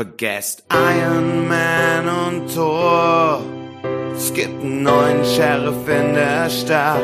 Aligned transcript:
Vergesst 0.00 0.64
Iron 0.72 1.46
Man 1.46 2.08
und 2.08 2.54
Thor. 2.54 3.42
Es 4.16 4.32
gibt 4.32 4.62
einen 4.62 4.82
neuen 4.82 5.22
Sheriff 5.26 5.86
in 5.86 6.14
der 6.14 6.48
Stadt, 6.48 7.02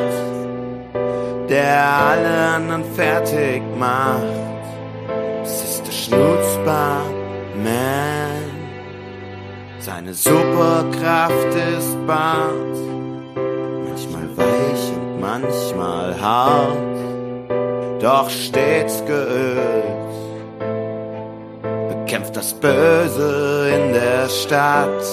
der 1.47 1.79
alle 1.79 2.55
anderen 2.55 2.83
fertig 2.95 3.61
macht. 3.77 4.23
Es 5.43 5.63
ist 5.63 5.85
der 5.85 5.91
Schnutzbart 5.91 7.13
Man. 7.63 8.49
Seine 9.77 10.15
Superkraft 10.15 11.53
ist 11.77 11.95
Bart. 12.07 12.77
Manchmal 13.87 14.27
weich 14.37 14.91
und 14.95 15.21
manchmal 15.21 16.19
hart, 16.19 16.97
doch 18.01 18.27
stets 18.27 19.05
geölt 19.05 20.06
kämpft 22.17 22.35
das 22.35 22.51
Böse 22.51 23.69
in 23.75 23.93
der 23.93 24.27
Stadt. 24.27 25.05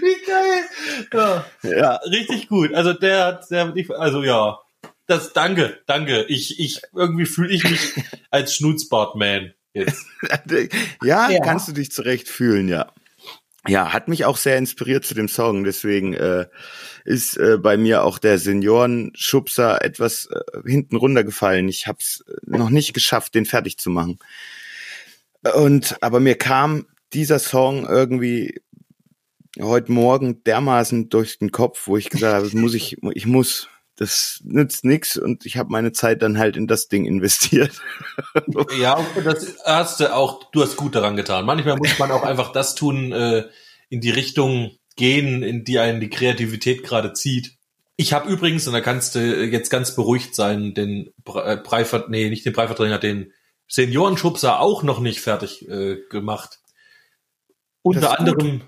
Wie 0.00 0.26
geil. 0.26 0.64
Ja, 1.12 1.44
Ja, 1.62 1.96
richtig 2.10 2.48
gut. 2.48 2.74
Also 2.74 2.92
der 2.92 3.26
hat, 3.26 3.50
der 3.50 3.72
also 3.98 4.22
ja, 4.22 4.58
das, 5.06 5.32
danke, 5.32 5.80
danke. 5.86 6.24
Ich, 6.24 6.58
ich, 6.60 6.80
irgendwie 6.94 7.26
fühle 7.26 7.52
ich 7.54 7.64
mich 7.64 7.80
als 8.30 8.54
Schnutzbartman 8.54 9.54
jetzt. 9.74 10.06
ja, 11.02 11.30
Ja. 11.30 11.40
kannst 11.40 11.68
du 11.68 11.72
dich 11.72 11.90
zurecht 11.92 12.28
fühlen, 12.28 12.68
ja. 12.68 12.92
Ja, 13.68 13.92
hat 13.92 14.08
mich 14.08 14.24
auch 14.24 14.36
sehr 14.36 14.58
inspiriert 14.58 15.04
zu 15.04 15.14
dem 15.14 15.28
Song. 15.28 15.62
Deswegen 15.62 16.14
äh, 16.14 16.46
ist 17.04 17.36
äh, 17.36 17.58
bei 17.58 17.76
mir 17.76 18.02
auch 18.02 18.18
der 18.18 18.38
Seniorenschubser 18.38 19.84
etwas 19.84 20.26
äh, 20.26 20.68
hinten 20.68 20.96
runtergefallen. 20.96 21.68
Ich 21.68 21.86
habe 21.86 21.98
es 22.00 22.24
noch 22.44 22.70
nicht 22.70 22.92
geschafft, 22.92 23.36
den 23.36 23.46
fertig 23.46 23.78
zu 23.78 23.90
machen. 23.90 24.18
Und 25.54 25.96
aber 26.02 26.18
mir 26.18 26.36
kam 26.36 26.86
dieser 27.12 27.38
Song 27.38 27.86
irgendwie 27.86 28.60
heute 29.60 29.92
Morgen 29.92 30.42
dermaßen 30.44 31.08
durch 31.08 31.38
den 31.38 31.52
Kopf, 31.52 31.86
wo 31.86 31.96
ich 31.96 32.10
gesagt 32.10 32.34
habe, 32.34 32.44
das 32.44 32.54
muss 32.54 32.74
ich, 32.74 32.96
ich 33.14 33.26
muss. 33.26 33.68
Das 34.02 34.40
nützt 34.42 34.84
nix 34.84 35.16
und 35.16 35.46
ich 35.46 35.56
habe 35.56 35.70
meine 35.70 35.92
Zeit 35.92 36.22
dann 36.22 36.36
halt 36.36 36.56
in 36.56 36.66
das 36.66 36.88
Ding 36.88 37.04
investiert. 37.04 37.70
Ja, 38.80 38.98
das 39.22 39.58
hast 39.64 40.00
du 40.00 40.12
auch, 40.12 40.50
du 40.50 40.62
hast 40.62 40.76
gut 40.76 40.96
daran 40.96 41.14
getan. 41.14 41.46
Manchmal 41.46 41.76
muss 41.76 42.00
man 42.00 42.10
auch 42.10 42.24
einfach 42.24 42.50
das 42.50 42.74
tun, 42.74 43.12
äh, 43.12 43.44
in 43.90 44.00
die 44.00 44.10
Richtung 44.10 44.72
gehen, 44.96 45.44
in 45.44 45.62
die 45.62 45.78
einen 45.78 46.00
die 46.00 46.10
Kreativität 46.10 46.82
gerade 46.82 47.12
zieht. 47.12 47.52
Ich 47.94 48.12
habe 48.12 48.28
übrigens, 48.28 48.66
und 48.66 48.72
da 48.72 48.80
kannst 48.80 49.14
du 49.14 49.20
jetzt 49.20 49.70
ganz 49.70 49.94
beruhigt 49.94 50.34
sein, 50.34 50.74
den 50.74 51.12
äh, 51.32 51.56
Breivert, 51.58 52.10
nee, 52.10 52.28
nicht 52.28 52.44
den 52.44 52.54
Breiverdränger, 52.54 52.98
den 52.98 53.32
Seniorenschubser 53.68 54.58
auch 54.58 54.82
noch 54.82 54.98
nicht 54.98 55.20
fertig 55.20 55.68
äh, 55.68 55.98
gemacht. 56.10 56.58
Unter 57.82 58.18
anderem, 58.18 58.62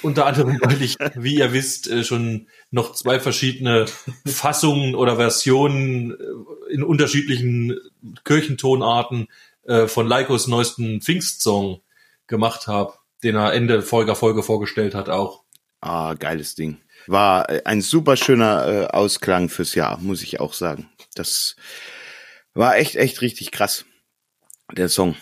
unter 0.00 0.24
anderem, 0.24 0.58
weil 0.62 0.80
ich, 0.80 0.96
wie 1.14 1.36
ihr 1.36 1.52
wisst, 1.52 1.90
äh, 1.90 2.04
schon 2.04 2.48
noch 2.70 2.94
zwei 2.94 3.18
verschiedene 3.20 3.86
Fassungen 4.26 4.94
oder 4.94 5.16
Versionen 5.16 6.12
äh, 6.12 6.72
in 6.72 6.82
unterschiedlichen 6.82 7.78
Kirchentonarten 8.24 9.28
äh, 9.64 9.86
von 9.86 10.06
Leikos 10.06 10.46
neuesten 10.46 11.00
Pfingstsong 11.00 11.80
gemacht 12.26 12.66
habe, 12.66 12.94
den 13.22 13.36
er 13.36 13.52
Ende 13.52 13.82
Folger 13.82 14.14
Folge 14.14 14.42
vorgestellt 14.42 14.94
hat 14.94 15.08
auch. 15.08 15.44
Ah, 15.80 16.14
geiles 16.14 16.54
Ding. 16.54 16.78
War 17.06 17.48
äh, 17.48 17.62
ein 17.64 17.80
super 17.80 18.16
schöner 18.16 18.66
äh, 18.66 18.86
Ausklang 18.86 19.48
fürs 19.48 19.74
Jahr, 19.74 19.98
muss 19.98 20.22
ich 20.22 20.40
auch 20.40 20.52
sagen. 20.52 20.90
Das 21.14 21.56
war 22.54 22.76
echt, 22.76 22.96
echt 22.96 23.20
richtig 23.22 23.50
krass. 23.50 23.84
Der 24.72 24.88
Song. 24.88 25.16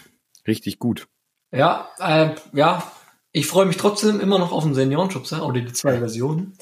Richtig 0.46 0.78
gut. 0.78 1.06
Ja, 1.52 1.88
äh, 1.98 2.34
ja, 2.52 2.90
ich 3.32 3.46
freue 3.46 3.66
mich 3.66 3.76
trotzdem 3.76 4.20
immer 4.20 4.38
noch 4.38 4.52
auf 4.52 4.64
den 4.64 4.74
Seniorenschubser 4.74 5.46
oder 5.46 5.60
die 5.60 5.72
zwei 5.72 5.98
Versionen. 5.98 6.56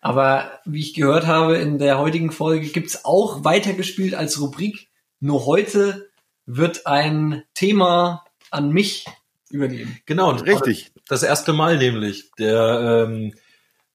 Aber 0.00 0.60
wie 0.64 0.80
ich 0.80 0.94
gehört 0.94 1.26
habe, 1.26 1.58
in 1.58 1.78
der 1.78 1.98
heutigen 1.98 2.32
Folge 2.32 2.68
gibt's 2.68 3.04
auch 3.04 3.44
weitergespielt 3.44 4.14
als 4.14 4.40
Rubrik. 4.40 4.88
Nur 5.20 5.44
heute 5.46 6.08
wird 6.46 6.86
ein 6.86 7.42
Thema 7.54 8.24
an 8.50 8.70
mich 8.70 9.04
übergeben. 9.50 9.98
Genau, 10.06 10.30
und 10.30 10.46
Richtig. 10.46 10.92
Das 11.06 11.22
erste 11.22 11.52
Mal 11.52 11.76
nämlich. 11.76 12.30
Der, 12.38 13.06
ähm, 13.08 13.34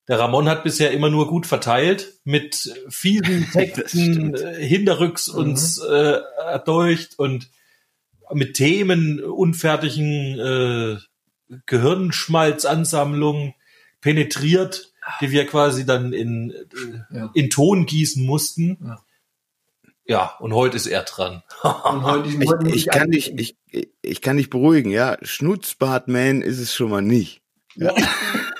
der 0.07 0.19
Ramon 0.19 0.47
hat 0.47 0.63
bisher 0.63 0.91
immer 0.91 1.09
nur 1.09 1.27
gut 1.27 1.47
verteilt 1.47 2.13
mit 2.23 2.71
vielen 2.89 3.49
Texten 3.53 4.35
äh, 4.35 4.63
hinterrücks 4.63 5.27
uns 5.27 5.79
äh, 5.79 6.19
erdolcht 6.37 7.17
und 7.17 7.49
mit 8.31 8.55
Themen 8.55 9.23
unfertigen 9.23 10.39
äh, 10.39 10.97
Gehirnschmalzansammlungen 11.65 13.53
penetriert, 14.01 14.93
die 15.21 15.31
wir 15.31 15.45
quasi 15.45 15.85
dann 15.85 16.13
in, 16.13 16.51
äh, 16.51 17.15
Ja. 17.15 17.31
in 17.33 17.49
Ton 17.49 17.85
gießen 17.85 18.25
mussten. 18.25 18.77
Ja. 18.83 18.99
Ja, 20.07 20.35
und 20.39 20.53
heute 20.53 20.77
ist 20.77 20.85
er 20.85 21.01
dran. 21.01 21.41
Und 21.63 22.03
heute, 22.03 22.29
Ich, 22.29 22.47
heute 22.47 22.65
muss 22.65 22.75
ich, 22.75 22.87
kann 22.87 23.09
dich, 23.09 23.33
ich, 23.39 23.57
ich 24.03 24.21
kann 24.21 24.37
dich 24.37 24.51
beruhigen, 24.51 24.91
ja. 24.91 25.17
Schnutzbartman 25.23 26.43
ist 26.43 26.59
es 26.59 26.75
schon 26.75 26.91
mal 26.91 27.01
nicht. 27.01 27.41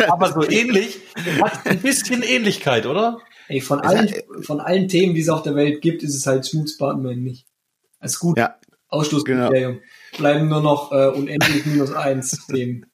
Aber 0.07 0.33
so 0.33 0.44
ähnlich, 0.50 1.00
hat 1.42 1.68
ein 1.68 1.80
bisschen 1.81 2.24
Ähnlichkeit, 2.24 2.88
oder? 2.88 3.19
Ey, 3.48 3.62
von 3.62 3.80
allen, 3.81 4.12
von 4.41 4.59
allen 4.59 4.88
Themen, 4.88 5.13
die 5.13 5.21
es 5.21 5.30
auf 5.30 5.44
der 5.44 5.56
Welt 5.56 5.81
gibt, 5.81 6.01
ist 6.01 6.15
es 6.15 6.25
halt 6.25 6.48
Schmutzbartman 6.48 7.21
nicht. 7.21 7.45
Ist 8.01 8.19
gut. 8.19 8.38
Ja, 8.39 8.56
Ausschlusskriterium. 8.88 9.81
Bleiben 10.18 10.48
nur 10.50 10.62
noch 10.62 10.91
äh, 10.91 11.07
unendlich 11.09 11.65
minus 11.68 11.91
eins 11.94 12.45
Themen. 12.48 12.88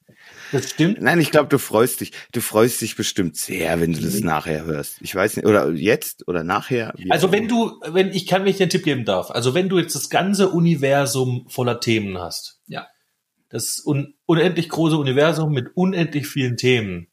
Das 0.51 0.69
stimmt. 0.71 1.01
Nein, 1.01 1.19
ich 1.21 1.31
glaube, 1.31 1.47
du 1.49 1.57
freust 1.57 2.01
dich. 2.01 2.11
Du 2.33 2.41
freust 2.41 2.81
dich 2.81 2.95
bestimmt 2.95 3.37
sehr, 3.37 3.79
wenn 3.79 3.93
du 3.93 4.01
das 4.01 4.19
nachher 4.19 4.65
hörst. 4.65 4.97
Ich 5.01 5.15
weiß 5.15 5.37
nicht, 5.37 5.45
oder 5.45 5.69
jetzt 5.71 6.27
oder 6.27 6.43
nachher. 6.43 6.93
Also 7.09 7.31
wenn 7.31 7.47
du, 7.47 7.79
wenn 7.87 8.09
ich 8.11 8.27
kann, 8.27 8.41
wenn 8.43 8.49
ich 8.51 8.57
dir 8.57 8.63
einen 8.63 8.69
Tipp 8.71 8.83
geben 8.83 9.05
darf, 9.05 9.31
also 9.31 9.53
wenn 9.53 9.69
du 9.69 9.79
jetzt 9.79 9.95
das 9.95 10.09
ganze 10.09 10.49
Universum 10.49 11.45
voller 11.47 11.79
Themen 11.79 12.17
hast, 12.19 12.59
Ja. 12.67 12.87
das 13.49 13.81
un 13.85 14.13
unendlich 14.25 14.67
große 14.69 14.97
Universum 14.97 15.53
mit 15.53 15.69
unendlich 15.75 16.27
vielen 16.27 16.57
Themen, 16.57 17.07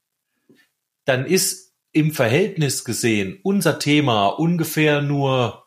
dann 1.05 1.25
ist 1.25 1.75
im 1.93 2.12
Verhältnis 2.12 2.84
gesehen 2.84 3.38
unser 3.43 3.79
Thema 3.79 4.26
ungefähr 4.29 5.00
nur 5.00 5.64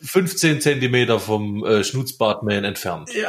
15 0.00 0.60
Zentimeter 0.60 1.20
vom 1.20 1.64
äh, 1.64 1.84
Schnutzbartman 1.84 2.64
entfernt. 2.64 3.10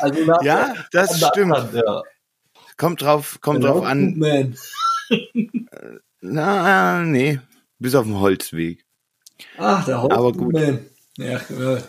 Also 0.00 0.24
nach- 0.24 0.42
Ja, 0.42 0.74
das 0.92 1.18
stimmt. 1.28 1.54
Hand, 1.56 1.74
ja. 1.74 2.02
Kommt 2.76 3.02
drauf, 3.02 3.38
kommt 3.40 3.62
drauf 3.64 3.84
an. 3.84 4.18
Man. 4.18 4.56
Na, 6.20 7.02
nee. 7.02 7.40
Bis 7.78 7.94
auf 7.94 8.04
den 8.06 8.18
Holzweg. 8.18 8.84
Ach, 9.58 9.84
der 9.84 9.98
Aber 9.98 10.32
gut. 10.32 10.52
Man. 10.52 10.86
Ja, 11.16 11.36
äh, 11.36 11.82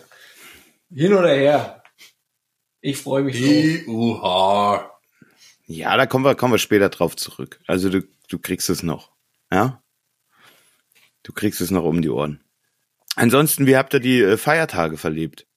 hin 0.92 1.12
oder 1.14 1.30
her. 1.34 1.82
Ich 2.80 2.98
freue 2.98 3.22
mich 3.24 3.36
drauf. 3.86 4.84
Ja, 5.66 5.96
da 5.96 6.06
kommen 6.06 6.24
wir, 6.24 6.34
kommen 6.36 6.54
wir 6.54 6.58
später 6.58 6.88
drauf 6.90 7.16
zurück. 7.16 7.58
Also 7.66 7.88
du, 7.90 8.02
du 8.28 8.38
kriegst 8.38 8.70
es 8.70 8.82
noch. 8.84 9.10
Ja? 9.50 9.82
Du 11.26 11.32
kriegst 11.32 11.60
es 11.60 11.72
noch 11.72 11.82
um 11.82 12.02
die 12.02 12.08
Ohren. 12.08 12.40
Ansonsten, 13.16 13.66
wie 13.66 13.76
habt 13.76 13.92
ihr 13.92 13.98
die 13.98 14.20
äh, 14.20 14.36
Feiertage 14.36 14.96
verlebt? 14.96 15.48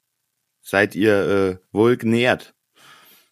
Seid 0.64 0.96
ihr 0.96 1.14
äh, 1.14 1.58
wohl 1.72 1.96
genährt? 1.96 2.56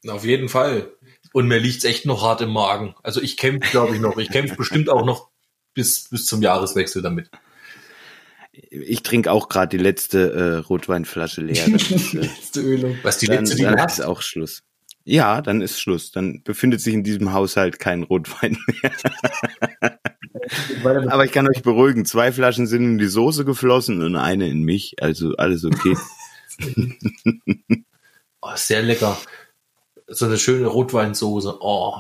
Auf 0.08 0.24
jeden 0.24 0.48
Fall. 0.48 0.94
Und 1.34 1.48
mir 1.48 1.58
liegt's 1.58 1.84
echt 1.84 2.06
noch 2.06 2.22
hart 2.22 2.42
im 2.42 2.52
Magen. 2.52 2.94
Also 3.02 3.24
ich 3.24 3.38
kämpfe, 3.38 3.72
glaube 3.72 3.96
ich, 3.96 4.02
noch. 4.02 4.20
Ich 4.20 4.30
kämpfe 4.30 4.56
bestimmt 4.56 4.88
auch 4.88 5.04
noch 5.04 5.32
bis, 5.74 6.10
bis 6.10 6.28
zum 6.28 6.44
Jahreswechsel 6.44 7.02
damit. 7.02 7.32
Ich 8.52 9.02
trinke 9.02 9.32
auch 9.32 9.50
gerade 9.50 9.76
die 9.76 9.84
letzte 9.84 10.32
äh, 10.32 10.58
Rotweinflasche 10.58 11.42
leer. 11.42 11.68
Ist, 11.74 12.14
äh, 12.14 12.20
Letzte 12.20 12.62
Ölung. 12.62 13.00
Was 13.02 13.18
die 13.18 13.26
dann 13.26 13.46
letzte, 13.46 13.56
die 13.56 13.64
dann 13.64 13.80
ist 13.80 14.02
auch 14.02 14.22
Schluss. 14.22 14.62
Ja, 15.10 15.42
dann 15.42 15.62
ist 15.62 15.80
Schluss. 15.80 16.12
Dann 16.12 16.44
befindet 16.44 16.82
sich 16.82 16.94
in 16.94 17.02
diesem 17.02 17.32
Haushalt 17.32 17.80
kein 17.80 18.04
Rotwein 18.04 18.58
mehr. 18.82 18.92
Aber 21.10 21.24
ich 21.24 21.32
kann 21.32 21.48
euch 21.48 21.64
beruhigen, 21.64 22.06
zwei 22.06 22.34
Flaschen 22.34 22.68
sind 22.68 22.84
in 22.84 22.98
die 22.98 23.08
Soße 23.08 23.46
geflossen 23.46 24.02
und 24.02 24.18
eine 24.18 24.50
in 24.50 24.64
mich. 24.64 25.02
Also 25.02 25.34
alles 25.38 25.64
okay. 25.64 25.96
Oh, 28.40 28.52
sehr 28.56 28.84
lecker. 28.84 29.18
So 30.08 30.26
eine 30.26 30.38
schöne 30.38 30.68
Rotweinsoße. 30.68 31.58
Oh. 31.60 31.96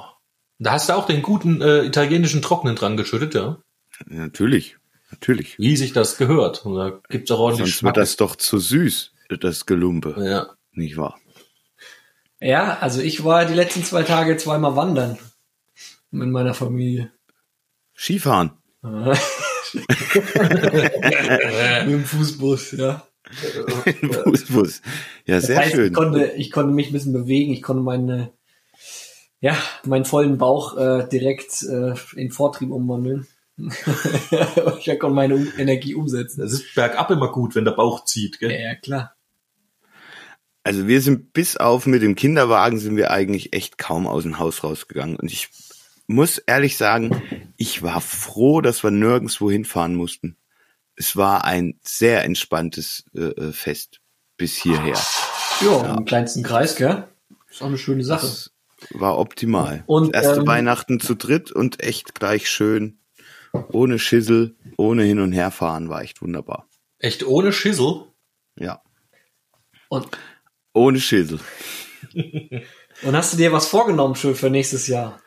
Da 0.59 0.73
hast 0.73 0.89
du 0.89 0.93
auch 0.93 1.07
den 1.07 1.23
guten 1.23 1.61
äh, 1.61 1.83
italienischen 1.83 2.41
Trocknen 2.41 2.75
dran 2.75 2.95
geschüttet, 2.95 3.33
ja? 3.33 3.57
natürlich, 4.05 4.77
natürlich. 5.11 5.57
Wie 5.57 5.75
sich 5.75 5.93
das 5.93 6.17
gehört. 6.17 6.65
Und 6.65 6.75
da 6.75 7.01
gibt's 7.09 7.31
auch 7.31 7.39
ordentlich 7.39 7.71
Sonst 7.71 7.83
wird 7.83 7.95
Schmack. 7.95 7.95
das 7.95 8.17
doch 8.17 8.35
zu 8.35 8.59
süß, 8.59 9.13
das 9.39 9.65
Gelumpe. 9.65 10.15
Ja. 10.23 10.55
Nicht 10.73 10.95
wahr? 10.97 11.17
Ja, 12.39 12.77
also 12.79 13.01
ich 13.01 13.23
war 13.23 13.45
die 13.45 13.53
letzten 13.53 13.83
zwei 13.83 14.03
Tage 14.03 14.37
zweimal 14.37 14.75
wandern. 14.75 15.17
Mit 16.11 16.29
meiner 16.29 16.53
Familie. 16.53 17.11
Skifahren. 17.95 18.51
mit 18.81 19.15
dem 21.93 22.05
Fußbus, 22.05 22.71
ja. 22.73 23.07
Fußbus. 24.23 24.81
Ja, 25.25 25.35
Das 25.35 25.47
sehr 25.47 25.57
heißt, 25.57 25.73
schön. 25.73 25.87
Ich 25.87 25.93
konnte, 25.93 26.25
ich 26.37 26.51
konnte 26.51 26.73
mich 26.73 26.87
ein 26.87 26.93
bisschen 26.93 27.13
bewegen, 27.13 27.51
ich 27.51 27.61
konnte 27.61 27.83
meine, 27.83 28.31
ja, 29.41 29.57
meinen 29.83 30.05
vollen 30.05 30.37
Bauch 30.37 30.77
äh, 30.77 31.07
direkt 31.09 31.63
äh, 31.63 31.95
in 32.15 32.31
Vortrieb 32.31 32.71
umwandeln. 32.71 33.27
ich 33.57 34.99
konnte 34.99 35.09
meine 35.09 35.51
Energie 35.57 35.95
umsetzen. 35.95 36.41
Das 36.41 36.53
ist 36.53 36.75
bergab 36.75 37.09
immer 37.11 37.31
gut, 37.31 37.55
wenn 37.55 37.65
der 37.65 37.71
Bauch 37.71 38.05
zieht, 38.05 38.39
gell? 38.39 38.51
Ja, 38.51 38.75
klar. 38.75 39.16
Also 40.67 40.85
wir 40.85 41.01
sind 41.01 41.31
bis 41.31 41.55
auf 41.55 41.85
mit 41.85 42.01
dem 42.01 42.15
Kinderwagen 42.15 42.77
sind 42.77 42.97
wir 42.97 43.09
eigentlich 43.09 43.53
echt 43.53 43.77
kaum 43.77 44.05
aus 44.05 44.23
dem 44.23 44.37
Haus 44.37 44.65
rausgegangen. 44.65 45.15
Und 45.15 45.31
ich 45.31 45.47
muss 46.07 46.39
ehrlich 46.39 46.75
sagen, 46.75 47.21
ich 47.55 47.83
war 47.83 48.01
froh, 48.01 48.59
dass 48.59 48.83
wir 48.83 48.91
nirgendwo 48.91 49.49
hinfahren 49.49 49.95
mussten. 49.95 50.35
Es 50.97 51.15
war 51.15 51.45
ein 51.45 51.79
sehr 51.83 52.25
entspanntes 52.25 53.05
äh, 53.15 53.21
äh, 53.21 53.53
Fest 53.53 54.01
bis 54.35 54.57
hierher. 54.57 54.99
Ja, 55.61 55.95
im 55.95 56.03
kleinsten 56.03 56.43
Kreis, 56.43 56.75
gell? 56.75 57.07
Ist 57.49 57.61
auch 57.61 57.67
eine 57.67 57.77
schöne 57.77 58.03
Sache. 58.03 58.25
Das 58.25 58.51
war 58.91 59.17
optimal. 59.17 59.85
Und, 59.85 60.13
das 60.13 60.25
erste 60.25 60.41
ähm, 60.41 60.47
Weihnachten 60.47 60.99
zu 60.99 61.15
dritt 61.15 61.49
und 61.51 61.81
echt 61.81 62.13
gleich 62.13 62.49
schön. 62.49 62.99
Ohne 63.71 63.99
Schissel, 63.99 64.57
ohne 64.75 65.03
hin 65.03 65.19
und 65.19 65.31
her 65.31 65.51
fahren, 65.51 65.87
war 65.87 66.01
echt 66.01 66.21
wunderbar. 66.21 66.67
Echt 66.99 67.25
ohne 67.25 67.53
Schissel. 67.53 68.03
Ja. 68.59 68.81
Und, 69.87 70.09
Ohne 70.77 70.99
Schissel. 70.99 71.39
und 73.03 73.15
hast 73.15 73.33
du 73.33 73.37
dir 73.37 73.51
was 73.51 73.67
vorgenommen 73.67 74.15
schon 74.15 74.35
für 74.35 74.49
nächstes 74.49 74.87
Jahr? 74.87 75.19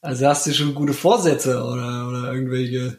Also 0.00 0.26
hast 0.26 0.46
du 0.46 0.52
schon 0.52 0.74
gute 0.74 0.92
Vorsätze 0.92 1.62
oder, 1.62 2.08
oder 2.08 2.32
irgendwelche? 2.32 2.98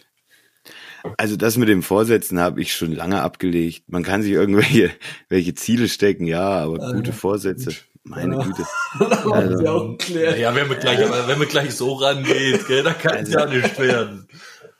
Also 1.17 1.37
das 1.37 1.55
mit 1.57 1.69
dem 1.69 1.81
Vorsätzen 1.83 2.39
habe 2.39 2.61
ich 2.61 2.73
schon 2.75 2.91
lange 2.93 3.21
abgelegt. 3.21 3.83
Man 3.87 4.03
kann 4.03 4.21
sich 4.21 4.31
irgendwelche 4.33 4.91
welche 5.29 5.53
Ziele 5.55 5.87
stecken, 5.87 6.25
ja, 6.25 6.41
aber 6.47 6.81
Ah, 6.81 6.91
gute. 6.93 7.13
Vorsätze, 7.13 7.73
meine 8.03 8.35
Ja. 8.35 8.43
Güte. 8.43 8.65
Also- 9.31 9.97
ja 10.37 10.55
wenn 10.55 10.67
man 10.67 10.79
gleich, 10.79 10.99
wenn 10.99 11.39
man 11.39 11.47
gleich 11.47 11.73
so 11.75 11.93
rangeht, 11.93 12.67
gell, 12.67 12.83
da 12.83 12.93
kann 12.93 13.17
es 13.25 13.35
Also- 13.35 13.39
ja 13.39 13.45
nicht 13.45 13.79
werden. 13.79 14.27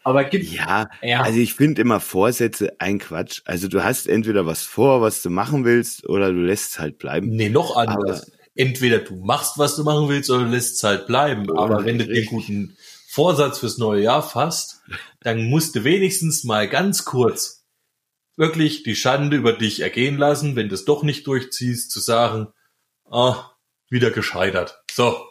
Aber 0.04 0.24
gibt 0.24 0.46
Ja, 0.46 0.90
Ja. 1.01 1.22
also 1.22 1.40
ich 1.40 1.54
finde 1.54 1.81
immer 1.81 2.00
Vorsätze 2.00 2.74
ein 2.80 3.00
Quatsch. 3.00 3.42
Also 3.46 3.68
du 3.68 3.84
hast 3.84 4.07
entweder 4.07 4.46
was 4.46 4.63
vor, 4.63 5.01
was 5.01 5.22
du 5.22 5.30
machen 5.30 5.66
willst, 5.66 6.07
oder 6.07 6.31
du 6.31 6.40
lässt 6.40 6.72
es 6.72 6.80
halt 6.80 6.98
bleiben. 6.98 7.30
Nee, 7.30 7.50
noch 7.50 7.75
anders. 7.75 8.31
Entweder 8.56 9.00
du 9.00 9.16
machst, 9.16 9.57
was 9.57 9.75
du 9.75 9.84
machen 9.84 10.10
willst, 10.10 10.30
oder 10.30 10.44
du 10.44 10.50
lässt 10.50 10.75
es 10.75 10.84
halt 10.84 11.07
bleiben. 11.07 11.50
Aber 11.57 11.86
wenn 11.86 11.98
du 11.98 12.07
den 12.07 12.25
guten 12.25 12.78
Vorsatz 13.07 13.60
fürs 13.60 13.78
neue 13.78 14.04
Jahr 14.04 14.24
fasst, 14.24 14.81
dann 15.22 15.50
musst 15.50 15.75
du 15.75 15.84
wenigstens 15.84 16.44
mal 16.44 16.68
ganz 16.68 17.06
kurz 17.06 17.66
wirklich 18.38 18.84
die 18.84 18.96
Schande 18.96 19.36
über 19.36 19.54
dich 19.54 19.81
ergehen 19.81 20.18
lassen, 20.18 20.56
wenn 20.56 20.69
du 20.69 20.75
es 20.75 20.86
doch 20.86 21.04
nicht 21.04 21.28
durchziehst, 21.28 21.92
zu 21.92 22.00
sagen, 22.00 22.48
ah, 23.10 23.51
wieder 23.90 24.12
gescheitert. 24.12 24.81
So. 24.92 25.28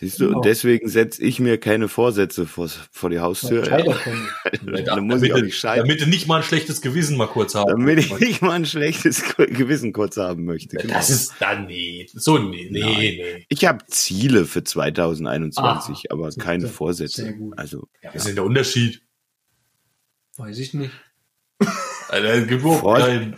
Siehst 0.00 0.20
du, 0.20 0.26
Genau. 0.26 0.36
und 0.38 0.44
deswegen 0.46 0.88
setze 0.88 1.20
ich 1.24 1.40
mir 1.40 1.58
keine 1.58 1.88
Vorsätze 1.88 2.46
vor, 2.46 2.68
vor 2.92 3.10
die 3.10 3.18
Haustür. 3.18 3.64
Scheitern 3.64 3.94
können. 3.96 4.84
Dann 4.84 5.06
muss 5.08 5.22
ich 5.22 5.32
auch 5.32 5.36
damit, 5.36 5.44
nicht 5.46 5.58
scheitern. 5.58 5.88
damit 5.88 6.00
du 6.00 6.06
nicht 6.06 6.28
mal 6.28 6.36
ein 6.36 6.42
schlechtes 6.44 6.80
Gewissen 6.80 7.16
mal 7.16 7.26
kurz 7.26 7.56
haben. 7.56 7.66
Damit 7.68 7.98
ich 7.98 8.16
nicht 8.20 8.40
mal 8.40 8.52
ein 8.52 8.64
schlechtes 8.66 9.24
Gewissen 9.36 9.92
kurz 9.92 10.16
haben 10.16 10.44
möchte. 10.44 10.76
Genau. 10.76 10.94
Das 10.94 11.10
ist 11.10 11.34
dann 11.40 11.66
nee. 11.66 12.06
So, 12.14 12.38
nee, 12.38 12.68
nee, 12.70 12.80
Nein. 12.80 12.94
nee. 12.94 13.46
Ich 13.48 13.64
habe 13.64 13.84
Ziele 13.88 14.44
für 14.44 14.62
2021, 14.62 16.12
aber 16.12 16.30
siehste. 16.30 16.44
keine 16.44 16.68
Vorsätze. 16.68 17.22
Sehr 17.22 17.32
gut. 17.32 17.58
Also 17.58 17.88
Ja, 18.00 18.10
was 18.10 18.16
ist 18.22 18.28
denn 18.28 18.34
der 18.36 18.44
Unterschied? 18.44 19.02
Weiß 20.36 20.58
ich 20.58 20.74
nicht. 20.74 20.92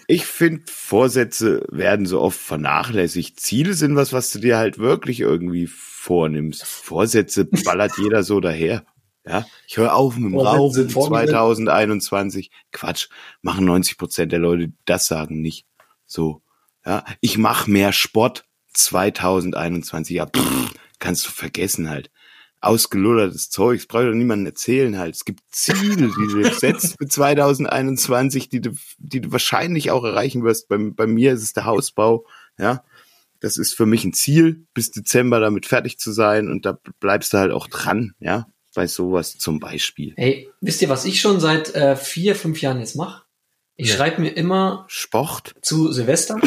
Ich 0.06 0.26
finde, 0.26 0.62
Vorsätze 0.70 1.64
werden 1.70 2.06
so 2.06 2.20
oft 2.20 2.38
vernachlässigt. 2.38 3.40
Ziele 3.40 3.74
sind 3.74 3.96
was, 3.96 4.12
was 4.12 4.30
du 4.30 4.38
dir 4.38 4.58
halt 4.58 4.78
wirklich 4.78 5.20
irgendwie 5.20 5.66
vornimmst. 5.66 6.64
Vorsätze 6.64 7.46
ballert 7.46 7.92
jeder 7.98 8.22
so 8.22 8.40
daher. 8.40 8.84
Ja, 9.26 9.44
ich 9.66 9.76
höre 9.76 9.94
auf 9.94 10.16
mit 10.16 10.32
dem 10.32 10.38
Rauchen 10.38 10.72
sind 10.72 10.92
vorgesetzt. 10.92 11.32
2021. 11.32 12.50
Quatsch, 12.72 13.08
machen 13.42 13.64
90 13.66 13.98
Prozent 13.98 14.32
der 14.32 14.38
Leute, 14.38 14.72
das 14.86 15.06
sagen, 15.06 15.40
nicht. 15.40 15.66
So, 16.06 16.42
ja, 16.86 17.04
ich 17.20 17.38
mache 17.38 17.70
mehr 17.70 17.92
Sport 17.92 18.44
2021. 18.72 20.16
Ja, 20.16 20.26
pff, 20.26 20.74
kannst 20.98 21.26
du 21.26 21.30
vergessen 21.30 21.90
halt. 21.90 22.10
Ausgelullertes 22.60 23.48
Zeugs, 23.50 23.86
braucht 23.86 24.04
doch 24.04 24.12
niemandem 24.12 24.46
erzählen 24.46 24.98
halt. 24.98 25.14
Es 25.14 25.24
gibt 25.24 25.40
Ziele, 25.50 26.08
die 26.08 26.26
du 26.28 26.52
setzt 26.54 26.96
für 26.98 27.08
2021, 27.08 28.48
die 28.48 28.60
du, 28.60 28.70
die 28.98 29.20
du 29.22 29.32
wahrscheinlich 29.32 29.90
auch 29.90 30.04
erreichen 30.04 30.44
wirst. 30.44 30.68
Bei, 30.68 30.76
bei 30.78 31.06
mir 31.06 31.32
ist 31.32 31.42
es 31.42 31.52
der 31.52 31.64
Hausbau, 31.64 32.26
ja. 32.58 32.84
Das 33.42 33.56
ist 33.56 33.74
für 33.74 33.86
mich 33.86 34.04
ein 34.04 34.12
Ziel, 34.12 34.66
bis 34.74 34.90
Dezember 34.90 35.40
damit 35.40 35.64
fertig 35.64 35.98
zu 35.98 36.12
sein 36.12 36.48
und 36.48 36.66
da 36.66 36.78
bleibst 37.00 37.32
du 37.32 37.38
halt 37.38 37.52
auch 37.52 37.66
dran, 37.68 38.12
ja. 38.20 38.46
Bei 38.74 38.86
sowas 38.86 39.36
zum 39.38 39.58
Beispiel. 39.58 40.12
Hey, 40.16 40.48
wisst 40.60 40.80
ihr, 40.82 40.88
was 40.90 41.04
ich 41.04 41.20
schon 41.20 41.40
seit 41.40 41.74
äh, 41.74 41.96
vier, 41.96 42.36
fünf 42.36 42.60
Jahren 42.60 42.78
jetzt 42.78 42.94
mache? 42.94 43.24
Ich 43.76 43.88
Ja. 43.88 43.96
schreibe 43.96 44.20
mir 44.20 44.30
immer 44.36 44.84
Sport? 44.88 45.54
zu 45.62 45.90
Silvester 45.90 46.38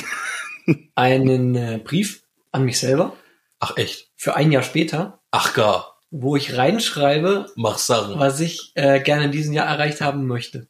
einen 0.96 1.56
äh, 1.56 1.82
Brief 1.84 2.24
an 2.52 2.64
mich 2.64 2.80
selber 2.80 3.18
Ach 3.60 3.76
echt? 3.78 4.12
für 4.16 4.36
ein 4.36 4.52
Jahr 4.52 4.64
später, 4.64 5.20
Ach 5.32 5.54
gar. 5.56 5.93
Wo 6.16 6.36
ich 6.36 6.56
reinschreibe, 6.56 7.48
Mach 7.56 7.80
Sachen. 7.80 8.20
was 8.20 8.40
ich 8.40 8.72
äh, 8.76 9.00
gerne 9.02 9.26
in 9.26 9.32
diesem 9.32 9.52
Jahr 9.52 9.66
erreicht 9.68 10.00
haben 10.00 10.28
möchte. 10.28 10.68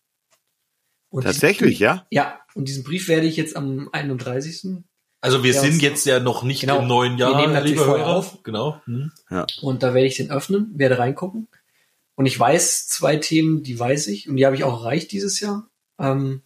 Und 1.10 1.24
Tatsächlich, 1.24 1.80
ja? 1.80 1.94
Diesen, 1.96 2.06
ja, 2.12 2.40
und 2.56 2.68
diesen 2.70 2.84
Brief 2.86 3.10
werde 3.10 3.28
ich 3.28 3.36
jetzt 3.36 3.56
am 3.58 3.90
31. 3.92 4.78
Also 5.20 5.44
wir 5.44 5.54
Ja, 5.54 5.60
sind 5.62 5.82
jetzt 5.82 6.06
ja 6.06 6.20
noch 6.22 6.44
nicht 6.44 6.62
Genau. 6.62 6.80
im 6.80 6.88
neuen 6.88 7.18
Wir 7.18 7.30
Jahr, 7.30 7.42
nehmen 7.42 7.54
natürlich 7.54 7.78
vorher 7.78 8.06
Hörer. 8.06 8.16
auf. 8.16 8.42
Genau. 8.44 8.82
Hm. 8.86 9.12
Und 9.62 9.84
da 9.84 9.94
werde 9.94 10.08
ich 10.08 10.16
den 10.16 10.32
öffnen, 10.32 10.72
werde 10.76 10.98
reingucken. 10.98 11.48
Und 12.16 12.26
ich 12.26 12.40
weiß 12.40 12.88
zwei 12.88 13.18
Themen, 13.18 13.64
die 13.64 13.78
weiß 13.78 14.08
ich 14.08 14.30
und 14.30 14.38
die 14.38 14.46
habe 14.46 14.56
ich 14.56 14.64
auch 14.64 14.82
erreicht 14.82 15.12
dieses 15.12 15.40
Jahr. 15.42 15.68
Ähm, 16.00 16.42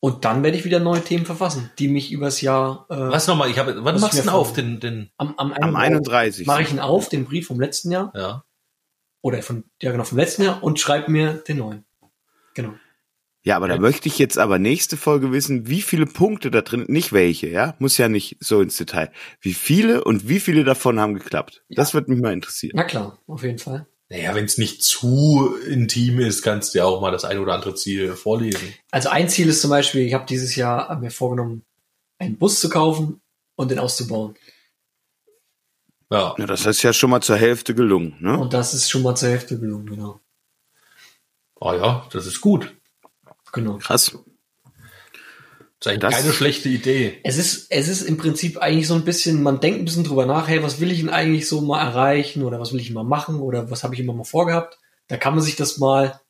und 0.00 0.24
dann 0.24 0.42
werde 0.42 0.56
ich 0.56 0.64
wieder 0.64 0.78
neue 0.80 1.02
Themen 1.02 1.26
verfassen, 1.26 1.70
die 1.78 1.88
mich 1.88 2.12
übers 2.12 2.40
Jahr. 2.40 2.86
Äh, 2.90 2.96
Was 2.96 3.26
nochmal? 3.26 3.50
Ich 3.50 3.58
habe. 3.58 3.74
Wann 3.84 3.94
Was 3.94 4.02
machst 4.02 4.18
du 4.18 4.22
denn 4.22 4.30
auf 4.30 4.52
den 4.52 4.78
den? 4.80 5.10
Am, 5.16 5.34
am, 5.36 5.52
Am 5.52 5.74
31. 5.76 6.46
mache 6.46 6.62
ich 6.62 6.70
ihn 6.70 6.80
auf, 6.80 7.08
den 7.08 7.24
Brief 7.24 7.46
vom 7.46 7.60
letzten 7.60 7.90
Jahr 7.90 8.12
Ja. 8.14 8.44
oder 9.22 9.42
von 9.42 9.64
ja 9.82 9.92
genau 9.92 10.04
vom 10.04 10.18
letzten 10.18 10.42
Jahr 10.42 10.62
und 10.62 10.78
schreibe 10.78 11.10
mir 11.10 11.32
den 11.34 11.58
neuen. 11.58 11.84
Genau. 12.54 12.74
Ja, 13.42 13.54
aber 13.56 13.68
da 13.68 13.78
möchte 13.78 14.08
ich 14.08 14.18
jetzt 14.18 14.38
aber 14.38 14.58
nächste 14.58 14.96
Folge 14.96 15.30
wissen, 15.30 15.68
wie 15.68 15.80
viele 15.80 16.06
Punkte 16.06 16.50
da 16.50 16.62
drin, 16.62 16.84
nicht 16.88 17.12
welche, 17.12 17.46
ja, 17.48 17.76
muss 17.78 17.96
ja 17.96 18.08
nicht 18.08 18.38
so 18.40 18.60
ins 18.60 18.76
Detail. 18.76 19.12
Wie 19.40 19.54
viele 19.54 20.02
und 20.02 20.28
wie 20.28 20.40
viele 20.40 20.64
davon 20.64 20.98
haben 20.98 21.14
geklappt? 21.14 21.62
Ja. 21.68 21.76
Das 21.76 21.94
wird 21.94 22.08
mich 22.08 22.20
mal 22.20 22.32
interessieren. 22.32 22.72
Na 22.74 22.82
klar, 22.82 23.18
auf 23.28 23.44
jeden 23.44 23.60
Fall. 23.60 23.86
Naja, 24.08 24.34
wenn 24.34 24.44
es 24.44 24.56
nicht 24.56 24.84
zu 24.84 25.56
intim 25.66 26.20
ist, 26.20 26.42
kannst 26.42 26.74
du 26.74 26.78
ja 26.78 26.84
auch 26.84 27.00
mal 27.00 27.10
das 27.10 27.24
ein 27.24 27.38
oder 27.38 27.54
andere 27.54 27.74
Ziel 27.74 28.14
vorlesen. 28.14 28.74
Also 28.92 29.08
ein 29.08 29.28
Ziel 29.28 29.48
ist 29.48 29.60
zum 29.60 29.70
Beispiel, 29.70 30.02
ich 30.02 30.14
habe 30.14 30.26
dieses 30.26 30.54
Jahr 30.54 30.96
mir 30.98 31.10
vorgenommen, 31.10 31.64
einen 32.18 32.38
Bus 32.38 32.60
zu 32.60 32.68
kaufen 32.68 33.20
und 33.56 33.70
den 33.70 33.80
auszubauen. 33.80 34.36
Ja. 36.10 36.36
Ja, 36.38 36.46
das 36.46 36.64
ist 36.66 36.82
ja 36.82 36.92
schon 36.92 37.10
mal 37.10 37.20
zur 37.20 37.36
Hälfte 37.36 37.74
gelungen, 37.74 38.16
ne? 38.20 38.38
Und 38.38 38.52
das 38.52 38.74
ist 38.74 38.88
schon 38.88 39.02
mal 39.02 39.16
zur 39.16 39.30
Hälfte 39.30 39.58
gelungen, 39.58 39.86
genau. 39.86 40.20
Ah 41.60 41.74
ja, 41.74 42.08
das 42.12 42.26
ist 42.26 42.40
gut. 42.40 42.76
Genau. 43.52 43.78
Krass. 43.78 44.16
Das 45.86 45.92
ist 45.94 46.02
eigentlich 46.04 46.10
Das- 46.12 46.20
keine 46.22 46.32
schlechte 46.32 46.68
Idee. 46.68 47.18
Es 47.24 47.36
ist, 47.38 47.66
es 47.70 47.88
ist 47.88 48.02
im 48.02 48.16
Prinzip 48.16 48.58
eigentlich 48.58 48.86
so 48.88 48.94
ein 48.94 49.04
bisschen, 49.04 49.42
man 49.42 49.60
denkt 49.60 49.80
ein 49.80 49.84
bisschen 49.84 50.04
drüber 50.04 50.26
nach, 50.26 50.48
hey, 50.48 50.62
was 50.62 50.80
will 50.80 50.90
ich 50.90 51.00
denn 51.00 51.10
eigentlich 51.10 51.48
so 51.48 51.60
mal 51.60 51.80
erreichen 51.80 52.42
oder 52.42 52.60
was 52.60 52.72
will 52.72 52.80
ich 52.80 52.90
mal 52.92 53.04
machen 53.04 53.40
oder 53.40 53.70
was 53.70 53.84
habe 53.84 53.94
ich 53.94 54.00
immer 54.00 54.12
mal 54.12 54.24
vorgehabt? 54.24 54.78
Da 55.08 55.16
kann 55.16 55.34
man 55.34 55.42
sich 55.44 55.56
das 55.56 55.78
mal 55.78 56.20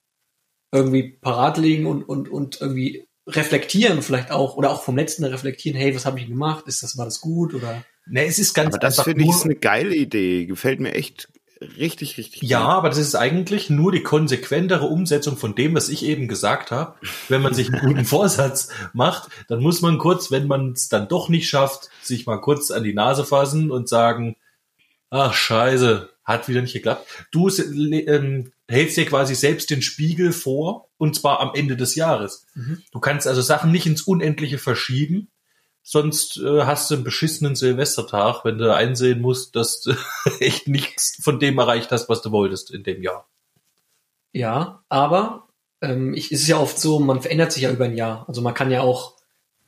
irgendwie 0.73 1.17
parat 1.21 1.59
legen 1.59 1.87
und, 1.87 2.03
und, 2.03 2.29
und 2.29 2.61
irgendwie 2.61 3.07
reflektieren 3.29 4.03
vielleicht 4.03 4.31
auch 4.31 4.57
oder 4.57 4.71
auch 4.71 4.83
vom 4.83 4.97
letzten 4.97 5.25
reflektieren, 5.25 5.79
hey, 5.79 5.95
was 5.95 6.07
habe 6.07 6.21
ich 6.21 6.27
gemacht? 6.29 6.67
Ist 6.69 6.83
das, 6.83 6.97
war 6.97 7.05
das 7.07 7.21
gut 7.21 7.55
oder? 7.55 7.85
Ne, 8.07 8.25
es 8.27 8.39
ist 8.39 8.55
ganz 8.55 8.69
Aber 8.69 8.79
das 8.79 9.01
finde 9.01 9.25
ich 9.25 9.31
ist 9.31 9.45
eine 9.45 9.57
geile 9.57 9.95
Idee. 9.95 10.47
Gefällt 10.47 10.79
mir 10.81 10.93
echt 10.95 11.29
richtig, 11.79 12.17
richtig 12.19 12.43
Ja, 12.43 12.61
gut. 12.61 12.69
aber 12.75 12.89
das 12.89 12.99
ist 12.99 13.15
eigentlich 13.15 13.71
nur 13.71 13.93
die 13.93 14.03
konsequentere 14.03 14.87
Umsetzung 14.87 15.37
von 15.37 15.55
dem, 15.55 15.75
was 15.75 15.89
ich 15.89 16.05
eben 16.05 16.29
gesagt 16.29 16.71
habe. 16.71 16.95
Wenn 17.29 17.43
man 17.43 17.55
sich 17.55 17.73
einen 17.73 17.81
guten 17.81 18.05
Vorsatz 18.07 18.69
macht, 18.93 19.29
dann 19.49 19.61
muss 19.61 19.81
man 19.81 19.99
kurz, 19.99 20.31
wenn 20.31 20.47
man 20.47 20.73
es 20.73 20.89
dann 20.89 21.09
doch 21.09 21.29
nicht 21.29 21.49
schafft, 21.49 21.89
sich 22.03 22.27
mal 22.27 22.41
kurz 22.41 22.71
an 22.71 22.85
die 22.85 22.95
Nase 22.95 23.25
fassen 23.25 23.71
und 23.71 23.89
sagen, 23.89 24.37
ach 25.11 25.33
scheiße, 25.35 26.11
hat 26.25 26.49
wieder 26.49 26.61
nicht 26.63 26.73
geklappt. 26.73 27.07
Du 27.31 27.49
ähm, 27.49 28.53
hältst 28.69 28.97
dir 28.97 29.07
quasi 29.07 29.35
selbst 29.35 29.71
den 29.71 29.81
Spiegel 29.83 30.33
vor, 30.33 30.89
und 30.99 31.15
zwar 31.15 31.41
am 31.41 31.53
Ende 31.55 31.77
des 31.77 31.95
Jahres. 31.95 32.47
Mhm. 32.55 32.83
Du 32.91 33.01
kannst 33.01 33.27
also 33.27 33.41
Sachen 33.43 33.71
nicht 33.71 33.87
ins 33.87 34.03
Unendliche 34.03 34.59
verschieben, 34.59 35.29
sonst 35.89 36.37
äh, 36.39 36.63
hast 36.65 36.91
du 36.91 36.97
einen 36.97 37.05
beschissenen 37.05 37.55
Silvestertag, 37.55 38.45
wenn 38.45 38.59
du 38.59 38.75
einsehen 38.75 39.21
musst, 39.21 39.55
dass 39.55 39.81
du 39.83 39.93
echt 40.41 40.67
nichts 40.67 41.17
von 41.23 41.39
dem 41.39 41.59
erreicht 41.59 41.93
hast, 41.93 42.09
was 42.09 42.23
du 42.23 42.33
wolltest 42.33 42.73
in 42.73 42.83
dem 42.83 43.03
Jahr. 43.03 43.29
Ja, 44.33 44.83
aber 44.89 45.47
ähm, 45.81 46.13
ich, 46.13 46.33
es 46.33 46.43
ist 46.43 46.49
ja 46.49 46.59
oft 46.59 46.79
so, 46.79 46.99
man 46.99 47.23
verändert 47.23 47.53
sich 47.53 47.63
ja 47.63 47.71
über 47.71 47.85
ein 47.85 47.97
Jahr. 47.97 48.25
Also 48.27 48.43
man 48.43 48.53
kann 48.53 48.73
ja 48.73 48.81
auch 48.81 49.15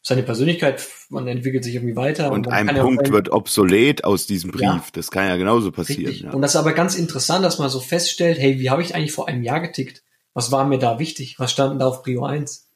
seine 0.02 0.24
Persönlichkeit, 0.24 0.84
man 1.08 1.28
entwickelt 1.28 1.62
sich 1.62 1.76
irgendwie 1.76 1.94
weiter. 1.96 2.32
Und 2.32 2.46
man 2.46 2.68
ein 2.68 2.76
ja 2.76 2.82
Punkt 2.82 3.06
sein- 3.06 3.12
wird 3.12 3.30
obsolet 3.30 4.02
aus 4.04 4.26
diesem 4.26 4.50
Brief. 4.50 4.62
Ja. 4.62 4.82
Das 4.92 5.12
kann 5.12 5.28
ja 5.28 5.36
genauso 5.36 5.70
passieren. 5.70 6.06
Richtig. 6.06 6.22
Ja. 6.26 6.32
Und 6.32 6.42
das 6.42 6.52
ist 6.52 6.56
aber 6.56 6.72
ganz 6.72 6.96
interessant, 6.96 7.44
dass 7.44 7.60
man 7.60 7.70
so 7.70 7.78
feststellt, 7.78 8.38
hey, 8.40 8.58
wie 8.58 8.70
habe 8.70 8.82
ich 8.82 8.94
eigentlich 8.96 9.12
vor 9.12 9.28
einem 9.28 9.44
Jahr 9.44 9.60
getickt? 9.60 10.02
Was 10.34 10.50
war 10.50 10.64
mir 10.64 10.78
da 10.78 10.98
wichtig? 10.98 11.36
Was 11.38 11.52
stand 11.52 11.72
denn 11.72 11.78
da 11.78 11.86
auf 11.86 12.02
Prio 12.02 12.24
1? 12.24 12.67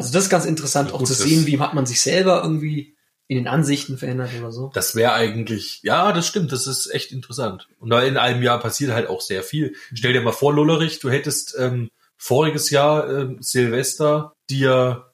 Also 0.00 0.12
das 0.12 0.24
ist 0.24 0.30
ganz 0.30 0.44
interessant, 0.44 0.88
Ja, 0.88 0.94
auch 0.94 0.98
gut, 0.98 1.08
zu 1.08 1.14
sehen, 1.14 1.46
wie 1.46 1.58
hat 1.58 1.74
man 1.74 1.86
sich 1.86 2.00
selber 2.00 2.42
irgendwie 2.42 2.96
in 3.28 3.36
den 3.36 3.46
Ansichten 3.46 3.96
verändert 3.96 4.30
oder 4.38 4.50
so. 4.50 4.72
Das 4.74 4.96
wäre 4.96 5.12
eigentlich, 5.12 5.80
ja, 5.82 6.10
das 6.12 6.26
stimmt, 6.26 6.50
das 6.50 6.66
ist 6.66 6.92
echt 6.92 7.12
interessant. 7.12 7.68
Und 7.78 7.90
da 7.90 8.02
in 8.02 8.16
einem 8.16 8.42
Jahr 8.42 8.58
passiert 8.58 8.92
halt 8.92 9.08
auch 9.08 9.20
sehr 9.20 9.44
viel. 9.44 9.76
Stell 9.94 10.12
dir 10.12 10.20
mal 10.20 10.32
vor, 10.32 10.52
Lullerich, 10.52 10.98
du 10.98 11.10
hättest 11.10 11.54
ähm, 11.56 11.90
voriges 12.16 12.70
Jahr 12.70 13.08
ähm, 13.08 13.36
Silvester 13.40 14.34
dir 14.50 15.12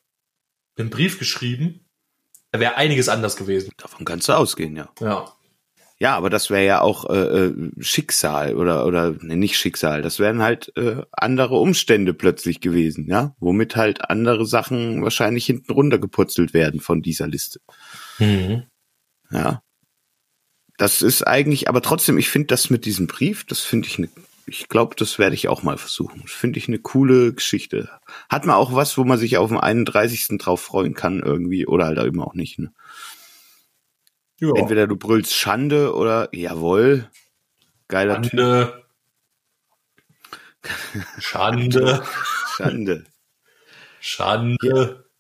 einen 0.79 0.89
Brief 0.89 1.19
geschrieben, 1.19 1.87
da 2.53 2.61
wäre 2.61 2.77
einiges 2.77 3.11
anders 3.11 3.37
gewesen. 3.37 3.71
Davon 3.77 4.07
kannst 4.07 4.29
du 4.29 4.33
ausgehen, 4.33 4.77
ja. 4.77 4.89
Ja. 5.01 5.36
Ja, 5.99 6.15
aber 6.15 6.29
das 6.29 6.51
wäre 6.51 6.67
ja 6.67 6.81
auch 6.83 7.09
äh, 7.09 7.47
äh, 7.47 7.55
Schicksal 7.81 8.57
oder 8.57 8.85
oder 8.85 9.13
ne, 9.13 9.37
nicht 9.37 9.57
Schicksal. 9.57 10.03
Das 10.03 10.19
wären 10.19 10.43
halt 10.43 10.71
äh, 10.77 11.03
andere 11.13 11.57
Umstände 11.57 12.13
plötzlich 12.13 12.61
gewesen, 12.61 13.07
ja, 13.09 13.35
womit 13.41 13.77
halt 13.77 14.11
andere 14.11 14.45
Sachen 14.45 15.03
wahrscheinlich 15.03 15.47
hinten 15.47 15.73
runtergeputzelt 15.73 16.53
werden 16.53 16.81
von 16.81 17.01
dieser 17.01 17.27
Liste. 17.27 17.61
Mhm. 18.19 18.65
Ja. 19.31 19.63
Das 20.77 21.01
ist 21.01 21.27
eigentlich, 21.27 21.71
aber 21.71 21.81
trotzdem, 21.81 22.19
ich 22.19 22.29
finde 22.29 22.49
das 22.49 22.69
mit 22.69 22.85
diesem 22.85 23.07
Brief, 23.07 23.45
das 23.45 23.61
finde 23.61 23.89
ich 23.89 23.97
eine, 23.97 24.11
ich 24.47 24.69
glaube, 24.69 24.95
das 24.97 25.19
werde 25.19 25.35
ich 25.35 25.49
auch 25.49 25.63
mal 25.63 25.79
versuchen. 25.79 26.21
Das 26.23 26.33
finde 26.33 26.59
ich 26.59 26.69
eine 26.69 26.79
coole 26.79 27.33
Geschichte. 27.33 27.89
Hat 28.29 28.45
man 28.45 28.57
auch 28.57 28.75
was, 28.75 28.99
wo 28.99 29.05
man 29.05 29.19
sich 29.19 29.39
auf 29.39 29.49
den 29.49 29.59
31. 29.59 30.37
drauf 30.39 30.61
freuen 30.61 30.93
kann 30.93 31.21
irgendwie 31.21 31.67
oder 31.67 31.87
halt 31.87 31.99
eben 31.99 32.21
auch 32.21 32.35
nicht. 32.35 32.59
Ne? 32.59 32.73
Ja. 34.41 34.53
Entweder 34.55 34.87
du 34.87 34.97
brüllst 34.97 35.35
Schande 35.35 35.95
oder 35.95 36.29
jawohl, 36.33 37.11
geiler 37.89 38.21
Typ. 38.21 38.31
Schande. 38.31 38.85
Schande. 41.19 42.05
Schande. 42.57 43.05
Schande. 44.01 45.11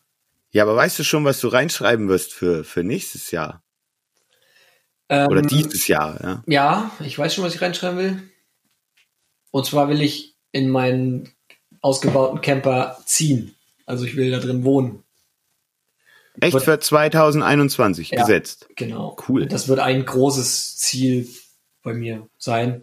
Ja, 0.50 0.62
aber 0.62 0.76
weißt 0.76 0.98
du 0.98 1.04
schon, 1.04 1.24
was 1.24 1.40
du 1.40 1.48
reinschreiben 1.48 2.08
wirst 2.08 2.32
für, 2.32 2.64
für 2.64 2.82
nächstes 2.82 3.30
Jahr? 3.30 3.62
Ähm, 5.08 5.28
Oder 5.28 5.42
dieses 5.42 5.86
Jahr, 5.86 6.20
ja? 6.22 6.42
Ja, 6.46 6.90
ich 7.00 7.18
weiß 7.18 7.34
schon, 7.34 7.44
was 7.44 7.54
ich 7.54 7.62
reinschreiben 7.62 7.98
will. 7.98 8.22
Und 9.50 9.66
zwar 9.66 9.88
will 9.88 10.02
ich 10.02 10.36
in 10.52 10.68
meinen 10.68 11.30
ausgebauten 11.80 12.40
Camper 12.40 12.98
ziehen. 13.06 13.54
Also 13.86 14.04
ich 14.04 14.16
will 14.16 14.30
da 14.30 14.38
drin 14.38 14.64
wohnen. 14.64 15.04
Echt 16.40 16.60
für 16.60 16.78
2021 16.78 18.10
Ja. 18.10 18.20
gesetzt. 18.20 18.68
Genau. 18.76 19.16
Cool. 19.28 19.46
Das 19.46 19.68
wird 19.68 19.78
ein 19.80 20.04
großes 20.04 20.76
Ziel 20.76 21.28
bei 21.82 21.94
mir 21.94 22.28
sein. 22.38 22.82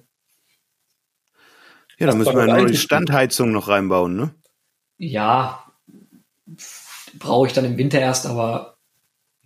Ja, 2.00 2.08
da 2.08 2.16
müssen 2.16 2.36
wir 2.36 2.46
die 2.46 2.52
eingeschrieben. 2.52 2.76
Standheizung 2.82 3.52
noch 3.52 3.68
reinbauen, 3.68 4.16
ne? 4.16 4.34
Ja, 4.98 5.64
brauche 7.20 7.48
ich 7.48 7.54
dann 7.54 7.66
im 7.66 7.78
Winter 7.78 8.00
erst, 8.00 8.26
aber 8.26 8.78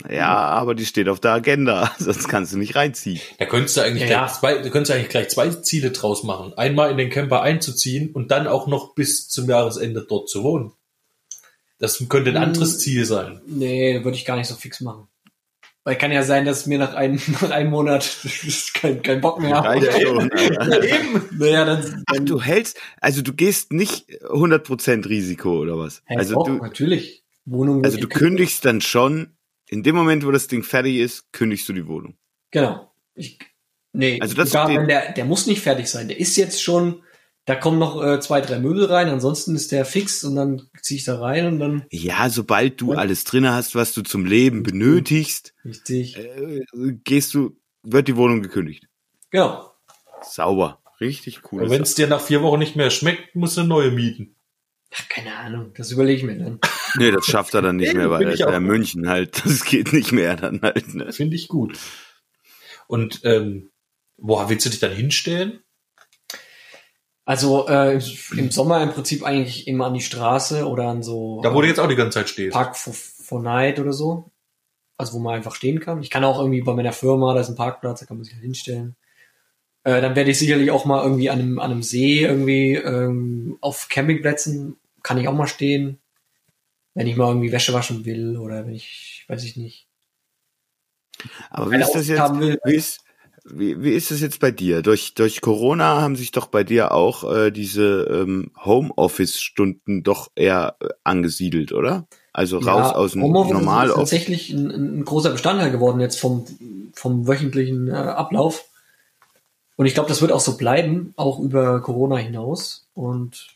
Ja, 0.10 0.36
aber 0.36 0.76
die 0.76 0.86
steht 0.86 1.10
auf 1.10 1.20
der 1.20 1.32
Agenda, 1.32 1.92
sonst 2.00 2.28
kannst 2.30 2.54
du 2.54 2.58
nicht 2.58 2.76
reinziehen. 2.76 3.20
Da 3.40 3.46
könntest 3.46 3.78
du 3.78 3.82
eigentlich 3.82 4.10
Ja. 4.10 4.20
gleich 4.26 4.34
zwei, 4.40 4.54
da 4.60 4.70
könntest 4.70 4.90
du 4.90 4.94
eigentlich 4.94 5.10
gleich 5.10 5.30
zwei 5.30 5.50
Ziele 5.50 5.92
draus 5.92 6.24
machen. 6.24 6.54
Einmal 6.58 6.92
in 6.92 6.98
den 6.98 7.10
Camper 7.10 7.42
einzuziehen 7.42 8.12
und 8.14 8.32
dann 8.32 8.48
auch 8.48 8.68
noch 8.68 8.96
bis 8.96 9.28
zum 9.28 9.50
Jahresende 9.50 10.06
dort 10.08 10.30
zu 10.30 10.44
wohnen. 10.44 10.72
Das 11.80 12.04
könnte 12.10 12.32
ein 12.32 12.36
Hm. 12.38 12.44
anderes 12.44 12.80
Ziel 12.80 13.06
sein. 13.06 13.42
nee, 13.48 14.04
würde 14.04 14.18
ich 14.18 14.26
gar 14.26 14.36
nicht 14.38 14.48
so 14.48 14.56
fix 14.56 14.82
machen. 14.82 15.08
Weil 15.84 15.96
kann 15.98 16.12
ja 16.12 16.24
sein, 16.24 16.44
dass 16.44 16.66
mir 16.66 16.80
nach 16.80 16.96
einem, 16.96 17.20
nach 17.42 17.52
einem 17.52 17.70
Monat 17.72 18.18
kein, 18.74 19.02
kein 19.04 19.22
Bock 19.22 19.40
mehr 19.40 19.56
habe. 19.56 19.86
Eben. 20.02 20.30
Naja, 21.38 21.66
dann, 21.66 22.04
Ach, 22.08 22.14
dann 22.16 22.26
du 22.26 22.42
hältst, 22.42 22.78
also 23.00 23.22
du 23.22 23.34
gehst 23.34 23.72
nicht 23.72 24.10
100% 24.24 25.08
Risiko 25.08 25.60
oder 25.60 25.78
was? 25.78 26.02
Hä, 26.06 26.18
Also 26.18 26.36
doch, 26.36 26.46
du, 26.48 26.54
natürlich. 26.58 27.24
Wohnung 27.46 27.86
also 27.86 27.98
du 27.98 28.08
kündigst 28.10 28.66
dann 28.66 28.82
schon, 28.82 29.38
in 29.70 29.84
dem 29.84 29.96
Moment, 29.96 30.26
wo 30.26 30.32
das 30.32 30.48
Ding 30.48 30.64
fertig 30.64 30.98
ist, 30.98 31.32
kündigst 31.32 31.70
du 31.70 31.74
die 31.74 31.88
Wohnung. 31.88 32.18
Genau. 32.52 32.92
Ich, 33.16 33.40
nee, 33.94 34.20
Also 34.20 34.36
das- 34.36 34.50
sogar 34.50 34.68
den- 34.68 34.82
wenn 34.82 34.88
der, 34.90 35.14
der 35.14 35.26
muss 35.26 35.48
nicht 35.48 35.62
fertig 35.62 35.88
sein. 35.88 36.08
Der 36.10 36.20
ist 36.20 36.36
jetzt 36.36 36.62
schon, 36.62 37.02
da 37.48 37.56
kommen 37.56 37.80
noch 37.80 38.04
äh, 38.04 38.20
zwei, 38.20 38.42
drei 38.42 38.60
Möbel 38.60 38.86
rein, 38.86 39.08
ansonsten 39.10 39.56
ist 39.56 39.72
der 39.72 39.86
fix 39.86 40.24
und 40.24 40.36
dann 40.36 40.70
ziehe 40.82 40.98
ich 41.00 41.06
da 41.06 41.20
rein 41.20 41.48
und 41.48 41.60
dann 41.60 41.86
Ja, 41.90 42.30
sobald 42.30 42.80
du 42.82 42.92
Ja. 42.94 43.00
alles 43.00 43.24
drin 43.24 43.50
hast, 43.50 43.74
was 43.74 43.94
du 43.94 44.04
zum 44.04 44.26
Leben 44.26 44.64
benötigst, 44.64 45.54
richtig. 45.66 46.18
äh, 46.18 46.62
gehst 47.04 47.34
du, 47.34 47.58
wird 47.84 48.08
die 48.10 48.18
Wohnung 48.18 48.42
gekündigt. 48.44 48.88
Genau. 49.32 49.72
Sauber. 50.22 50.82
Richtig 51.00 51.42
cool. 51.52 51.64
Und 51.64 51.70
wenn 51.70 51.84
es 51.84 51.96
dir 51.96 52.08
nach 52.08 52.22
vier 52.22 52.42
Wochen 52.42 52.60
nicht 52.60 52.76
mehr 52.76 52.90
schmeckt, 52.90 53.36
musst 53.36 53.56
du 53.56 53.62
eine 53.62 53.70
neue 53.70 53.92
mieten. 53.92 54.36
Ach, 54.94 55.08
keine 55.10 55.36
Ahnung, 55.36 55.72
das 55.76 55.92
überlege 55.92 56.18
ich 56.20 56.24
mir 56.26 56.38
dann. 56.38 56.60
Nee, 56.96 57.12
das 57.12 57.26
schafft 57.26 57.54
er 57.54 57.62
dann 57.62 57.76
nicht 57.76 57.94
mehr, 57.94 58.10
weil 58.10 58.28
er 58.28 58.58
in. 58.58 58.64
München 58.64 59.08
halt. 59.08 59.46
Das 59.46 59.66
geht 59.66 59.94
nicht 59.94 60.12
mehr 60.14 60.36
dann 60.36 60.62
halt. 60.62 60.96
Ne? 60.96 61.12
Finde 61.14 61.36
ich 61.36 61.48
gut. 61.48 61.78
Und 62.88 63.20
ähm, 63.24 63.70
wo 64.18 64.50
willst 64.50 64.66
du 64.66 64.70
dich 64.72 64.80
dann 64.80 64.94
hinstellen? 64.94 65.60
Also 67.28 67.68
äh, 67.68 68.00
im 68.38 68.52
Sommer 68.52 68.82
im 68.82 68.92
Prinzip 68.92 69.22
eigentlich 69.22 69.68
immer 69.68 69.88
an 69.88 69.94
die 69.94 70.00
Straße 70.00 70.66
oder 70.66 70.88
an 70.88 71.04
so 71.04 71.42
Da 71.42 71.54
wo 71.54 71.60
du 71.60 71.68
jetzt 71.68 71.78
auch 71.78 71.90
die 71.90 71.98
ganze 71.98 72.20
Zeit 72.20 72.30
stehst. 72.30 72.54
Park 72.54 72.78
for, 72.78 72.94
for 72.94 73.42
Night 73.42 73.82
oder 73.82 73.92
so. 73.92 74.32
Also 74.98 75.12
wo 75.12 75.20
man 75.20 75.36
einfach 75.36 75.54
stehen 75.54 75.82
kann. 75.82 76.02
Ich 76.02 76.10
kann 76.10 76.24
auch 76.24 76.40
irgendwie 76.40 76.62
bei 76.62 76.74
meiner 76.74 76.94
Firma, 76.94 77.34
da 77.34 77.42
ist 77.42 77.50
ein 77.50 77.58
Parkplatz, 77.58 78.00
da 78.00 78.06
kann 78.06 78.16
man 78.16 78.24
sich 78.24 78.34
halt 78.34 78.44
hinstellen. 78.44 78.96
Äh, 79.84 80.00
dann 80.00 80.16
werde 80.16 80.32
ich 80.32 80.40
sicherlich 80.40 80.72
auch 80.72 80.86
mal 80.86 81.04
irgendwie 81.04 81.30
an 81.30 81.40
einem, 81.40 81.60
an 81.60 81.72
einem 81.72 81.84
See 81.84 82.22
irgendwie 82.22 82.76
ähm, 82.76 83.58
auf 83.60 83.90
Campingplätzen 83.90 84.78
kann 85.04 85.18
ich 85.18 85.28
auch 85.28 85.34
mal 85.34 85.48
stehen. 85.48 86.00
Wenn 86.94 87.08
ich 87.08 87.18
mal 87.18 87.28
irgendwie 87.28 87.52
Wäsche 87.52 87.74
waschen 87.74 88.06
will 88.06 88.38
oder 88.38 88.66
wenn 88.66 88.74
ich, 88.74 89.26
weiß 89.28 89.44
ich 89.44 89.58
nicht. 89.58 89.90
Aber 91.50 91.70
wie 91.72 91.76
ist 91.76 91.92
das 91.92 92.08
jetzt? 92.08 92.20
haben 92.22 92.40
will. 92.40 92.58
Wie 92.64 92.76
ist, 92.76 93.02
wie, 93.50 93.82
wie 93.82 93.92
ist 93.92 94.12
es 94.12 94.22
jetzt 94.22 94.40
bei 94.40 94.52
dir? 94.52 94.82
Durch, 94.82 95.14
durch 95.14 95.42
Corona 95.42 96.02
haben 96.02 96.16
sich 96.16 96.32
doch 96.32 96.48
bei 96.48 96.64
dir 96.64 96.92
auch 96.92 97.24
äh, 97.34 97.52
diese 97.52 98.04
ähm, 98.12 98.52
Homeoffice-Stunden 98.64 100.04
doch 100.04 100.30
eher 100.36 100.76
äh, 100.80 100.88
angesiedelt, 101.04 101.72
oder? 101.72 102.08
Also 102.34 102.60
raus 102.60 102.94
aus 102.94 103.14
dem 103.14 103.24
Homeoffice 103.24 103.54
normal 103.54 103.88
ist 103.90 103.96
tatsächlich 103.96 104.50
ein, 104.52 104.70
ein 105.00 105.06
großer 105.06 105.32
Bestandteil 105.32 105.72
geworden 105.72 106.00
jetzt 106.00 106.20
vom, 106.20 106.46
vom 106.94 107.28
wöchentlichen 107.28 107.88
äh, 107.88 107.94
Ablauf. 107.94 108.66
Und 109.76 109.86
ich 109.86 109.94
glaube, 109.94 110.10
das 110.10 110.22
wird 110.22 110.32
auch 110.32 110.40
so 110.40 110.58
bleiben, 110.58 111.14
auch 111.18 111.40
über 111.40 111.82
Corona 111.82 112.18
hinaus. 112.18 112.88
Und 112.94 113.48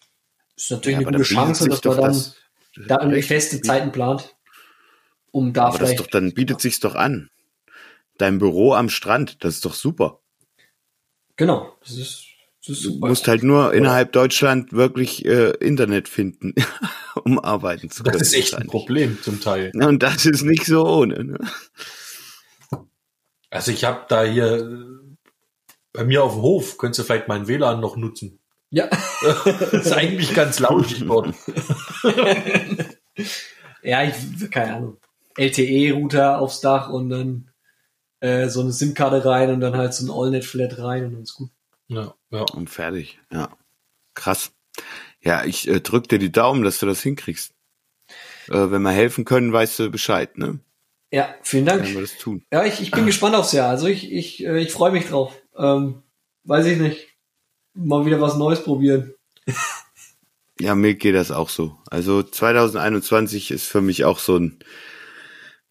es 0.56 0.66
ist 0.66 0.72
natürlich 0.72 0.94
Ja, 0.94 0.98
eine 1.00 1.06
gute 1.06 1.18
da 1.18 1.24
Chance, 1.24 1.64
sich 1.64 1.74
dass 1.82 1.84
man 1.84 1.98
dann 1.98 2.14
das- 2.14 2.36
da 2.88 2.98
irgendwie 3.00 3.20
Echt? 3.20 3.28
feste 3.28 3.62
Zeiten 3.62 3.92
plant, 3.92 4.36
um 5.32 5.52
da 5.52 5.64
Aber 5.66 5.78
das 5.78 5.90
vielleicht. 5.90 6.00
doch, 6.00 6.08
dann 6.08 6.34
bietet 6.34 6.62
sich's 6.62 6.80
doch 6.80 6.96
an. 6.96 7.30
Dein 8.22 8.38
Büro 8.38 8.74
am 8.74 8.90
Strand, 8.90 9.44
das 9.44 9.56
ist 9.56 9.66
doch 9.66 9.74
super. 9.74 10.20
genau, 11.38 11.76
das 11.82 11.92
ist, 11.98 12.26
das 12.60 12.70
ist 12.78 12.86
Du 12.86 12.92
super. 12.92 13.08
musst 13.08 13.28
halt 13.28 13.42
nur 13.44 13.74
innerhalb 13.74 14.12
Deutschland 14.12 14.74
wirklich 14.74 15.26
äh, 15.26 15.52
Internet 15.60 16.08
finden, 16.08 16.54
um 17.24 17.40
arbeiten 17.40 17.90
zu 17.90 18.04
können. 18.04 18.20
Das 18.20 18.28
ist 18.28 18.34
echt 18.36 18.54
ein. 18.56 18.68
Problem 18.68 19.18
zum 19.24 19.42
Teil. 19.42 19.72
Und 19.74 20.04
das 20.04 20.26
ist 20.28 20.44
nicht 20.44 20.66
so 20.66 20.86
ohne. 20.86 21.24
Ne? 21.24 21.40
Also 23.50 23.72
ich 23.72 23.84
habe 23.84 24.06
da 24.08 24.24
hier 24.24 24.70
bei 25.94 26.04
mir 26.06 26.24
auf 26.24 26.34
dem 26.34 26.42
Hof, 26.44 26.78
könntest 26.78 27.00
du 27.00 27.04
vielleicht 27.04 27.28
meinen 27.28 27.48
WLAN 27.48 27.80
noch 27.82 27.98
nutzen. 27.98 28.40
ja. 28.70 28.88
Das 29.22 29.74
ist 29.74 29.92
eigentlich 29.94 30.34
ganz 30.34 30.60
lauschig 30.60 31.04
dort. 31.06 31.34
ja, 33.84 34.04
ich, 34.04 34.50
keine 34.52 34.76
Ahnung. 34.76 34.98
LTE-Router 35.38 36.40
aufs 36.40 36.62
Dach 36.62 36.90
und 36.90 37.10
dann 37.10 37.51
äh, 38.22 38.48
so 38.48 38.62
eine 38.62 38.72
SIM-Karte 38.72 39.26
rein 39.26 39.52
und 39.52 39.60
dann 39.60 39.76
halt 39.76 39.94
so 39.94 40.06
ein 40.06 40.10
AllNet-Flat 40.10 40.78
rein 40.78 41.06
und 41.06 41.14
dann 41.14 41.24
ist 41.24 41.34
gut. 41.34 41.50
Ja, 41.88 42.14
ja. 42.30 42.46
Und 42.54 42.70
fertig. 42.70 43.20
Ja. 43.32 43.50
Krass. 44.14 44.52
Ja, 45.22 45.44
ich 45.44 45.68
äh, 45.68 45.82
drück 45.82 46.08
dir 46.08 46.20
die 46.20 46.32
Daumen, 46.32 46.64
dass 46.64 46.80
du 46.80 46.86
das 46.86 47.02
hinkriegst. 47.02 47.54
Äh, 48.48 48.72
wenn 48.72 48.82
wir 48.82 48.92
helfen 48.92 49.26
können, 49.26 49.52
weißt 49.52 49.80
du 49.80 49.92
Bescheid, 49.92 50.38
ne? 50.38 50.60
Ja, 51.12 51.36
vielen 51.42 51.66
Dank. 51.66 51.84
Wenn 51.84 51.96
wir 51.96 52.02
das 52.02 52.18
tun. 52.18 52.46
Ja, 52.52 52.64
ich, 52.64 52.82
ich 52.82 52.92
bin 52.92 53.06
gespannt 53.06 53.36
aufs 53.36 53.52
Jahr. 53.52 53.70
Also 53.70 53.88
ich, 53.88 54.12
ich, 54.12 54.46
äh, 54.46 54.60
ich 54.60 54.72
freue 54.72 54.92
mich 54.92 55.08
drauf. 55.08 55.34
Ähm, 55.58 56.04
weiß 56.46 56.66
ich 56.68 56.80
nicht. 56.80 57.08
Mal 57.74 58.06
wieder 58.06 58.22
was 58.22 58.38
Neues 58.38 58.64
probieren. 58.64 59.14
Ja, 60.60 60.76
mir 60.76 60.94
geht 60.94 61.16
das 61.16 61.32
auch 61.32 61.50
so. 61.50 61.78
Also 61.90 62.22
2021 62.22 63.52
ist 63.52 63.68
für 63.68 63.82
mich 63.82 64.06
auch 64.06 64.20
so 64.20 64.38
ein 64.38 64.60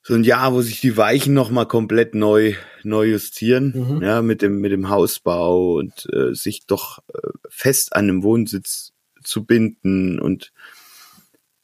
so 0.02 0.14
ein 0.14 0.24
Jahr, 0.24 0.52
wo 0.54 0.62
sich 0.62 0.80
die 0.80 0.96
Weichen 0.96 1.34
noch 1.34 1.50
mal 1.50 1.66
komplett 1.66 2.14
neu 2.14 2.54
neu 2.82 3.04
justieren, 3.10 3.96
Mhm. 3.96 4.02
ja, 4.02 4.22
mit 4.22 4.40
dem 4.42 4.60
mit 4.60 4.72
dem 4.72 4.88
Hausbau 4.88 5.74
und 5.74 6.06
äh, 6.12 6.34
sich 6.34 6.66
doch 6.66 7.00
äh, 7.12 7.28
fest 7.48 7.94
an 7.94 8.04
einem 8.04 8.22
Wohnsitz 8.22 8.92
zu 9.22 9.44
binden 9.44 10.18
und 10.18 10.52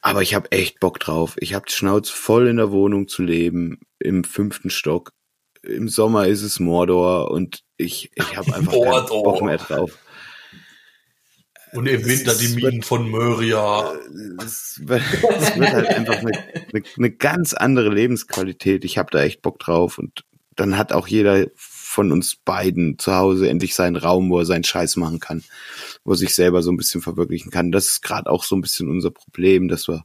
aber 0.02 0.22
ich 0.22 0.34
habe 0.34 0.52
echt 0.52 0.78
Bock 0.78 1.00
drauf. 1.00 1.34
Ich 1.40 1.54
habe 1.54 1.64
die 1.66 1.72
Schnauze 1.72 2.12
voll 2.12 2.46
in 2.46 2.58
der 2.58 2.70
Wohnung 2.70 3.08
zu 3.08 3.22
leben 3.24 3.80
im 3.98 4.22
fünften 4.22 4.70
Stock. 4.70 5.12
Im 5.62 5.88
Sommer 5.88 6.28
ist 6.28 6.42
es 6.42 6.60
Mordor 6.60 7.30
und 7.32 7.62
ich 7.76 8.10
ich 8.14 8.36
habe 8.36 8.54
einfach 8.54 8.72
keinen. 8.72 9.06
Bock 9.24 9.42
mehr 9.42 9.56
drauf. 9.56 9.98
Und 11.76 11.86
im 11.86 12.04
Winter 12.06 12.34
die 12.34 12.48
Minen 12.48 12.82
von 12.82 13.10
Möria. 13.10 13.92
es 14.44 14.80
wird, 14.82 15.02
es 15.38 15.56
wird 15.56 15.72
halt 15.72 15.88
einfach 15.88 16.18
eine, 16.18 16.32
eine, 16.72 16.82
eine 16.96 17.10
ganz 17.10 17.52
andere 17.52 17.90
Lebensqualität. 17.90 18.84
Ich 18.84 18.98
habe 18.98 19.10
da 19.10 19.22
echt 19.22 19.42
Bock 19.42 19.58
drauf 19.58 19.98
und 19.98 20.24
dann 20.56 20.78
hat 20.78 20.92
auch 20.92 21.06
jeder 21.06 21.46
von 21.54 22.12
uns 22.12 22.36
beiden 22.36 22.98
zu 22.98 23.14
Hause 23.14 23.48
endlich 23.48 23.74
seinen 23.74 23.96
Raum, 23.96 24.30
wo 24.30 24.38
er 24.38 24.46
seinen 24.46 24.64
Scheiß 24.64 24.96
machen 24.96 25.20
kann, 25.20 25.44
wo 26.04 26.12
er 26.12 26.16
sich 26.16 26.34
selber 26.34 26.62
so 26.62 26.70
ein 26.70 26.76
bisschen 26.76 27.02
verwirklichen 27.02 27.50
kann. 27.50 27.72
Das 27.72 27.88
ist 27.88 28.02
gerade 28.02 28.30
auch 28.30 28.44
so 28.44 28.56
ein 28.56 28.62
bisschen 28.62 28.88
unser 28.88 29.10
Problem, 29.10 29.68
dass 29.68 29.86
wir 29.86 30.04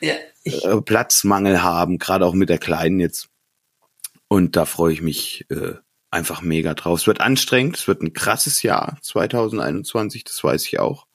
Ja, 0.00 0.14
ich, 0.44 0.64
äh, 0.64 0.80
Platzmangel 0.80 1.62
haben, 1.62 1.98
gerade 1.98 2.26
auch 2.26 2.34
mit 2.34 2.48
der 2.48 2.58
Kleinen 2.58 3.00
jetzt. 3.00 3.28
Und 4.28 4.56
da 4.56 4.66
freue 4.66 4.92
ich 4.92 5.02
mich 5.02 5.46
äh, 5.50 5.74
einfach 6.10 6.42
mega 6.42 6.74
drauf. 6.74 7.00
Es 7.00 7.06
wird 7.06 7.20
anstrengend, 7.20 7.76
es 7.76 7.88
wird 7.88 8.02
ein 8.02 8.12
krasses 8.12 8.62
Jahr 8.62 8.98
2021, 9.02 10.24
das 10.24 10.42
weiß 10.42 10.64
ich 10.66 10.78
auch. 10.78 11.07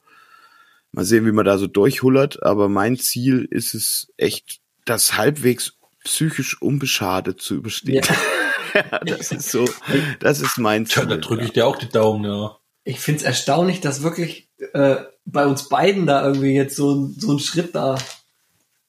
Mal 0.94 1.04
sehen, 1.04 1.26
wie 1.26 1.32
man 1.32 1.44
da 1.44 1.58
so 1.58 1.66
durchhullert, 1.66 2.42
aber 2.42 2.68
mein 2.68 2.96
Ziel 2.98 3.46
ist 3.50 3.74
es 3.74 4.12
echt, 4.16 4.60
das 4.84 5.16
halbwegs 5.16 5.74
psychisch 6.04 6.60
unbeschadet 6.60 7.40
zu 7.40 7.54
überstehen. 7.56 8.02
ja. 8.04 8.16
Ja, 8.74 8.98
das 9.04 9.30
ist 9.30 9.50
so, 9.52 9.68
das 10.18 10.40
ist 10.40 10.58
mein 10.58 10.84
Tja, 10.84 11.02
Ziel. 11.02 11.10
da 11.10 11.16
drücke 11.18 11.44
ich 11.44 11.52
dir 11.52 11.64
auch 11.64 11.76
die 11.76 11.88
Daumen, 11.88 12.24
ja. 12.24 12.56
ich 12.82 12.98
finde 12.98 13.20
es 13.20 13.24
erstaunlich, 13.24 13.80
dass 13.80 14.02
wirklich 14.02 14.48
äh, 14.72 14.96
bei 15.24 15.46
uns 15.46 15.68
beiden 15.68 16.06
da 16.06 16.26
irgendwie 16.26 16.54
jetzt 16.56 16.74
so 16.74 16.92
ein, 16.92 17.14
so 17.16 17.32
ein 17.34 17.38
Schritt 17.38 17.76
da, 17.76 17.94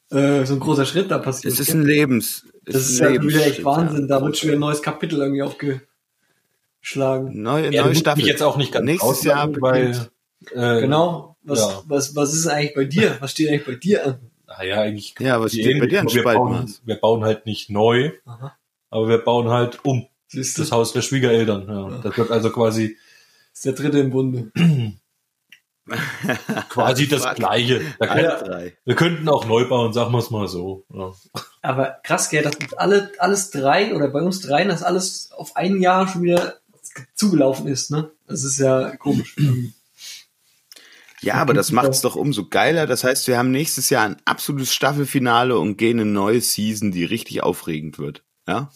äh, 0.10 0.44
so 0.44 0.56
ein 0.56 0.60
großer 0.60 0.88
Schritt 0.88 1.12
da 1.12 1.20
passiert. 1.20 1.54
Es 1.54 1.60
ist 1.60 1.72
ein 1.72 1.84
Lebens, 1.84 2.48
es 2.66 2.74
das 2.74 2.90
ist 2.90 3.02
ein 3.04 3.14
ja 3.14 3.22
wieder 3.22 3.46
echt 3.46 3.64
Wahnsinn. 3.64 4.08
ja. 4.10 4.18
Da 4.20 4.26
wird 4.26 4.36
schon 4.38 4.48
wieder 4.48 4.58
ein 4.58 4.62
neues 4.62 4.82
Kapitel 4.82 5.20
irgendwie 5.20 5.44
aufgeschlagen. 5.44 7.42
Neue, 7.42 7.72
Ja, 7.72 7.86
neue 7.86 7.94
Staffel. 7.96 8.24
mich 8.24 8.32
jetzt 8.32 8.42
auch 8.42 8.58
nicht 8.58 8.72
ganz 8.72 8.86
Nächstes 8.86 9.24
Jahr 9.24 9.50
weil, 9.62 9.88
beginnt. 9.90 10.12
äh, 10.52 10.82
Genau. 10.82 11.35
Was, 11.46 11.60
ja. 11.60 11.84
was, 11.88 12.16
was 12.16 12.34
ist 12.34 12.46
denn 12.46 12.54
eigentlich 12.54 12.76
bei 12.76 12.86
dir? 12.86 13.18
Was 13.20 13.32
steht 13.32 13.50
eigentlich 13.50 13.66
bei 13.66 13.76
dir 13.76 14.06
an? 14.06 14.20
Naja, 14.48 14.82
eigentlich. 14.82 15.16
Ja, 15.20 15.40
was 15.42 15.52
steht 15.54 15.80
bei 15.80 15.88
dir 15.88 16.02
an 16.02 16.08
wir 16.12 16.24
bauen, 16.24 16.74
wir 16.84 16.96
bauen 16.96 17.24
halt 17.24 17.46
nicht 17.46 17.70
neu, 17.70 18.12
Aha. 18.26 18.56
aber 18.90 19.08
wir 19.08 19.18
bauen 19.20 19.50
halt 19.50 19.84
um 19.86 20.08
Siehst 20.28 20.58
du, 20.58 20.64
das 20.64 20.72
Haus 20.72 20.92
der 20.92 21.02
Schwiegereltern. 21.02 21.68
Ja. 21.68 22.00
Das 22.02 22.18
wird 22.18 22.32
also 22.32 22.50
quasi 22.50 22.98
ist 23.54 23.66
der 23.66 23.74
dritte 23.74 24.00
im 24.00 24.10
Bunde. 24.10 24.52
quasi 26.70 27.08
das. 27.08 27.36
Gleiche. 27.36 27.82
Da 28.00 28.08
können, 28.08 28.28
drei. 28.28 28.78
wir 28.84 28.96
könnten 28.96 29.30
auch 29.30 29.46
neu 29.46 29.68
bauen, 29.68 29.94
sagen 29.94 30.12
wir 30.12 30.20
es 30.20 30.32
mal 30.32 30.48
so. 30.48 30.84
Ja. 30.94 31.14
Aber 31.62 32.00
krass, 32.04 32.30
gell, 32.30 32.44
dass 32.44 32.58
alle, 32.76 33.12
alles 33.20 33.52
drei 33.52 33.96
oder 33.96 34.10
bei 34.10 34.22
uns 34.22 34.42
dreien, 34.42 34.70
dass 34.70 34.84
alles 34.84 35.32
auf 35.32 35.56
ein 35.56 35.80
Jahr 35.80 36.08
schon 36.08 36.24
wieder 36.24 36.56
zugelaufen 37.14 37.68
ist, 37.68 37.92
ne? 37.92 38.12
Das 38.28 38.44
ist 38.44 38.58
ja 38.60 38.96
komisch. 38.98 39.36
Ja, 41.22 41.36
aber 41.36 41.54
das 41.54 41.72
macht's 41.72 42.02
doch 42.02 42.16
umso 42.16 42.48
geiler. 42.48 42.88
Das 42.88 43.04
heißt, 43.04 43.28
wir 43.28 43.38
haben 43.38 43.52
nächstes 43.52 43.90
Jahr 43.90 44.06
ein 44.06 44.18
absolutes 44.26 44.74
Staffelfinale 44.74 45.58
und 45.58 45.78
gehen 45.78 45.98
in 46.00 46.10
eine 46.10 46.12
neue 46.12 46.42
Season, 46.42 46.92
die 46.92 47.06
richtig 47.06 47.42
aufregend 47.42 47.98
wird. 47.98 48.24
Ja? 48.48 48.70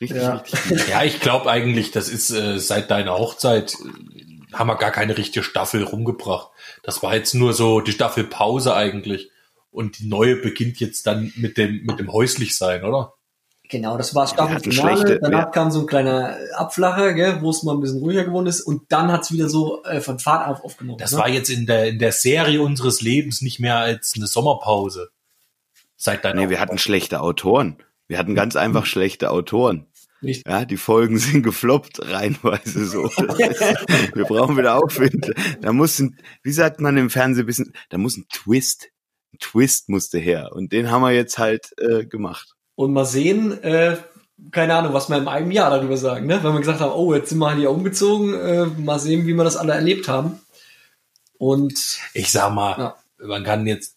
Richtig, 0.00 0.22
Ja. 0.22 0.36
richtig. 0.36 0.88
Ja, 0.88 1.04
ich 1.04 1.20
glaube 1.20 1.50
eigentlich, 1.50 1.90
das 1.90 2.08
ist 2.08 2.30
äh, 2.30 2.58
seit 2.58 2.90
deiner 2.90 3.14
Hochzeit 3.18 3.74
äh, 3.74 4.52
haben 4.54 4.68
wir 4.68 4.76
gar 4.76 4.90
keine 4.90 5.16
richtige 5.16 5.44
Staffel 5.44 5.82
rumgebracht. 5.82 6.48
Das 6.82 7.02
war 7.02 7.14
jetzt 7.14 7.34
nur 7.34 7.52
so 7.52 7.80
die 7.80 7.92
Staffelpause 7.92 8.74
eigentlich. 8.74 9.30
Und 9.70 9.98
die 9.98 10.06
neue 10.06 10.36
beginnt 10.36 10.80
jetzt 10.80 11.06
dann 11.06 11.32
mit 11.36 11.56
dem 11.56 11.82
mit 11.84 11.98
dem 11.98 12.12
häuslich 12.12 12.56
sein, 12.56 12.84
oder? 12.84 13.14
Genau, 13.72 13.96
das 13.96 14.14
war 14.14 14.26
Staffelfinale. 14.26 14.96
schlechte- 14.98 15.18
Danach 15.20 15.46
wir- 15.46 15.50
kam 15.50 15.70
so 15.70 15.80
ein 15.80 15.86
kleiner 15.86 16.36
Abflacher, 16.56 17.14
gell, 17.14 17.40
wo 17.40 17.48
es 17.48 17.62
mal 17.62 17.72
ein 17.72 17.80
bisschen 17.80 18.00
ruhiger 18.00 18.22
geworden 18.24 18.46
ist. 18.46 18.60
Und 18.60 18.82
dann 18.92 19.10
hat's 19.10 19.32
wieder 19.32 19.48
so 19.48 19.82
äh, 19.84 20.02
von 20.02 20.18
Fahrt 20.18 20.46
auf 20.46 20.62
aufgenommen. 20.62 20.98
Das 20.98 21.12
ne? 21.12 21.18
war 21.18 21.28
jetzt 21.30 21.48
in 21.48 21.64
der 21.64 21.88
in 21.88 21.98
der 21.98 22.12
Serie 22.12 22.60
unseres 22.60 23.00
Lebens 23.00 23.40
nicht 23.40 23.60
mehr 23.60 23.78
als 23.78 24.12
eine 24.14 24.26
Sommerpause. 24.26 25.08
Seit 25.96 26.22
deiner 26.22 26.42
Nee, 26.42 26.50
wir 26.50 26.60
hatten 26.60 26.76
schlechte 26.76 27.22
Autoren. 27.22 27.82
Wir 28.08 28.18
hatten 28.18 28.34
ganz 28.34 28.56
einfach 28.56 28.84
schlechte 28.84 29.30
Autoren. 29.30 29.86
Nicht. 30.20 30.46
Ja, 30.46 30.66
die 30.66 30.76
Folgen 30.76 31.18
sind 31.18 31.42
gefloppt, 31.42 32.00
reihenweise 32.12 32.84
so. 32.84 33.06
Ist, 33.06 33.16
wir 34.14 34.24
brauchen 34.24 34.58
wieder 34.58 34.76
Aufwind. 34.76 35.32
Da 35.62 35.72
muss 35.72 35.98
ein, 35.98 36.18
wie 36.42 36.52
sagt 36.52 36.78
man 36.82 36.98
im 36.98 37.08
Fernsehen, 37.08 37.44
ein 37.44 37.46
bisschen, 37.46 37.72
da 37.88 37.96
muss 37.96 38.18
ein 38.18 38.26
Twist. 38.30 38.90
Ein 39.32 39.38
Twist 39.40 39.88
musste 39.88 40.18
her. 40.18 40.50
Und 40.52 40.72
den 40.72 40.90
haben 40.90 41.00
wir 41.00 41.12
jetzt 41.12 41.38
halt 41.38 41.72
äh, 41.78 42.04
gemacht. 42.04 42.54
Und 42.74 42.92
mal 42.92 43.04
sehen, 43.04 43.62
äh, 43.62 43.96
keine 44.50 44.74
Ahnung, 44.74 44.92
was 44.92 45.08
wir 45.08 45.18
in 45.18 45.28
einem 45.28 45.50
Jahr 45.50 45.70
darüber 45.70 45.96
sagen, 45.96 46.26
ne? 46.26 46.42
Wenn 46.42 46.52
wir 46.52 46.60
gesagt 46.60 46.80
haben, 46.80 46.92
oh, 46.92 47.14
jetzt 47.14 47.28
sind 47.30 47.38
wir 47.38 47.48
halt 47.48 47.58
hier 47.58 47.70
umgezogen, 47.70 48.34
äh, 48.34 48.64
mal 48.66 48.98
sehen, 48.98 49.26
wie 49.26 49.34
wir 49.34 49.44
das 49.44 49.56
alle 49.56 49.72
erlebt 49.74 50.08
haben. 50.08 50.40
Und 51.38 51.98
Ich 52.14 52.30
sag 52.32 52.52
mal, 52.52 52.78
Ja. 52.78 52.96
man 53.26 53.44
kann 53.44 53.66
jetzt, 53.66 53.96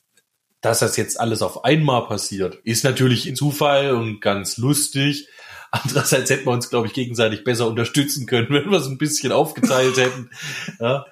dass 0.61 0.79
das 0.79 0.97
jetzt 0.97 1.19
alles 1.19 1.41
auf 1.41 1.63
einmal 1.63 2.07
passiert, 2.07 2.55
ist 2.63 2.83
natürlich 2.83 3.25
ein 3.27 3.35
Zufall 3.35 3.91
und 3.91 4.19
ganz 4.19 4.57
lustig. 4.57 5.27
Andererseits 5.71 6.29
hätten 6.29 6.45
wir 6.45 6.53
uns, 6.53 6.69
glaube 6.69 6.87
ich, 6.87 6.93
gegenseitig 6.93 7.43
besser 7.43 7.67
unterstützen 7.67 8.25
können, 8.27 8.47
wenn 8.51 8.69
wir 8.69 8.77
es 8.77 8.87
ein 8.87 8.97
bisschen 8.97 9.31
aufgeteilt 9.31 9.97
hätten. 9.97 10.29
Ja. 10.79 11.05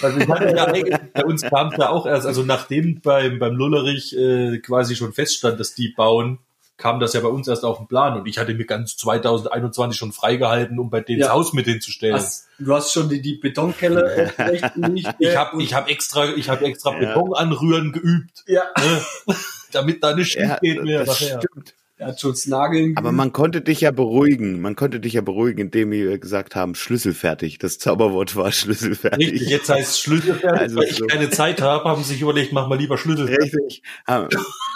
Also 0.00 0.18
ja 0.20 0.72
bei 1.12 1.24
uns 1.24 1.42
kam 1.42 1.68
es 1.72 1.78
ja 1.78 1.88
auch 1.88 2.06
erst, 2.06 2.26
also 2.26 2.42
nachdem 2.44 3.00
beim, 3.00 3.38
beim 3.38 3.54
Lullerich 3.56 4.16
äh, 4.16 4.58
quasi 4.58 4.94
schon 4.94 5.12
feststand, 5.12 5.58
dass 5.58 5.74
die 5.74 5.88
bauen, 5.88 6.38
kam 6.78 7.00
das 7.00 7.12
ja 7.14 7.20
bei 7.20 7.28
uns 7.28 7.48
erst 7.48 7.64
auf 7.64 7.78
den 7.78 7.86
Plan 7.86 8.18
und 8.20 8.26
ich 8.26 8.38
hatte 8.38 8.52
mir 8.54 8.66
ganz 8.66 8.96
2021 8.98 9.98
schon 9.98 10.12
freigehalten, 10.12 10.78
um 10.78 10.90
bei 10.90 11.00
denen 11.00 11.20
Ja. 11.20 11.26
das 11.28 11.34
Haus 11.34 11.52
mit 11.52 11.66
hinzustellen. 11.66 12.14
hast, 12.14 12.48
du 12.58 12.74
hast 12.74 12.92
schon 12.92 13.08
die, 13.08 13.20
die 13.22 13.34
Betonkelle 13.36 14.28
aufgelegt. 14.28 14.72
Ich 15.18 15.36
habe 15.36 15.62
ich 15.62 15.74
hab 15.74 15.88
extra, 15.88 16.26
ich 16.34 16.48
hab 16.50 16.62
extra 16.62 16.92
Ja. 16.92 16.98
Beton 17.14 17.34
anrühren 17.34 17.92
geübt, 17.92 18.44
ja, 18.46 18.62
ne? 18.78 19.34
damit 19.72 20.02
da 20.02 20.14
nicht 20.14 20.32
schief 20.32 20.42
Ja, 20.42 20.58
geht 20.58 20.82
mehr 20.82 21.04
das 21.04 21.20
nachher. 21.20 21.40
stimmt. 21.42 21.74
Er 21.98 22.08
hat 22.08 22.20
schon 22.20 22.32
das 22.32 22.46
Nageln. 22.46 22.94
Aber 22.98 23.10
man 23.10 23.32
konnte 23.32 23.62
dich 23.62 23.80
ja 23.80 23.90
beruhigen. 23.90 24.60
Man 24.60 24.76
konnte 24.76 25.00
dich 25.00 25.14
ja 25.14 25.22
beruhigen, 25.22 25.62
indem 25.62 25.90
wir 25.92 26.18
gesagt 26.18 26.54
haben, 26.54 26.74
schlüsselfertig. 26.74 27.56
Das 27.56 27.78
Zauberwort 27.78 28.36
war 28.36 28.52
schlüsselfertig. 28.52 29.32
Richtig, 29.32 29.48
jetzt 29.48 29.70
heißt 29.70 29.90
es 29.92 30.00
schlüsselfertig, 30.00 30.60
Also 30.60 30.76
weil 30.76 30.84
ich 30.84 30.96
so. 30.96 31.06
keine 31.06 31.30
Zeit 31.30 31.62
habe, 31.62 31.88
haben 31.88 32.02
sie 32.02 32.12
sich 32.12 32.20
überlegt, 32.20 32.52
mach 32.52 32.68
mal 32.68 32.76
lieber 32.78 32.98
schlüsselfertig. 32.98 33.54
Richtig. 33.54 33.82
Haben, 34.06 34.28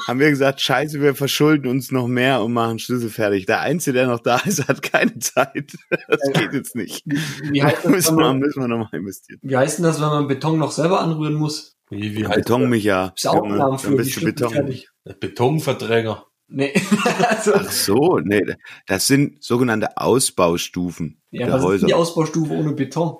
haben 0.08 0.18
wir 0.18 0.30
gesagt, 0.30 0.62
scheiße, 0.62 1.02
wir 1.02 1.14
verschulden 1.14 1.68
uns 1.68 1.92
noch 1.92 2.06
mehr 2.08 2.42
und 2.42 2.54
machen 2.54 2.78
schlüsselfertig. 2.78 3.44
Der 3.44 3.60
Einzige, 3.60 3.92
der 3.98 4.06
noch 4.06 4.20
da 4.20 4.38
ist, 4.46 4.66
hat 4.66 4.80
keine 4.82 5.18
Zeit. 5.18 5.74
Das 6.08 6.20
geht 6.32 6.54
jetzt 6.54 6.74
nicht. 6.74 7.04
wie, 7.04 7.62
heißt 7.62 7.76
Da 7.78 7.82
das, 7.82 7.90
müssen 7.90 8.16
wenn 8.16 8.22
wir, 8.24 8.28
man, 8.28 8.38
müssen 8.38 8.60
wir 8.62 8.68
nochmal 8.68 8.88
investieren. 8.98 9.40
wie 9.42 9.56
heißt 9.58 9.76
denn 9.76 9.84
das, 9.84 10.00
wenn 10.00 10.08
man 10.08 10.26
Beton 10.26 10.58
noch 10.58 10.72
selber 10.72 11.00
anrühren 11.02 11.34
muss? 11.34 11.76
Wie, 11.90 12.16
wie 12.16 12.26
heißt 12.26 12.36
Beton 12.36 12.70
mich 12.70 12.84
ja. 12.84 13.12
Ist 13.14 13.26
auch 13.26 13.42
ein 13.42 13.58
Dann 13.58 13.76
die 13.76 13.96
bist 13.96 14.16
du 14.16 14.24
Beton. 14.24 14.74
Betonverdränger? 15.20 16.24
Nee. 16.52 16.72
also, 17.28 17.54
Ach 17.54 17.70
so, 17.70 18.18
nee, 18.22 18.42
das 18.86 19.06
sind 19.06 19.42
sogenannte 19.42 19.96
Ausbaustufen 19.96 21.22
ja, 21.30 21.46
der 21.46 21.54
was 21.54 21.60
ist 21.60 21.66
Häuser. 21.66 21.78
denn 21.78 21.86
die 21.88 21.94
Ausbaustufe 21.94 22.52
ohne 22.52 22.72
Beton? 22.72 23.18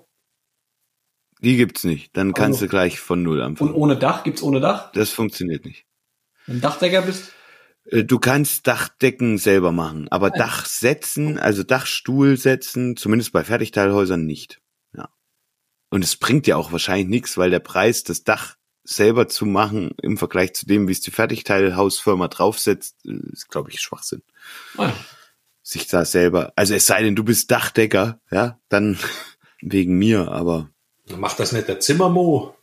Die 1.41 1.57
gibt's 1.57 1.85
nicht. 1.85 2.17
Dann 2.17 2.35
kannst 2.35 2.57
Also. 2.59 2.67
du 2.67 2.71
gleich 2.71 2.99
von 3.01 3.23
Null 3.23 3.39
Und 3.39 3.45
anfangen. 3.47 3.75
ohne 3.75 3.97
Dach? 3.97 4.25
Gibt's 4.25 4.43
ohne 4.43 4.61
Dach? 4.61 4.93
Das 4.93 5.11
funktioniert 5.11 5.65
nicht. 5.65 5.87
Wenn 6.47 6.57
du 6.57 6.61
Dachdecker 6.63 7.03
bist? 7.03 7.33
Äh, 7.87 8.05
Du 8.05 8.19
kannst 8.19 8.67
Dachdecken 8.67 9.39
selber 9.39 9.73
machen, 9.73 10.09
aber 10.11 10.31
Dach 10.31 10.67
setzen, 10.67 11.39
also 11.39 11.63
Dachstuhl 11.63 12.37
setzen, 12.37 12.97
zumindest 12.97 13.33
bei 13.33 13.43
Fertigteilhäusern 13.45 14.27
nicht. 14.27 14.61
Ja. 14.95 15.09
Und 15.91 16.05
es 16.05 16.17
bringt 16.17 16.47
ja 16.47 16.57
auch 16.57 16.73
wahrscheinlich 16.73 17.09
nichts, 17.09 17.39
weil 17.39 17.51
der 17.51 17.61
Preis, 17.61 18.03
das 18.05 18.23
Dach 18.25 18.57
selber 18.85 19.29
zu 19.29 19.47
machen 19.47 19.93
im 20.03 20.17
Vergleich 20.19 20.55
zu 20.55 20.67
dem, 20.67 20.89
wie 20.89 20.93
es 20.93 21.01
die 21.01 21.11
Fertigteilhausfirma 21.11 22.29
draufsetzt, 22.29 22.97
äh, 23.07 23.13
ist, 23.33 23.49
glaube 23.49 23.71
ich, 23.71 23.81
Schwachsinn. 23.81 24.23
Ah, 24.77 24.87
ja. 24.87 24.95
Sich 25.63 25.87
da 25.87 26.05
selber, 26.05 26.53
also 26.57 26.75
es 26.75 26.87
sei 26.87 27.03
denn, 27.03 27.15
du 27.15 27.23
bist 27.23 27.51
Dachdecker, 27.51 28.21
ja, 28.31 28.59
dann 28.69 28.99
wegen 29.61 29.99
mir, 29.99 30.31
aber 30.33 30.71
Macht 31.17 31.41
das 31.41 31.53
nicht 31.53 31.69
der 31.69 31.81
Zimmermo? 31.81 32.55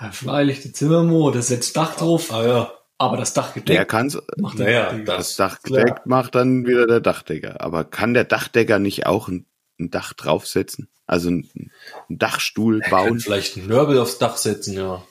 Ja, 0.00 0.10
Freilich, 0.10 0.60
die 0.60 0.72
Zimmermo, 0.72 1.30
das 1.30 1.48
setzt 1.48 1.76
Dach 1.76 1.96
drauf, 1.96 2.32
Ah 2.32 2.46
ja. 2.46 2.72
aber 2.98 3.16
das 3.16 3.32
Dach 3.32 3.52
der 3.52 3.62
gedeckt 3.62 3.90
kann's, 3.90 4.18
macht 4.36 4.58
der 4.58 4.66
Naja, 4.66 4.92
das 5.04 5.04
das, 5.04 5.36
Dach 5.36 5.62
gedeckt 5.62 6.06
macht 6.06 6.34
dann 6.34 6.66
wieder 6.66 6.86
der 6.86 7.00
Dachdecker. 7.00 7.60
Aber 7.60 7.84
kann 7.84 8.14
der 8.14 8.24
Dachdecker 8.24 8.78
nicht 8.78 9.06
auch 9.06 9.28
ein, 9.28 9.46
ein 9.78 9.90
Dach 9.90 10.12
draufsetzen? 10.12 10.88
Also 11.06 11.30
ein, 11.30 11.50
ein 12.08 12.18
Dachstuhl 12.18 12.80
bauen? 12.90 13.20
vielleicht 13.20 13.56
einen 13.56 13.68
Nörbel 13.68 13.98
aufs 13.98 14.18
Dach 14.18 14.36
setzen, 14.36 14.74
ja. 14.74 15.04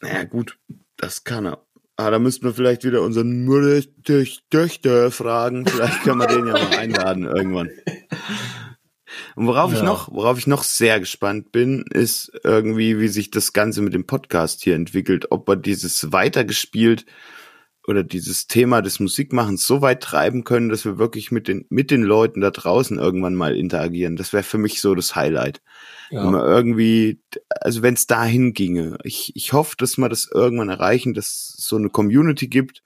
Naja, 0.00 0.24
gut, 0.24 0.58
das 0.96 1.24
kann 1.24 1.46
er. 1.46 1.64
Ah, 1.96 2.10
da 2.10 2.18
müssten 2.18 2.44
wir 2.44 2.54
vielleicht 2.54 2.84
wieder 2.84 3.02
unseren 3.02 3.46
Töchter 4.04 5.10
fragen. 5.10 5.66
Vielleicht 5.66 6.02
können 6.02 6.18
wir 6.18 6.26
den 6.26 6.46
ja 6.46 6.52
mal 6.54 6.76
einladen 6.76 7.24
irgendwann. 7.24 7.70
Und 9.36 9.46
worauf 9.46 9.72
ich 9.72 9.78
Ja. 9.78 9.84
noch, 9.84 10.10
worauf 10.10 10.38
ich 10.38 10.46
noch 10.46 10.62
sehr 10.62 11.00
gespannt 11.00 11.52
bin, 11.52 11.84
ist 11.90 12.32
irgendwie, 12.44 12.98
wie 12.98 13.08
sich 13.08 13.30
das 13.30 13.52
Ganze 13.52 13.82
mit 13.82 13.94
dem 13.94 14.06
Podcast 14.06 14.62
hier 14.62 14.74
entwickelt. 14.74 15.26
Ob 15.30 15.48
wir 15.48 15.56
dieses 15.56 16.12
weitergespielt 16.12 17.04
oder 17.86 18.04
dieses 18.04 18.46
Thema 18.46 18.80
des 18.80 19.00
Musikmachens 19.00 19.66
so 19.66 19.82
weit 19.82 20.02
treiben 20.02 20.44
können, 20.44 20.68
dass 20.68 20.84
wir 20.84 20.98
wirklich 20.98 21.32
mit 21.32 21.48
den, 21.48 21.66
mit 21.68 21.90
den 21.90 22.02
Leuten 22.02 22.40
da 22.40 22.50
draußen 22.50 22.98
irgendwann 22.98 23.34
mal 23.34 23.56
interagieren. 23.56 24.16
Das 24.16 24.32
wäre 24.32 24.44
für 24.44 24.58
mich 24.58 24.80
so 24.80 24.94
das 24.94 25.16
Highlight. 25.16 25.60
Wenn 26.10 26.18
ja. 26.18 26.30
man 26.30 26.40
irgendwie, 26.42 27.20
also 27.48 27.82
wenn 27.82 27.94
es 27.94 28.06
dahin 28.06 28.52
ginge. 28.52 28.98
Ich, 29.02 29.32
ich 29.34 29.52
hoffe, 29.52 29.74
dass 29.78 29.98
wir 29.98 30.08
das 30.08 30.30
irgendwann 30.32 30.68
erreichen, 30.68 31.12
dass 31.14 31.54
es 31.58 31.64
so 31.64 31.76
eine 31.76 31.90
Community 31.90 32.46
gibt, 32.46 32.82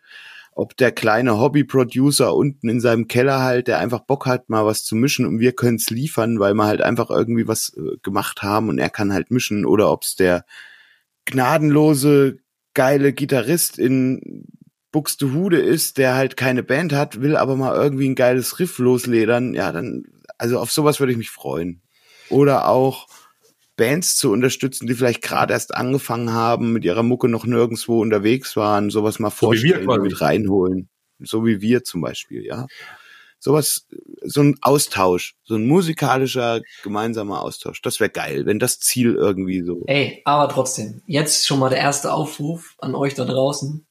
ob 0.52 0.74
der 0.78 0.90
kleine 0.90 1.38
Hobby-Producer 1.38 2.34
unten 2.34 2.70
in 2.70 2.80
seinem 2.80 3.08
Keller 3.08 3.42
halt, 3.42 3.68
der 3.68 3.78
einfach 3.78 4.00
Bock 4.00 4.24
hat, 4.24 4.48
mal 4.48 4.64
was 4.64 4.84
zu 4.84 4.96
mischen 4.96 5.26
und 5.26 5.38
wir 5.38 5.52
können 5.52 5.76
es 5.76 5.90
liefern, 5.90 6.38
weil 6.38 6.54
wir 6.54 6.64
halt 6.64 6.80
einfach 6.80 7.10
irgendwie 7.10 7.46
was 7.46 7.76
äh, 7.76 7.98
gemacht 8.02 8.42
haben 8.42 8.70
und 8.70 8.78
er 8.78 8.88
kann 8.88 9.12
halt 9.12 9.30
mischen 9.30 9.66
oder 9.66 9.92
ob 9.92 10.04
es 10.04 10.16
der 10.16 10.46
gnadenlose, 11.26 12.38
geile 12.72 13.12
Gitarrist 13.12 13.78
in 13.78 14.46
Buxtehude 14.96 15.58
ist, 15.58 15.98
der 15.98 16.14
halt 16.14 16.38
keine 16.38 16.62
Band 16.62 16.94
hat, 16.94 17.20
will 17.20 17.36
aber 17.36 17.54
mal 17.54 17.76
irgendwie 17.76 18.08
ein 18.08 18.14
geiles 18.14 18.58
Riff 18.58 18.78
losledern, 18.78 19.52
ja, 19.52 19.70
dann, 19.70 20.04
also 20.38 20.58
auf 20.58 20.72
sowas 20.72 21.00
würde 21.00 21.12
ich 21.12 21.18
mich 21.18 21.28
freuen. 21.28 21.82
Oder 22.30 22.66
auch 22.66 23.06
Bands 23.76 24.16
zu 24.16 24.32
unterstützen, 24.32 24.86
die 24.86 24.94
vielleicht 24.94 25.20
gerade 25.20 25.52
erst 25.52 25.74
angefangen 25.74 26.32
haben, 26.32 26.72
mit 26.72 26.82
ihrer 26.86 27.02
Mucke 27.02 27.28
noch 27.28 27.44
nirgendwo 27.44 28.00
unterwegs 28.00 28.56
waren, 28.56 28.88
sowas 28.88 29.18
mal 29.18 29.28
So 29.28 29.52
wie 29.52 29.64
wir 29.64 29.74
vorstellen, 29.74 29.86
quasi. 29.86 30.00
mit 30.00 30.20
reinholen. 30.22 30.88
So 31.18 31.44
wie 31.44 31.60
wir 31.60 31.84
zum 31.84 32.00
Beispiel, 32.00 32.46
ja. 32.46 32.66
Sowas, 33.38 33.86
so 34.24 34.40
ein 34.40 34.56
Austausch, 34.62 35.34
so 35.44 35.56
ein 35.56 35.66
musikalischer 35.66 36.62
gemeinsamer 36.84 37.42
Austausch. 37.42 37.82
Das 37.82 38.00
wäre 38.00 38.08
geil, 38.08 38.46
wenn 38.46 38.58
das 38.58 38.80
Ziel 38.80 39.14
irgendwie 39.14 39.60
so. 39.60 39.82
Ey, 39.88 40.22
aber 40.24 40.50
trotzdem, 40.50 41.02
jetzt 41.04 41.46
schon 41.46 41.58
mal 41.58 41.68
der 41.68 41.80
erste 41.80 42.14
Aufruf 42.14 42.76
an 42.78 42.94
euch 42.94 43.12
da 43.12 43.26
draußen. 43.26 43.85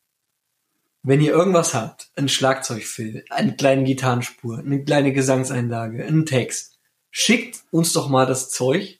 Wenn 1.08 1.22
ihr 1.22 1.32
irgendwas 1.34 1.74
habt, 1.74 2.10
ein 2.16 2.30
Schlagzeugfill, 2.30 3.26
eine 3.30 3.56
kleine 3.56 3.84
Gitarrenspur, 3.84 4.60
eine 4.60 4.84
kleine 4.84 5.14
Gesangseinlage, 5.14 6.06
einen 6.06 6.26
Text, 6.26 6.80
schickt 7.12 7.64
uns 7.72 7.94
doch 7.94 8.10
mal 8.10 8.26
das 8.26 8.50
Zeug 8.50 9.00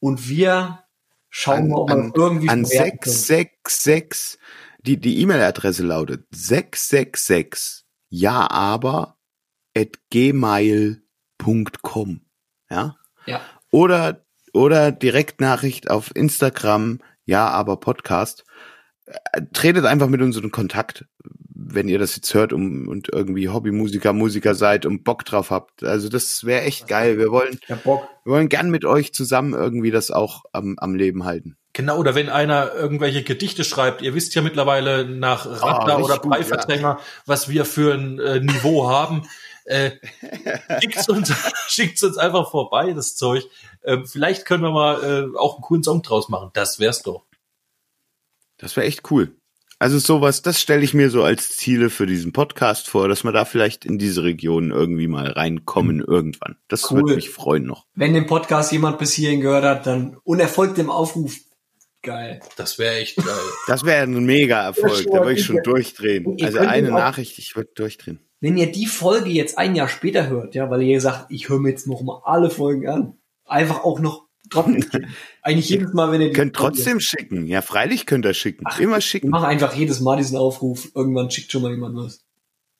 und 0.00 0.28
wir 0.28 0.84
schauen 1.30 1.56
An- 1.56 1.68
mal, 1.68 1.76
ob 1.78 1.88
wir 1.88 1.94
an- 1.96 2.12
das 2.12 2.22
irgendwie 2.22 2.48
An 2.48 2.66
verwerten 2.66 3.00
können. 3.00 3.14
666, 3.14 4.38
die, 4.86 5.00
die 5.00 5.18
E-Mail-Adresse 5.20 5.82
lautet 5.84 6.26
666 6.30 7.84
ja 8.10 8.48
aber 8.50 9.16
at 9.76 9.98
gmail.com. 10.10 11.00
Ja? 12.70 12.96
Ja, 13.26 13.40
Oder, 13.70 14.24
oder 14.52 14.92
Direktnachricht 14.92 15.90
auf 15.90 16.14
Instagram, 16.14 17.00
ja, 17.24 17.48
aber 17.48 17.78
Podcast. 17.78 18.44
Äh, 19.06 19.42
Tretet 19.52 19.84
einfach 19.84 20.08
mit 20.08 20.22
uns 20.22 20.36
in 20.36 20.50
Kontakt, 20.50 21.04
wenn 21.54 21.88
ihr 21.88 21.98
das 21.98 22.16
jetzt 22.16 22.32
hört 22.34 22.52
um, 22.52 22.88
und 22.88 23.08
irgendwie 23.12 23.48
Hobbymusiker, 23.48 24.12
Musiker 24.12 24.54
seid 24.54 24.86
und 24.86 25.04
Bock 25.04 25.24
drauf 25.24 25.50
habt. 25.50 25.82
Also 25.82 26.08
das 26.08 26.44
wäre 26.44 26.62
echt 26.62 26.88
geil. 26.88 27.18
Wir 27.18 27.30
wollen, 27.30 27.58
hab 27.68 27.82
Bock. 27.84 28.08
wir 28.24 28.32
wollen 28.32 28.48
gern 28.48 28.70
mit 28.70 28.84
euch 28.84 29.12
zusammen 29.14 29.54
irgendwie 29.54 29.90
das 29.90 30.10
auch 30.10 30.44
am, 30.52 30.76
am 30.78 30.94
Leben 30.94 31.24
halten. 31.24 31.56
Genau, 31.72 31.98
oder 31.98 32.14
wenn 32.14 32.28
einer 32.28 32.72
irgendwelche 32.72 33.24
Gedichte 33.24 33.64
schreibt, 33.64 34.00
ihr 34.00 34.14
wisst 34.14 34.34
ja 34.36 34.42
mittlerweile 34.42 35.04
nach 35.04 35.44
Radler 35.44 35.98
richtig 35.98 36.04
oder 36.04 36.18
gut, 36.18 36.30
Breiverdränger, 36.30 37.00
was 37.26 37.48
wir 37.48 37.64
für 37.64 37.94
ein 37.94 38.20
äh, 38.20 38.38
Niveau 38.38 38.88
haben. 38.88 39.28
Äh, 39.64 39.90
schickt's 40.80 41.08
uns, 41.08 41.32
schickt's 41.66 42.02
uns 42.04 42.16
einfach 42.16 42.48
vorbei, 42.50 42.92
das 42.92 43.16
Zeug. 43.16 43.44
Ähm, 43.82 44.06
vielleicht 44.06 44.46
können 44.46 44.62
wir 44.62 44.70
mal 44.70 45.02
äh, 45.02 45.36
auch 45.36 45.54
einen 45.54 45.62
coolen 45.62 45.82
Song 45.82 46.02
draus 46.02 46.28
machen. 46.28 46.50
Das 46.52 46.78
wär's 46.78 47.02
doch. 47.02 47.24
Das 48.58 48.76
wäre 48.76 48.86
echt 48.86 49.10
cool. 49.10 49.36
Also 49.80 49.98
sowas, 49.98 50.40
das 50.40 50.60
stelle 50.60 50.82
ich 50.82 50.94
mir 50.94 51.10
so 51.10 51.24
als 51.24 51.56
Ziele 51.56 51.90
für 51.90 52.06
diesen 52.06 52.32
Podcast 52.32 52.88
vor, 52.88 53.08
dass 53.08 53.24
wir 53.24 53.32
da 53.32 53.44
vielleicht 53.44 53.84
in 53.84 53.98
diese 53.98 54.22
Region 54.22 54.70
irgendwie 54.70 55.08
mal 55.08 55.26
reinkommen 55.28 56.00
irgendwann. 56.00 56.56
Das 56.68 56.90
Cool. 56.90 57.02
würde 57.02 57.16
mich 57.16 57.30
freuen 57.30 57.64
noch. 57.64 57.86
Wenn 57.94 58.14
den 58.14 58.26
Podcast 58.26 58.70
jemand 58.72 58.98
bis 58.98 59.12
hierhin 59.12 59.40
gehört 59.40 59.64
hat, 59.64 59.86
dann 59.86 60.16
unerfolgt 60.22 60.78
dem 60.78 60.90
Aufruf. 60.90 61.36
Geil. 62.02 62.40
Das 62.56 62.78
wäre 62.78 62.94
echt 62.96 63.16
geil. 63.16 63.26
Das 63.66 63.84
wäre 63.84 64.02
ein 64.04 64.24
mega 64.24 64.62
Erfolg. 64.62 65.06
Da 65.10 65.18
würde 65.20 65.32
ich 65.32 65.44
schon 65.44 65.62
durchdrehen. 65.62 66.36
Also 66.42 66.58
eine 66.58 66.90
Nachricht, 66.90 67.38
ich 67.38 67.56
würde 67.56 67.70
durchdrehen. 67.74 68.20
Wenn 68.40 68.56
ihr 68.56 68.70
die 68.70 68.86
Folge 68.86 69.30
jetzt 69.30 69.58
ein 69.58 69.74
Jahr 69.74 69.88
später 69.88 70.28
hört, 70.28 70.54
ja, 70.54 70.70
weil 70.70 70.82
ihr 70.82 71.00
sagt, 71.00 71.30
ich 71.30 71.48
höre 71.48 71.58
mir 71.58 71.70
jetzt 71.70 71.86
noch 71.86 72.02
mal 72.02 72.20
alle 72.24 72.50
Folgen 72.50 72.86
an, 72.88 73.18
einfach 73.46 73.84
auch 73.84 74.00
noch 74.00 74.23
trotzdem. 74.54 75.06
eigentlich 75.42 75.68
jedes 75.68 75.92
Mal, 75.92 76.10
wenn 76.10 76.20
ihr 76.20 76.28
die 76.28 76.32
Könnt 76.32 76.54
trotzdem 76.54 77.00
schicken. 77.00 77.46
Ja, 77.46 77.60
freilich 77.62 78.06
könnt 78.06 78.24
ihr 78.24 78.34
schicken. 78.34 78.64
Immer 78.78 78.96
Wir 78.96 79.00
schicken. 79.02 79.28
machen 79.28 79.46
einfach 79.46 79.74
jedes 79.74 80.00
Mal 80.00 80.16
diesen 80.16 80.36
Aufruf. 80.36 80.90
Irgendwann 80.94 81.30
schickt 81.30 81.52
schon 81.52 81.62
mal 81.62 81.70
jemand 81.70 81.96
was. 81.96 82.24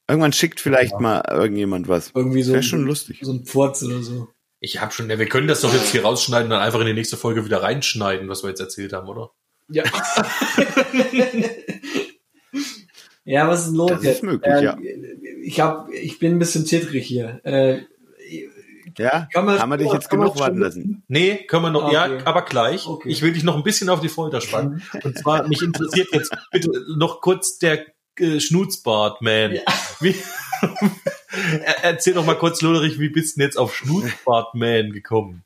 Irgendwann 0.09 0.33
schickt 0.33 0.61
vielleicht 0.61 1.01
mal 1.01 1.23
irgendjemand 1.31 1.89
was. 1.89 2.13
Irgendwie 2.15 2.43
so, 2.43 2.53
Wäre 2.53 2.63
schon 2.63 2.85
lustig. 2.85 3.21
so 3.23 3.33
ein 3.33 3.45
Pfurz 3.45 3.83
oder 3.83 4.03
so. 4.03 4.29
Ich 4.61 4.81
habe 4.81 4.93
schon, 4.93 5.11
ja, 5.11 5.19
wir 5.19 5.27
können 5.27 5.49
das 5.49 5.61
doch 5.61 5.73
jetzt 5.73 5.91
hier 5.93 6.03
rausschneiden 6.03 6.47
und 6.47 6.51
dann 6.51 6.63
einfach 6.63 6.81
in 6.81 6.87
die 6.87 6.95
nächste 6.95 7.17
Folge 7.17 7.45
wieder 7.45 7.63
reinschneiden, 7.63 8.29
was 8.29 8.43
wir 8.43 8.49
jetzt 8.51 8.61
erzählt 8.61 8.93
haben, 8.93 9.09
oder? 9.09 9.31
Ja. 9.69 9.85
ja, 13.25 13.49
was 13.49 13.67
ist 13.67 13.75
los 13.75 13.91
Das 13.91 14.05
ist 14.05 14.23
möglich, 14.23 14.63
ja. 14.63 14.79
Ich 15.43 15.61
hab, 15.61 15.91
ich 15.91 16.19
bin 16.19 16.33
ein 16.33 16.39
bisschen 16.39 16.67
zittrig 16.67 17.07
hier. 17.07 17.41
Äh, 17.45 17.83
Ja? 18.99 19.29
Kann 19.33 19.45
man- 19.47 19.59
Haben 19.59 19.71
wir 19.71 19.77
dich 19.79 19.93
jetzt 19.93 20.11
genug 20.11 20.39
warten 20.39 20.55
schon- 20.57 20.63
lassen? 20.63 21.03
Nee, 21.09 21.45
können 21.47 21.63
wir 21.65 21.71
noch, 21.71 21.85
Okay. 21.85 21.95
ja, 21.95 22.27
aber 22.27 22.43
gleich. 22.43 22.87
Okay. 22.87 23.09
Ich 23.09 23.23
will 23.23 23.33
dich 23.33 23.43
noch 23.45 23.57
ein 23.57 23.63
bisschen 23.63 23.89
auf 23.89 24.01
die 24.01 24.09
Folter 24.09 24.41
spannen. 24.41 24.83
Und 25.03 25.19
zwar, 25.19 25.47
mich 25.49 25.63
interessiert 25.63 26.09
jetzt 26.13 26.33
bitte 26.53 26.71
noch 26.97 27.21
kurz 27.21 27.59
der 27.59 27.85
äh, 28.19 28.39
Schnutzbart-Man. 28.41 29.55
Ja. 29.57 29.63
Wie, 30.01 30.15
Er- 31.65 31.85
Erzähl 31.85 32.15
doch 32.15 32.25
mal 32.25 32.37
kurz, 32.39 32.63
Lullerich, 32.63 32.99
wie 33.01 33.09
bist 33.09 33.37
du 33.37 33.41
denn 33.41 33.49
jetzt 33.49 33.57
auf 33.59 33.75
Schnutzbart-Man 33.75 34.93
gekommen? 34.93 35.45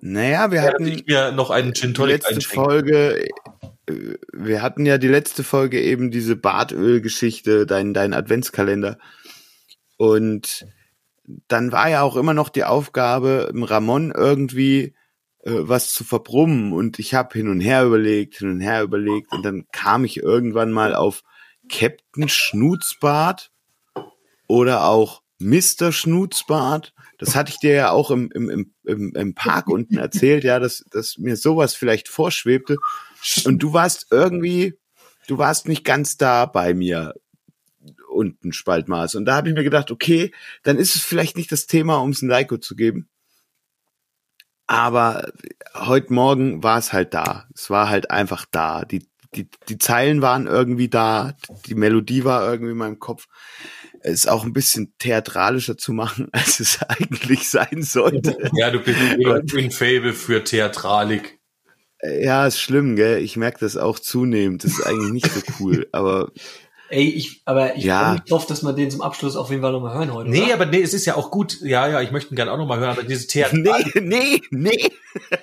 Naja, 0.00 0.50
wir 0.50 0.62
Während 0.62 0.74
hatten 0.74 0.86
ich 0.86 1.06
mir 1.06 1.32
noch 1.32 1.50
einen 1.50 1.74
Gin 1.74 1.94
Tonic 1.94 2.22
letzte. 2.28 2.40
Folge, 2.48 3.26
äh, 3.88 4.14
wir 4.32 4.62
hatten 4.62 4.86
ja 4.86 4.98
die 4.98 5.08
letzte 5.08 5.42
Folge 5.44 5.80
eben 5.80 6.10
diese 6.10 6.36
Bartöl-Geschichte, 6.36 7.66
dein, 7.66 7.94
dein 7.94 8.12
Adventskalender. 8.14 8.98
Und 9.96 10.66
dann 11.48 11.72
war 11.72 11.88
ja 11.88 12.02
auch 12.02 12.16
immer 12.16 12.34
noch 12.34 12.48
die 12.48 12.64
Aufgabe, 12.64 13.50
im 13.52 13.62
Ramon 13.62 14.12
irgendwie 14.14 14.94
äh, 15.42 15.52
was 15.52 15.92
zu 15.92 16.04
verbrummen. 16.04 16.72
Und 16.72 16.98
ich 16.98 17.14
habe 17.14 17.36
hin 17.36 17.48
und 17.48 17.60
her 17.60 17.84
überlegt, 17.84 18.36
hin 18.38 18.50
und 18.50 18.60
her 18.60 18.82
überlegt. 18.82 19.32
Und 19.32 19.44
dann 19.44 19.66
kam 19.72 20.04
ich 20.04 20.18
irgendwann 20.18 20.72
mal 20.72 20.94
auf 20.94 21.22
Captain 21.68 22.28
Schnutzbart 22.28 23.50
oder 24.46 24.84
auch 24.84 25.22
Mr. 25.38 25.92
Schnutzbart. 25.92 26.92
Das 27.18 27.34
hatte 27.34 27.52
ich 27.52 27.58
dir 27.58 27.72
ja 27.72 27.90
auch 27.90 28.10
im, 28.10 28.30
im, 28.32 28.72
im, 28.84 29.14
im 29.14 29.34
Park 29.34 29.68
unten 29.68 29.96
erzählt, 29.96 30.44
ja, 30.44 30.58
dass, 30.58 30.84
dass 30.90 31.18
mir 31.18 31.36
sowas 31.36 31.74
vielleicht 31.74 32.08
vorschwebte. 32.08 32.76
Und 33.44 33.62
du 33.62 33.72
warst 33.72 34.08
irgendwie, 34.10 34.74
du 35.26 35.38
warst 35.38 35.68
nicht 35.68 35.84
ganz 35.84 36.16
da 36.16 36.46
bei 36.46 36.74
mir 36.74 37.14
unten 38.14 38.52
Spaltmaß. 38.52 39.14
Und 39.16 39.24
da 39.24 39.36
habe 39.36 39.48
ich 39.48 39.54
mir 39.54 39.64
gedacht, 39.64 39.90
okay, 39.90 40.32
dann 40.62 40.78
ist 40.78 40.94
es 40.94 41.02
vielleicht 41.02 41.36
nicht 41.36 41.52
das 41.52 41.66
Thema, 41.66 41.96
um 41.96 42.10
es 42.10 42.22
ein 42.22 42.28
Leiko 42.28 42.58
zu 42.58 42.76
geben. 42.76 43.08
Aber 44.66 45.32
heute 45.74 46.12
Morgen 46.12 46.62
war 46.62 46.78
es 46.78 46.92
halt 46.92 47.12
da. 47.12 47.46
Es 47.54 47.68
war 47.68 47.88
halt 47.90 48.10
einfach 48.10 48.46
da. 48.50 48.84
Die, 48.84 49.06
die, 49.34 49.48
die 49.68 49.78
Zeilen 49.78 50.22
waren 50.22 50.46
irgendwie 50.46 50.88
da. 50.88 51.36
Die 51.66 51.74
Melodie 51.74 52.24
war 52.24 52.50
irgendwie 52.50 52.72
in 52.72 52.78
meinem 52.78 52.98
Kopf. 52.98 53.26
Es 54.00 54.12
ist 54.20 54.28
auch 54.28 54.44
ein 54.44 54.52
bisschen 54.52 54.94
theatralischer 54.98 55.76
zu 55.76 55.92
machen, 55.92 56.28
als 56.32 56.60
es 56.60 56.80
eigentlich 56.82 57.48
sein 57.48 57.82
sollte. 57.82 58.36
Ja, 58.54 58.70
du 58.70 58.80
bist 58.80 58.98
ein 58.98 59.70
Fable 59.70 60.12
für 60.12 60.44
Theatralik. 60.44 61.38
Ja, 62.02 62.46
ist 62.46 62.60
schlimm, 62.60 62.96
gell? 62.96 63.22
Ich 63.22 63.36
merke 63.36 63.60
das 63.60 63.78
auch 63.78 63.98
zunehmend. 63.98 64.64
Das 64.64 64.72
ist 64.72 64.86
eigentlich 64.86 65.12
nicht 65.12 65.30
so 65.32 65.40
cool, 65.58 65.88
aber 65.92 66.32
Ey, 66.90 67.08
ich, 67.08 67.40
aber 67.44 67.76
ich 67.76 67.84
Ja. 67.84 68.16
drauf, 68.28 68.46
dass 68.46 68.62
wir 68.62 68.72
den 68.72 68.90
zum 68.90 69.00
Abschluss 69.00 69.36
auf 69.36 69.50
jeden 69.50 69.62
Fall 69.62 69.72
nochmal 69.72 69.94
hören 69.94 70.12
heute. 70.12 70.30
Nee, 70.30 70.44
oder? 70.44 70.54
aber 70.54 70.66
nee, 70.66 70.82
es 70.82 70.92
ist 70.92 71.06
ja 71.06 71.16
auch 71.16 71.30
gut. 71.30 71.60
Ja, 71.62 71.88
ja, 71.88 72.02
ich 72.02 72.10
möchte 72.10 72.32
ihn 72.32 72.36
gerne 72.36 72.52
auch 72.52 72.58
nochmal 72.58 72.78
hören, 72.78 72.90
aber 72.90 73.02
diese 73.02 73.26
Theatralik, 73.26 73.94
nee, 74.02 74.40
nee, 74.50 74.72
nee. 74.74 74.92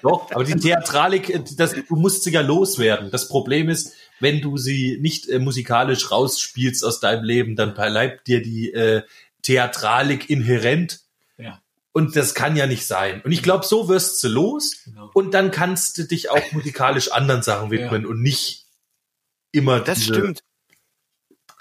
doch, 0.02 0.32
aber 0.32 0.44
die 0.44 0.56
Theatralik, 0.56 1.42
das, 1.58 1.74
du 1.74 1.96
musst 1.96 2.24
sie 2.24 2.32
ja 2.32 2.42
loswerden. 2.42 3.10
Das 3.12 3.28
Problem 3.28 3.70
ist, 3.70 3.94
wenn 4.20 4.42
du 4.42 4.58
sie 4.58 5.00
nicht 5.02 5.30
äh, 5.30 5.40
musikalisch 5.40 6.12
rausspielst 6.12 6.86
aus 6.86 7.00
deinem 7.00 7.24
Leben, 7.24 7.56
dann 7.56 7.74
bleibt 7.74 8.28
dir 8.28 8.42
die 8.42 8.72
äh, 8.72 9.02
Theatralik 9.42 10.30
inhärent. 10.30 11.00
Ja. 11.38 11.60
Und 11.92 12.16
das 12.16 12.36
kann 12.36 12.56
ja 12.56 12.68
nicht 12.68 12.86
sein. 12.86 13.22
Und 13.24 13.32
ich 13.32 13.42
glaube, 13.42 13.66
so 13.66 13.90
wirst 13.90 14.24
du 14.24 14.30
los. 14.30 14.84
Genau. 14.86 15.10
Und 15.14 15.34
dann 15.34 15.52
kannst 15.52 15.98
du 15.98 16.04
dich 16.04 16.30
auch 16.30 16.52
musikalisch 16.52 17.12
anderen 17.12 17.42
Sachen 17.42 17.72
widmen 17.72 18.06
und 18.06 18.22
nicht 18.22 18.68
immer 19.52 19.80
Das 19.80 20.00
diese 20.00 20.14
stimmt. 20.14 20.44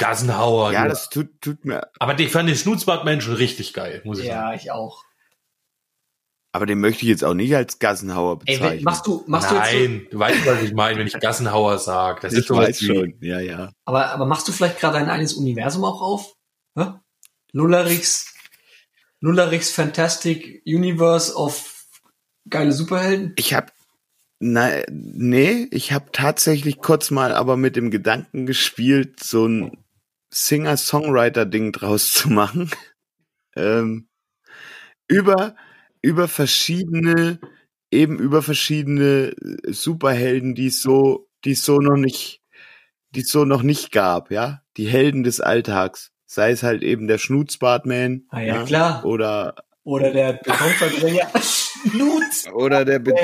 Gassenhauer. 0.01 0.73
Ja, 0.73 0.81
nur. 0.81 0.89
das 0.89 1.09
tut, 1.11 1.41
tut 1.41 1.65
mir. 1.65 1.89
aber 1.99 2.19
ich 2.19 2.33
fand 2.33 2.49
den 2.49 2.57
Schnutzbartmenschen 2.57 3.35
richtig 3.35 3.73
geil, 3.75 4.01
muss 4.05 4.19
ich 4.19 4.27
sagen. 4.27 4.39
Ja, 4.51 4.55
ich 4.55 4.71
auch. 4.73 5.05
Aber 6.53 6.67
den 6.67 6.81
möchte 6.81 7.03
ich 7.05 7.09
jetzt 7.09 7.23
auch 7.23 7.35
nicht 7.35 7.55
als 7.55 7.79
Gassenhauer 7.79 8.41
Ey, 8.45 8.57
bezeichnen. 8.57 8.79
wenn, 8.79 8.85
machst 8.85 9.07
du, 9.07 9.23
machst 9.29 9.51
du 9.53 9.55
jetzt 9.55 9.71
so, 9.71 9.77
Nein, 9.77 10.07
du 10.11 10.19
weißt, 10.19 10.47
was 10.47 10.63
ich 10.63 10.73
meine, 10.73 10.99
wenn 10.99 11.07
ich 11.07 11.21
Gassenhauer 11.21 11.79
sag. 11.79 12.23
Das 12.23 12.33
ist 12.33 12.41
ich 12.41 12.47
sowas 12.49 12.69
weiß 12.71 12.81
wie- 12.83 12.87
schon. 12.87 13.15
Ja, 13.21 13.39
ja. 13.39 13.71
aber, 13.85 14.07
aber 14.11 14.27
machst 14.27 14.49
du 14.49 14.53
vielleicht 14.53 14.81
gerade 14.81 14.99
ein 14.99 15.09
eigenes 15.09 15.35
Universum 15.35 15.85
auch 15.85 16.01
auf? 16.03 16.35
Hä? 16.77 16.95
Lullerichs, 17.53 18.35
Lullerichs 19.21 19.71
Fantastic 19.71 20.63
Universe 20.67 21.35
of 21.37 21.87
geile 22.49 22.73
Superhelden? 22.73 23.35
Ich 23.37 23.55
habe 23.55 23.69
na, 24.43 24.71
nee, 24.91 25.69
ich 25.71 25.93
habe 25.93 26.07
tatsächlich 26.13 26.79
kurz 26.79 27.11
mal 27.11 27.33
aber 27.35 27.59
mit 27.59 27.77
dem 27.77 27.91
Gedanken 27.91 28.47
gespielt, 28.47 29.23
so 29.23 29.47
ein 29.47 29.85
Singer-Songwriter-Ding 30.31 31.73
draus 31.73 32.13
zu 32.13 32.31
machen. 32.31 32.71
ähm, 33.57 34.09
über, 35.09 35.57
über 36.03 36.29
verschiedene, 36.29 37.41
eben 37.91 38.19
über 38.19 38.43
verschiedene 38.43 39.33
äh, 39.33 39.73
Superhelden, 39.73 40.55
die 40.55 40.69
es 40.69 40.81
so, 40.81 41.29
die 41.45 41.53
es 41.53 41.63
so 41.63 41.81
noch 41.81 41.97
nicht, 41.97 42.41
die 43.11 43.21
es 43.21 43.31
so 43.31 43.45
noch 43.45 43.63
nicht 43.63 43.93
gab, 43.93 44.31
ja. 44.31 44.63
Die 44.77 44.87
Helden 44.87 45.25
des 45.25 45.41
Alltags. 45.41 46.13
Sei 46.27 46.53
es 46.53 46.63
halt 46.63 46.83
eben 46.85 47.09
der 47.09 47.19
Schnutzbartman. 47.19 48.27
Ah 48.29 48.41
ja, 48.41 48.63
klar. 48.63 49.05
Oder, 49.05 49.57
Oder 49.83 50.13
der 50.13 50.35
Betonverbrecher. 50.35 51.29
Nutz. 51.95 52.47
oder 52.53 52.85
der, 52.85 52.99
Be. 52.99 53.15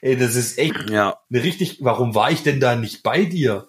Ey, 0.00 0.16
das 0.16 0.34
ist 0.34 0.58
echt 0.58 0.90
ja. 0.90 1.18
eine 1.30 1.42
richtig, 1.42 1.78
warum 1.80 2.14
war 2.14 2.30
ich 2.30 2.42
denn 2.42 2.58
da 2.58 2.74
nicht 2.74 3.02
bei 3.02 3.24
dir? 3.24 3.68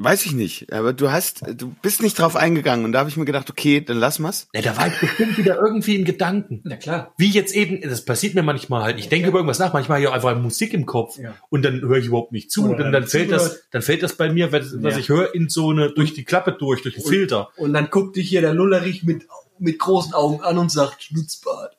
Weiß 0.00 0.26
ich 0.26 0.32
nicht, 0.32 0.72
aber 0.72 0.92
du 0.92 1.10
hast, 1.10 1.42
du 1.56 1.74
bist 1.82 2.02
nicht 2.02 2.16
drauf 2.18 2.36
eingegangen 2.36 2.84
und 2.84 2.92
da 2.92 3.00
habe 3.00 3.10
ich 3.10 3.16
mir 3.16 3.24
gedacht, 3.24 3.50
okay, 3.50 3.80
dann 3.80 3.96
lass 3.98 4.20
mal's. 4.20 4.46
Ja, 4.54 4.62
da 4.62 4.76
war 4.76 4.86
ich 4.86 4.98
bestimmt 5.00 5.36
wieder 5.38 5.56
irgendwie 5.58 5.96
in 5.96 6.04
Gedanken. 6.04 6.60
Na 6.62 6.76
klar. 6.76 7.12
Wie 7.18 7.28
jetzt 7.28 7.52
eben, 7.54 7.80
das 7.80 8.04
passiert 8.04 8.34
mir 8.34 8.44
manchmal 8.44 8.82
halt. 8.84 8.98
Ich 9.00 9.08
denke 9.08 9.28
über 9.28 9.38
irgendwas 9.38 9.58
nach, 9.58 9.72
manchmal 9.72 9.96
habe 9.96 10.02
ich 10.04 10.08
auch 10.08 10.14
einfach 10.14 10.40
Musik 10.40 10.72
im 10.72 10.86
Kopf 10.86 11.18
Ja. 11.18 11.34
und 11.50 11.64
dann 11.64 11.80
höre 11.80 11.96
ich 11.98 12.06
überhaupt 12.06 12.30
nicht 12.30 12.50
zu. 12.52 12.62
Oder 12.64 12.72
Und 12.72 12.78
dann, 12.78 12.92
dann 12.92 13.06
fällt 13.08 13.32
das, 13.32 13.62
dann 13.72 13.82
fällt 13.82 14.04
das 14.04 14.14
bei 14.16 14.32
mir, 14.32 14.52
was, 14.52 14.72
was 14.82 14.94
Ja. 14.94 15.00
ich 15.00 15.08
höre, 15.08 15.34
in 15.34 15.48
so 15.48 15.70
eine, 15.70 15.90
durch 15.90 16.14
die 16.14 16.22
Klappe 16.24 16.52
durch, 16.52 16.82
durch 16.82 16.94
den 16.94 17.02
Und- 17.02 17.10
Filter. 17.10 17.48
Und 17.56 17.72
dann 17.72 17.90
guckt 17.90 18.14
dich 18.14 18.28
hier 18.28 18.40
der 18.40 18.54
Lullerich 18.54 19.02
mit, 19.02 19.26
mit 19.58 19.80
großen 19.80 20.14
Augen 20.14 20.42
an 20.42 20.58
und 20.58 20.70
sagt 20.70 21.02
Schnutzbart. 21.02 21.74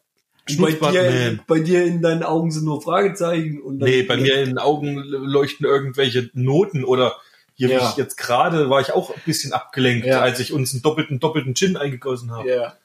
Bei 0.57 0.71
dir, 0.91 1.39
bei 1.47 1.59
dir 1.59 1.85
in 1.85 2.01
deinen 2.01 2.23
Augen 2.23 2.49
sind 2.51 2.65
nur 2.65 2.81
Fragezeichen. 2.81 3.61
Und 3.61 3.79
dann, 3.79 3.87
Nee, 3.89 4.01
bei 4.03 4.17
mir 4.17 4.39
in 4.41 4.49
den 4.49 4.57
Augen 4.57 4.95
leuchten 5.05 5.65
irgendwelche 5.65 6.29
Noten 6.33 6.83
oder 6.83 7.15
hier 7.59 7.69
Ja. 7.71 7.89
ich 7.89 7.97
jetzt 7.97 8.15
gerade 8.17 8.69
war 8.69 8.79
ich 8.79 8.93
auch 8.93 9.09
ein 9.13 9.21
bisschen 9.25 9.51
abgelenkt, 9.51 10.05
Ja. 10.05 10.21
als 10.21 10.39
ich 10.39 10.53
uns 10.53 10.73
einen 10.73 10.81
doppelten, 10.81 11.19
doppelten 11.19 11.55
Gin 11.55 11.75
eingegossen 11.75 12.31
habe. 12.31 12.49
Ja. 12.49 12.77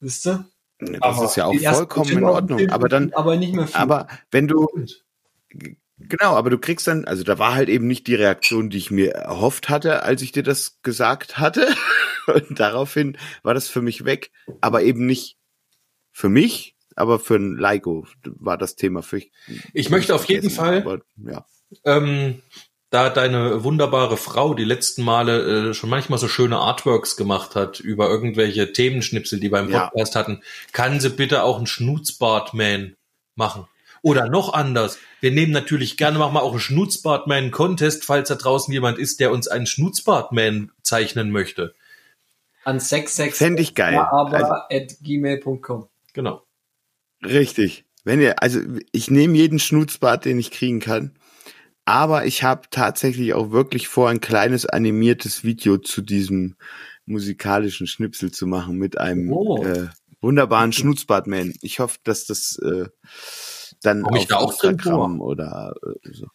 Wisst 0.00 0.26
ihr? 0.26 0.46
Das 0.78 1.02
Aber 1.02 1.24
ist 1.26 1.36
ja 1.36 1.44
auch 1.44 1.74
vollkommen 1.74 2.10
in 2.10 2.24
Ordnung. 2.24 2.70
Aber 2.70 2.88
dann, 2.88 3.12
Aber 3.12 3.36
nicht 3.36 3.54
mehr 3.54 3.66
viel. 3.66 3.76
aber 3.76 4.08
wenn 4.30 4.48
du, 4.48 4.66
genau, 5.98 6.34
aber 6.34 6.48
du 6.48 6.56
kriegst 6.58 6.86
dann, 6.86 7.04
also 7.04 7.22
da 7.24 7.38
war 7.38 7.54
halt 7.54 7.68
eben 7.68 7.86
nicht 7.86 8.06
die 8.06 8.14
Reaktion, 8.14 8.70
die 8.70 8.78
ich 8.78 8.90
mir 8.90 9.12
erhofft 9.12 9.68
hatte, 9.68 10.02
als 10.02 10.22
ich 10.22 10.32
dir 10.32 10.42
das 10.42 10.80
gesagt 10.82 11.36
hatte. 11.38 11.68
Und 12.26 12.58
daraufhin 12.58 13.18
war 13.42 13.52
das 13.52 13.68
für 13.68 13.82
mich 13.82 14.06
weg. 14.06 14.30
Aber 14.62 14.82
eben 14.82 15.04
nicht 15.04 15.36
für 16.12 16.30
mich, 16.30 16.74
aber 16.96 17.18
für 17.18 17.36
ein 17.36 17.56
Leiko 17.58 18.06
war 18.24 18.56
das 18.56 18.76
Thema 18.76 19.02
für 19.02 19.18
ich. 19.18 19.30
Ich 19.74 19.90
möchte 19.90 20.14
auf 20.14 20.24
jeden 20.24 20.48
Fall 20.48 20.78
Aber, 20.80 21.00
ja. 21.16 21.44
ähm, 21.84 22.42
da 22.90 23.08
deine 23.08 23.62
wunderbare 23.62 24.16
Frau 24.16 24.52
die 24.54 24.64
letzten 24.64 25.02
Male 25.04 25.70
äh, 25.70 25.74
schon 25.74 25.90
manchmal 25.90 26.18
so 26.18 26.26
schöne 26.28 26.58
Artworks 26.58 27.16
gemacht 27.16 27.54
hat 27.54 27.78
über 27.80 28.08
irgendwelche 28.08 28.72
Themenschnipsel, 28.72 29.38
die 29.38 29.48
beim 29.48 29.70
Ja. 29.70 29.86
Podcast 29.88 30.16
hatten, 30.16 30.42
kann 30.72 30.98
sie 31.00 31.10
bitte 31.10 31.44
auch 31.44 31.56
einen 31.58 31.66
Schnutzbartman 31.68 32.96
machen. 33.36 33.66
Oder 34.02 34.28
noch 34.28 34.52
anders. 34.54 34.98
Wir 35.20 35.30
nehmen 35.30 35.52
natürlich 35.52 35.96
gerne, 35.98 36.18
machen 36.18 36.34
wir 36.34 36.42
auch 36.42 36.52
einen 36.52 36.60
Schnutzbartman-Contest, 36.60 38.04
falls 38.04 38.28
da 38.28 38.34
draußen 38.34 38.72
jemand 38.72 38.98
ist, 38.98 39.20
der 39.20 39.30
uns 39.30 39.46
einen 39.46 39.66
Schnutzbartman 39.66 40.72
zeichnen 40.82 41.30
möchte. 41.30 41.74
An 42.64 42.80
66 42.80 43.34
Fänd 43.36 43.60
ich 43.60 43.74
geil. 43.74 43.98
aber 43.98 44.66
at 44.70 44.96
gmail.com. 45.02 45.88
Genau. 46.12 46.42
Richtig. 47.22 47.84
Wenn 48.04 48.20
ihr, 48.20 48.42
also 48.42 48.60
ich 48.92 49.10
nehme 49.10 49.36
jeden 49.36 49.58
Schnutzbart, 49.58 50.24
den 50.24 50.38
ich 50.38 50.50
kriegen 50.50 50.80
kann. 50.80 51.14
Aber 51.90 52.24
ich 52.24 52.44
habe 52.44 52.62
tatsächlich 52.70 53.34
auch 53.34 53.50
wirklich 53.50 53.88
vor, 53.88 54.08
ein 54.10 54.20
kleines 54.20 54.64
animiertes 54.64 55.42
Video 55.42 55.76
zu 55.76 56.02
diesem 56.02 56.54
musikalischen 57.04 57.88
Schnipsel 57.88 58.30
zu 58.30 58.46
machen 58.46 58.76
mit 58.76 58.96
einem 58.98 59.32
Oh. 59.32 59.64
äh, 59.64 59.88
wunderbaren 60.20 60.72
Schnutzbartman. 60.72 61.52
Ich 61.62 61.80
hoffe, 61.80 61.98
dass 62.04 62.26
das 62.26 62.56
äh, 62.62 62.86
dann 63.82 64.02
Komm 64.04 64.14
ich 64.14 64.22
auf 64.22 64.28
da 64.28 64.36
auch 64.36 64.50
Instagram 64.52 65.20
oder 65.20 65.74
äh, 65.84 66.12
so. 66.12 66.28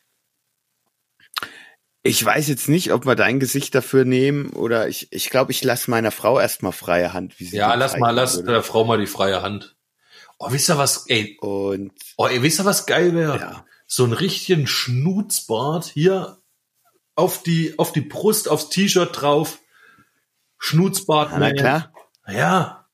Ich 2.04 2.24
weiß 2.24 2.50
jetzt 2.50 2.68
nicht, 2.68 2.92
ob 2.92 3.06
wir 3.06 3.16
dein 3.16 3.40
Gesicht 3.40 3.74
dafür 3.76 4.04
nehmen 4.04 4.50
oder 4.50 4.90
ich 4.90 5.08
ich 5.12 5.30
glaube, 5.30 5.54
ich 5.54 5.64
lasse 5.64 5.90
meiner 5.90 6.12
Frau 6.12 6.38
erstmal 6.38 6.74
freie 6.74 7.14
Hand. 7.14 7.40
Wie 7.40 7.46
sie 7.46 7.56
Ja, 7.56 7.74
lass 7.76 7.96
mal, 7.98 8.12
lass 8.12 8.36
würde. 8.36 8.52
der 8.52 8.64
Frau 8.64 8.84
mal 8.84 9.00
die 9.00 9.08
freie 9.08 9.42
Hand. 9.42 9.78
Oh, 10.38 10.52
wisst 10.52 10.70
ihr 10.70 10.78
was, 10.78 11.06
ey, 11.08 11.38
Und 11.40 11.94
oh, 12.18 12.28
ey, 12.28 12.42
wisst 12.44 12.60
ihr 12.60 12.66
was 12.66 12.86
geil 12.86 13.16
wäre? 13.16 13.40
ja, 13.40 13.66
so 13.96 14.04
einen 14.04 14.12
richtigen 14.12 14.68
Schnutzbart 14.68 15.86
hier 15.86 16.42
auf 17.16 17.44
die, 17.44 17.80
auf 17.80 17.94
die 17.94 18.02
Brust, 18.02 18.50
aufs 18.50 18.68
T-Shirt 18.68 19.10
drauf. 19.22 19.60
Schnutzbart. 20.58 21.32
na 21.40 21.54
klar, 21.54 21.94
Ja. 22.28 22.90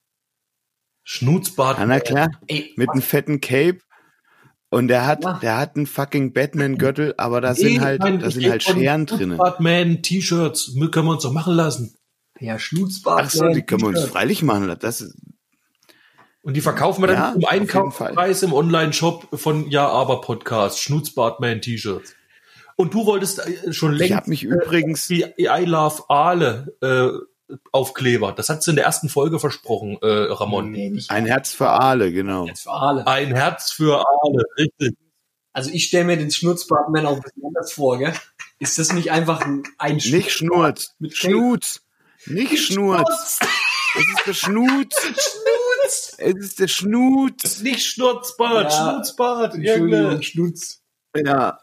Schnutzbart. 1.03 1.79
na 1.87 1.99
klar. 1.99 2.29
Ey, 2.45 2.73
mit 2.75 2.91
einem 2.91 3.01
fetten 3.01 3.41
Cape 3.41 3.79
und 4.69 4.89
der 4.89 5.07
hat, 5.07 5.23
Ja. 5.23 5.39
der 5.39 5.57
hat 5.57 5.75
einen 5.75 5.87
fucking 5.87 6.33
Batman-Gürtel, 6.33 7.15
aber 7.17 7.41
da 7.41 7.55
sind 7.55 7.81
halt, 7.81 8.01
nein, 8.01 8.19
da 8.19 8.27
ich 8.27 8.35
sind 8.35 8.49
halt 8.51 8.61
von 8.63 8.75
Scheren 8.77 9.05
drinnen. 9.07 9.37
Schnutzbartman, 9.37 10.03
T-Shirts, 10.03 10.75
können 10.91 11.07
wir 11.07 11.13
uns 11.13 11.23
doch 11.23 11.33
machen 11.33 11.55
lassen. 11.55 11.97
ja, 12.39 12.59
Schnutzbart. 12.59 13.23
Ach 13.25 13.29
so, 13.31 13.47
die 13.47 13.63
können 13.63 13.81
wir 13.81 13.87
uns 13.87 14.03
freilich 14.03 14.43
machen. 14.43 14.75
Das 14.79 15.01
ist, 15.01 15.15
Und 16.43 16.55
die 16.55 16.61
verkaufen 16.61 17.03
wir 17.03 17.07
dann 17.07 17.17
Ja, 17.17 17.33
jeden 17.33 17.47
Einkaufspreis 17.47 18.41
im 18.43 18.53
Online-Shop 18.53 19.27
von 19.39 19.69
Ja, 19.69 19.87
aber 19.87 20.21
Podcast. 20.21 20.79
Schnutzbartman 20.79 21.61
T-Shirts. 21.61 22.15
Und 22.75 22.93
du 22.93 23.05
wolltest 23.05 23.39
äh, 23.39 23.73
schon 23.73 23.93
längst 23.93 24.09
Ich 24.09 24.15
habe 24.15 24.29
mich 24.29 24.43
übrigens 24.43 25.07
die 25.07 25.25
I 25.37 25.65
Love 25.65 26.03
Aale 26.09 26.75
äh, 26.81 27.55
Aufkleber. 27.71 28.31
Das 28.31 28.49
hat 28.49 28.63
sie 28.63 28.71
in 28.71 28.75
der 28.75 28.85
ersten 28.85 29.09
Folge 29.09 29.39
versprochen, 29.39 29.97
äh, 30.01 30.07
Ramon. 30.07 30.71
Nee, 30.71 30.89
nicht 30.89 31.11
ein 31.11 31.25
Herz 31.25 31.53
für 31.53 31.69
Aale, 31.69 32.11
genau. 32.11 32.47
jetzt 32.47 32.63
für 32.63 32.71
alle. 32.71 33.05
Ein 33.05 33.35
Herz 33.35 33.71
für 33.71 33.99
Aale, 33.99 34.43
richtig. 34.57 34.97
Also 35.53 35.69
ich 35.71 35.85
stelle 35.85 36.05
mir 36.05 36.17
den 36.17 36.31
Schnurzbartman 36.31 37.05
auch 37.05 37.17
ein 37.17 37.21
bisschen 37.21 37.45
anders 37.45 37.73
vor, 37.73 37.97
gell? 37.97 38.13
Ist 38.59 38.79
das 38.79 38.93
nicht 38.93 39.11
einfach 39.11 39.41
ein, 39.41 39.63
ein 39.77 39.97
Nicht 39.97 40.31
Schnurz, 40.31 40.95
Mit 40.99 41.15
Schnuz, 41.15 41.81
nicht 42.25 42.57
Schnurz. 42.57 43.39
Es 43.95 44.05
ist 44.17 44.27
der 44.27 44.33
Schnuz. 44.33 44.95
Schnurz! 45.91 46.15
Es 46.17 46.35
ist 46.45 46.59
der 46.59 46.67
Schnuz. 46.67 47.59
Nicht 47.61 47.85
Schnurzbart, 47.85 48.71
Ja. 48.71 48.91
Schnurzbart. 48.93 49.55
Entschuldigung, 49.55 50.21
Schnutz. 50.21 50.81
Ja, 51.15 51.59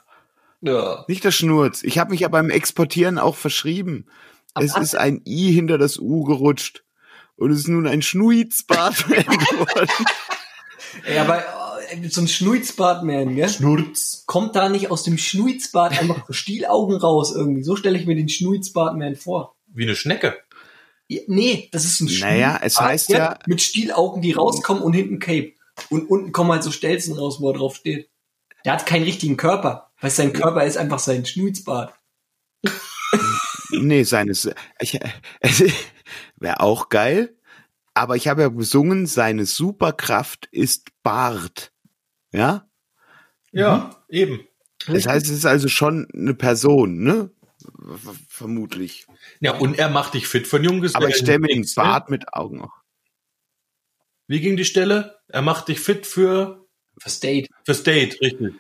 Ja. 0.61 1.05
nicht 1.09 1.25
der 1.25 1.31
Schnurz. 1.31 1.83
Ich 1.83 1.99
habe 1.99 2.11
mich 2.11 2.21
ja 2.21 2.29
beim 2.29 2.51
Exportieren 2.51 3.19
auch 3.19 3.37
verschrieben. 3.37 4.07
Es 4.55 4.75
was? 4.75 4.83
ist 4.83 4.97
ein 4.97 5.23
I 5.27 5.53
hinter 5.53 5.79
das 5.79 5.99
U 5.99 6.25
gerutscht. 6.25 6.85
Und 7.37 7.53
es 7.53 7.61
ist 7.61 7.69
nun 7.69 7.87
ein 7.87 8.03
Schnuizbart 8.03 8.97
geworden. 9.07 9.89
Ey, 11.05 11.19
aber 11.19 11.45
äh, 11.91 12.09
so 12.09 12.21
ein 12.21 12.27
Schnuizbartman, 12.29 13.37
gell? 13.37 13.49
Schnurz. 13.49 14.25
Kommt 14.27 14.57
da 14.57 14.69
nicht 14.69 14.91
aus 14.91 15.05
dem 15.05 15.17
Schnuizbart 15.19 15.99
einfach 16.01 16.25
Stielaugen 16.31 16.97
raus 16.97 17.33
irgendwie? 17.35 17.63
So 17.63 17.77
stelle 17.77 17.97
ich 17.99 18.07
mir 18.07 18.17
den 18.17 18.29
Schnuizbartman 18.29 19.15
vor. 19.15 19.55
Wie 19.69 19.85
eine 19.85 19.95
Schnecke. 19.95 20.37
Nee, 21.27 21.69
das 21.73 21.85
ist 21.85 22.01
ein 22.01 22.07
Naja, 22.21 22.57
es 22.63 22.75
Schnuizbart, 22.75 22.89
heißt 22.91 23.09
ja- 23.11 23.39
Mit 23.47 23.63
Stielaugen, 23.63 24.21
die 24.23 24.33
rauskommen 24.33 24.83
und 24.83 24.93
hinten 24.93 25.19
Cape. 25.19 25.53
Und 25.91 26.11
unten 26.11 26.33
kommen 26.33 26.51
halt 26.53 26.63
so 26.63 26.71
Stelzen 26.71 27.15
raus, 27.15 27.41
wo 27.41 27.51
er 27.51 27.57
drauf 27.57 27.77
steht. 27.77 28.11
Der 28.65 28.73
hat 28.75 28.85
keinen 28.87 29.05
richtigen 29.05 29.37
Körper. 29.37 29.91
Weil 30.01 30.11
sein 30.11 30.33
Körper 30.33 30.65
ist 30.65 30.77
einfach 30.77 30.99
sein 30.99 31.25
Schnuizbart. 31.25 31.95
Nee, 33.71 34.03
seines. 34.05 34.49
Ich, 34.81 34.99
wäre 36.37 36.61
auch 36.61 36.89
geil. 36.89 37.37
Aber 37.93 38.17
ich 38.17 38.27
habe 38.29 38.41
ja 38.43 38.49
besungen, 38.49 39.07
seine 39.07 39.45
Superkraft 39.45 40.49
ist 40.53 40.89
Bart. 41.03 41.73
Ja? 42.33 42.67
Ja, 43.53 44.03
eben. 44.09 44.41
Das 44.87 45.07
heißt, 45.07 45.27
es 45.27 45.33
ist 45.33 45.47
also 45.47 45.69
schon 45.69 46.09
eine 46.15 46.33
Person, 46.33 47.03
ne? 47.03 47.31
Vermutlich. 48.29 49.07
Ja, 49.41 49.57
und 49.59 49.79
er 49.79 49.89
macht 49.89 50.15
dich 50.15 50.27
fit 50.29 50.47
für 50.47 50.57
einen 50.57 50.65
Jungen. 50.67 50.95
Aber 50.95 51.09
ich 51.09 51.17
stelle 51.17 51.39
mir 51.41 51.49
den 51.49 51.61
ne? 51.63 51.67
Bart 51.77 52.11
mit 52.11 52.33
Augen 52.35 52.63
auch. 52.63 52.75
Wie 54.27 54.41
ging 54.41 54.57
die 54.57 54.65
Stelle? 54.65 55.19
Er 55.29 55.43
macht 55.43 55.69
dich 55.69 55.81
fit 55.81 56.07
für 56.07 56.67
Fürs 57.01 57.21
Date. 57.21 57.49
fürs 57.65 57.83
Date, 57.83 58.21
richtig. 58.21 58.55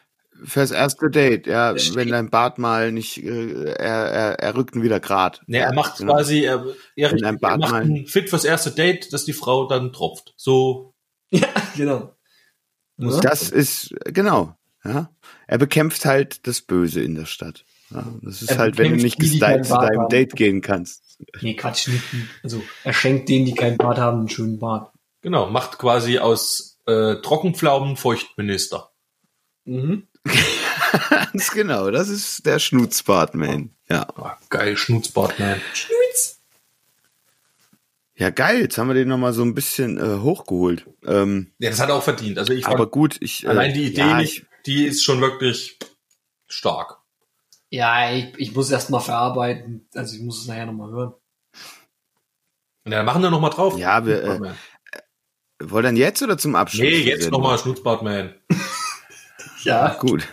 Fürs 0.44 0.70
erste 0.70 1.10
Date, 1.10 1.48
ja, 1.48 1.72
Das 1.72 1.96
wenn 1.96 2.08
dein 2.10 2.30
Bart 2.30 2.58
mal 2.58 2.92
nicht, 2.92 3.18
äh, 3.24 3.64
er, 3.72 3.74
er, 4.06 4.38
er 4.38 4.54
rückt 4.54 4.76
ihn 4.76 4.82
wieder 4.84 5.00
grad. 5.00 5.42
Ne, 5.48 5.58
er 5.58 5.74
macht 5.74 5.98
genau. 5.98 6.14
quasi, 6.14 6.44
er, 6.44 6.64
er, 6.94 7.10
Wenn 7.10 7.24
er 7.24 7.32
Bart 7.32 7.58
macht 7.58 7.72
mal- 7.72 7.88
ihn 7.90 8.06
fit 8.06 8.30
fürs 8.30 8.44
erste 8.44 8.70
Date, 8.70 9.12
dass 9.12 9.24
die 9.24 9.32
Frau 9.32 9.66
dann 9.66 9.92
tropft. 9.92 10.34
So, 10.36 10.94
Ja, 11.30 11.48
genau. 11.76 12.14
Ja? 12.98 13.20
Das 13.20 13.50
ist, 13.50 13.94
genau, 14.04 14.56
ja. 14.84 15.10
Er 15.46 15.58
bekämpft 15.58 16.04
halt 16.04 16.46
das 16.46 16.62
Böse 16.62 17.02
in 17.02 17.14
der 17.16 17.26
Stadt. 17.26 17.64
Ja, 17.90 18.04
das 18.22 18.42
ist 18.42 18.50
Er 18.50 18.58
halt, 18.58 18.78
wenn 18.78 18.96
du 18.96 19.02
nicht 19.02 19.20
die, 19.20 19.30
die 19.30 19.38
gestylt 19.38 19.66
zu 19.66 19.74
deinem 19.74 20.00
haben. 20.02 20.08
Date 20.08 20.34
gehen 20.36 20.60
kannst. 20.60 21.02
Nee, 21.40 21.54
Quatsch, 21.54 21.88
nicht. 21.88 22.04
Also, 22.42 22.62
er 22.84 22.92
schenkt 22.92 23.28
denen, 23.28 23.46
die 23.46 23.54
keinen 23.54 23.76
Bart 23.76 23.98
haben, 23.98 24.20
einen 24.20 24.28
schönen 24.28 24.58
Bart. 24.58 24.92
genau, 25.22 25.48
macht 25.50 25.78
quasi 25.78 26.18
aus 26.18 26.78
äh, 26.86 27.16
Trockenpflaumen 27.16 27.96
Feuchtminister. 27.96 28.90
Mhm. 29.64 30.06
Ganz 31.10 31.50
genau, 31.50 31.90
das 31.90 32.08
ist 32.08 32.46
der 32.46 32.58
Schnutzbartman. 32.58 33.70
Ja. 33.90 34.06
Ah, 34.16 34.36
geil, 34.50 34.76
Schnutzbart, 34.76 35.38
man. 35.38 35.60
Schnitz. 35.74 36.40
Ja, 38.16 38.30
geil, 38.30 38.60
jetzt 38.60 38.78
haben 38.78 38.88
wir 38.88 38.94
den 38.94 39.08
nochmal 39.08 39.32
so 39.32 39.42
ein 39.42 39.54
bisschen 39.54 39.96
äh, 39.98 40.20
hochgeholt. 40.20 40.86
Ähm, 41.06 41.52
Ja, 41.58 41.70
das 41.70 41.78
hat 41.80 41.88
er 41.88 41.94
auch 41.96 42.02
verdient. 42.02 42.38
Also 42.38 42.52
ich 42.52 42.66
aber 42.66 42.86
gut, 42.88 43.16
ich. 43.20 43.44
Äh, 43.44 43.48
allein 43.48 43.74
die 43.74 43.86
Idee 43.86 44.00
ja, 44.00 44.16
nicht, 44.18 44.44
die 44.66 44.84
ist 44.86 45.04
schon 45.04 45.20
wirklich 45.20 45.78
stark. 46.46 46.98
Ja, 47.70 48.10
ich, 48.12 48.34
ich 48.38 48.54
muss 48.54 48.70
erst 48.70 48.90
mal 48.90 49.00
verarbeiten. 49.00 49.88
Also, 49.94 50.16
ich 50.16 50.22
muss 50.22 50.40
es 50.42 50.46
nachher 50.48 50.66
nochmal 50.66 50.90
hören. 50.90 51.14
Und 52.84 52.92
dann 52.92 53.04
machen 53.04 53.22
wir 53.22 53.30
noch 53.30 53.40
mal 53.40 53.50
drauf. 53.50 53.76
Ja, 53.78 54.06
wir, 54.06 54.22
äh. 54.24 54.52
Ich, 55.60 55.70
wollt 55.70 55.84
ihr 55.84 55.92
jetzt 55.92 56.22
oder 56.22 56.38
zum 56.38 56.54
Abschluss? 56.56 56.82
nee, 56.82 57.00
jetzt 57.00 57.22
Sendung? 57.24 57.42
noch 57.42 57.48
mal 57.50 57.58
Schnutzbartman. 57.58 58.34
Ja, 59.64 59.94
Gut. 59.98 60.26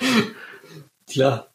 klar. 1.09 1.53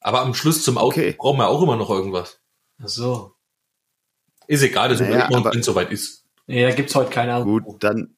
Aber 0.00 0.20
am 0.20 0.34
Schluss 0.34 0.62
zum 0.62 0.78
Auto 0.78 1.00
Okay. 1.00 1.14
brauchen 1.18 1.38
wir 1.38 1.48
auch 1.48 1.60
immer 1.60 1.76
noch 1.76 1.90
irgendwas. 1.90 2.40
Ach 2.80 2.88
so. 2.88 3.34
Ist 4.46 4.62
egal, 4.62 4.88
das 4.88 5.00
Naja, 5.00 5.28
wenn 5.28 5.58
es 5.60 5.66
soweit 5.66 5.90
ist. 5.90 6.26
Da 6.46 6.70
gibt's 6.70 6.94
heute 6.94 7.10
keine 7.10 7.34
Ahnung. 7.34 7.60
Gut, 7.64 7.82
dann 7.82 8.16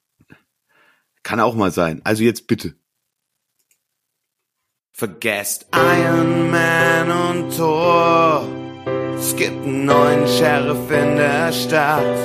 kann 1.22 1.40
auch 1.40 1.54
mal 1.54 1.70
sein. 1.70 2.02
Also 2.04 2.22
jetzt 2.24 2.46
bitte. 2.46 2.74
Vergesst 4.96 5.66
Iron 5.74 6.52
Man 6.52 7.10
und 7.10 7.56
Thor. 7.56 8.46
Es 9.18 9.34
gibt 9.34 9.66
einen 9.66 9.86
neuen 9.86 10.24
Sheriff 10.28 10.88
in 10.88 11.16
der 11.16 11.50
Stadt, 11.50 12.16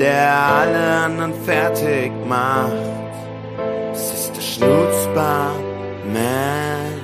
der 0.00 0.32
alle 0.34 1.04
anderen 1.04 1.32
fertig 1.44 2.10
macht. 2.28 2.72
Es 3.92 4.12
ist 4.14 4.32
der 4.34 4.40
Schnutzbart 4.40 5.62
Man. 6.12 6.98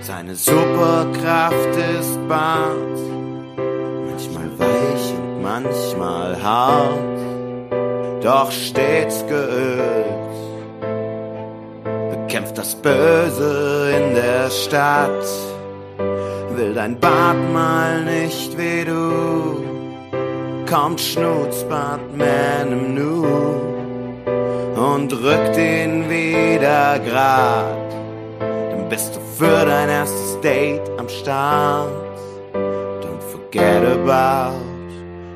Seine 0.00 0.36
Superkraft 0.36 1.76
ist 1.98 2.28
Bart. 2.28 3.00
Manchmal 4.06 4.56
weich 4.56 5.14
und 5.18 5.42
manchmal 5.42 6.40
hart, 6.40 8.22
doch 8.22 8.52
stets 8.52 9.26
geölt. 9.26 10.49
Bekämpft 12.30 12.58
das 12.58 12.76
Böse 12.76 13.92
in 13.92 14.14
der 14.14 14.48
Stadt, 14.50 15.26
will 16.54 16.72
dein 16.74 16.96
Bart 17.00 17.36
mal 17.52 18.04
nicht 18.04 18.56
wie 18.56 18.84
du. 18.84 19.64
Kommt 20.64 21.00
Schnutzbartman 21.00 22.70
im 22.70 22.94
Nu 22.94 23.26
und 24.76 25.12
rückt 25.12 25.56
ihn 25.56 26.08
wieder 26.08 27.00
grad. 27.00 27.90
Dann 28.38 28.88
bist 28.88 29.16
du 29.16 29.20
für 29.36 29.66
dein 29.66 29.88
erstes 29.88 30.40
Date 30.40 30.88
am 30.98 31.08
Start. 31.08 31.90
Don't 32.54 33.24
forget 33.32 33.82
about 33.84 34.54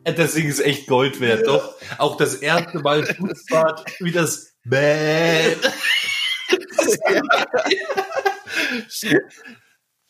Das 0.05 0.35
Ding 0.35 0.47
ist 0.47 0.61
echt 0.61 0.87
Gold 0.87 1.21
wert, 1.21 1.49
doch. 1.49 1.75
Auch 1.99 2.17
das 2.17 2.37
erste 2.37 2.79
Mal 2.79 3.05
Schnutzbart, 3.05 3.93
wie 3.99 4.13
das 4.13 4.55
Bäh. 4.63 5.57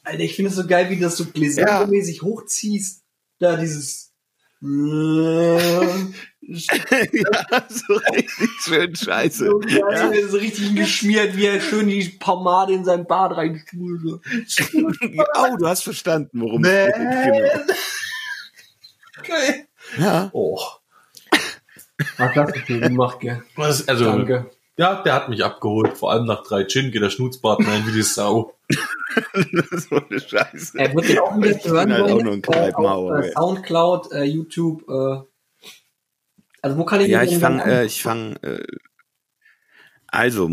Alter, 0.03 0.21
ich 0.21 0.37
finde 0.37 0.51
es 0.51 0.57
so 0.57 0.67
geil, 0.67 0.91
wie 0.91 0.97
du 0.97 1.03
das 1.03 1.17
so 1.17 1.25
gläsermäßig 1.25 2.21
hochziehst. 2.21 3.05
Da 3.39 3.57
dieses. 3.57 4.04
So 4.65 5.83
ja, 7.13 7.67
so 7.69 7.95
richtig 8.15 8.51
schön 8.65 8.97
scheiße. 8.97 9.51
geil, 9.61 10.29
so 10.29 10.39
richtig 10.39 10.75
geschmiert, 10.75 11.37
wie 11.37 11.47
er 11.47 11.61
schön 11.61 11.89
die 11.89 12.09
Pomade 12.09 12.73
in 12.73 12.85
sein 12.85 13.07
Bart 13.07 13.37
reinspult. 13.37 14.01
so. 14.03 14.21
Oh, 15.37 15.57
du 15.59 15.67
hast 15.67 15.83
verstanden, 15.83 16.41
worum 16.41 16.65
es 16.65 16.87
geht. 16.87 16.95
Genau. 16.95 17.75
Geil. 19.23 19.67
Ja. 19.99 20.31
Oh. 20.33 20.61
Ach, 22.19 22.35
das 22.35 22.53
gemacht, 22.67 23.21
gell. 23.21 23.43
Das, 23.57 23.87
also, 23.87 24.05
Danke. 24.07 24.51
Ja, 24.77 25.03
der 25.03 25.15
hat 25.15 25.29
mich 25.29 25.45
abgeholt. 25.45 25.97
Vor 25.97 26.11
allem 26.11 26.27
nach 26.27 26.43
drei 26.43 26.65
Gin 26.65 26.91
geht 26.91 27.03
der 27.03 27.11
Schnutzbart 27.11 27.61
rein 27.67 27.87
wie 27.87 27.93
die 27.93 28.03
Sau. 28.03 28.55
so 29.73 29.97
eine 29.97 30.21
Scheiße. 30.21 30.79
Er 30.79 30.95
wird 30.95 31.09
ja 31.09 31.23
auch 31.23 31.37
wieder 31.37 31.59
zu 31.61 31.71
hören 31.71 31.93
halt 31.93 32.11
auch 32.11 32.23
nur 32.23 32.33
ein 32.33 32.39
äh, 32.39 32.43
Kneipenhauer, 32.43 33.19
auf 33.19 33.25
äh. 33.25 33.33
Soundcloud, 33.33 34.13
äh, 34.13 34.25
YouTube. 34.25 34.89
Äh, 34.89 35.23
also 36.63 36.79
wo 36.79 36.85
kann 36.85 37.01
ich 37.01 37.09
Ja, 37.09 37.23
ich 37.23 37.39
fange, 37.39 37.65
äh, 37.65 37.85
ich 37.85 38.03
fange. 38.03 38.43
Äh, 38.43 38.67
also 40.09 40.49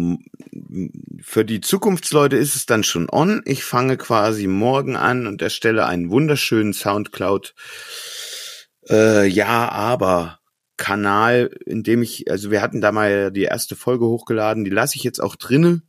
für 1.22 1.46
die 1.46 1.62
Zukunftsleute 1.62 2.36
ist 2.36 2.56
es 2.56 2.66
dann 2.66 2.84
schon 2.84 3.10
on. 3.10 3.42
Ich 3.46 3.64
fange 3.64 3.98
quasi 3.98 4.48
morgen 4.48 4.96
an 4.96 5.26
und 5.26 5.42
erstelle 5.42 5.86
einen 5.86 6.10
wunderschönen 6.10 6.74
Soundcloud. 6.74 7.54
Äh, 8.90 9.28
ja, 9.28 9.70
aber 9.70 10.41
Kanal, 10.82 11.52
in 11.68 11.84
dem 11.84 12.02
ich, 12.02 12.30
also 12.32 12.50
wir 12.50 12.64
hatten 12.64 12.82
da 12.82 12.92
mal 12.92 13.32
die 13.32 13.44
erste 13.44 13.76
Folge 13.76 14.08
hochgeladen, 14.08 14.64
die 14.66 14.72
lasse 14.72 14.96
ich 14.96 15.04
jetzt 15.04 15.22
auch 15.22 15.36
drinnen. 15.36 15.84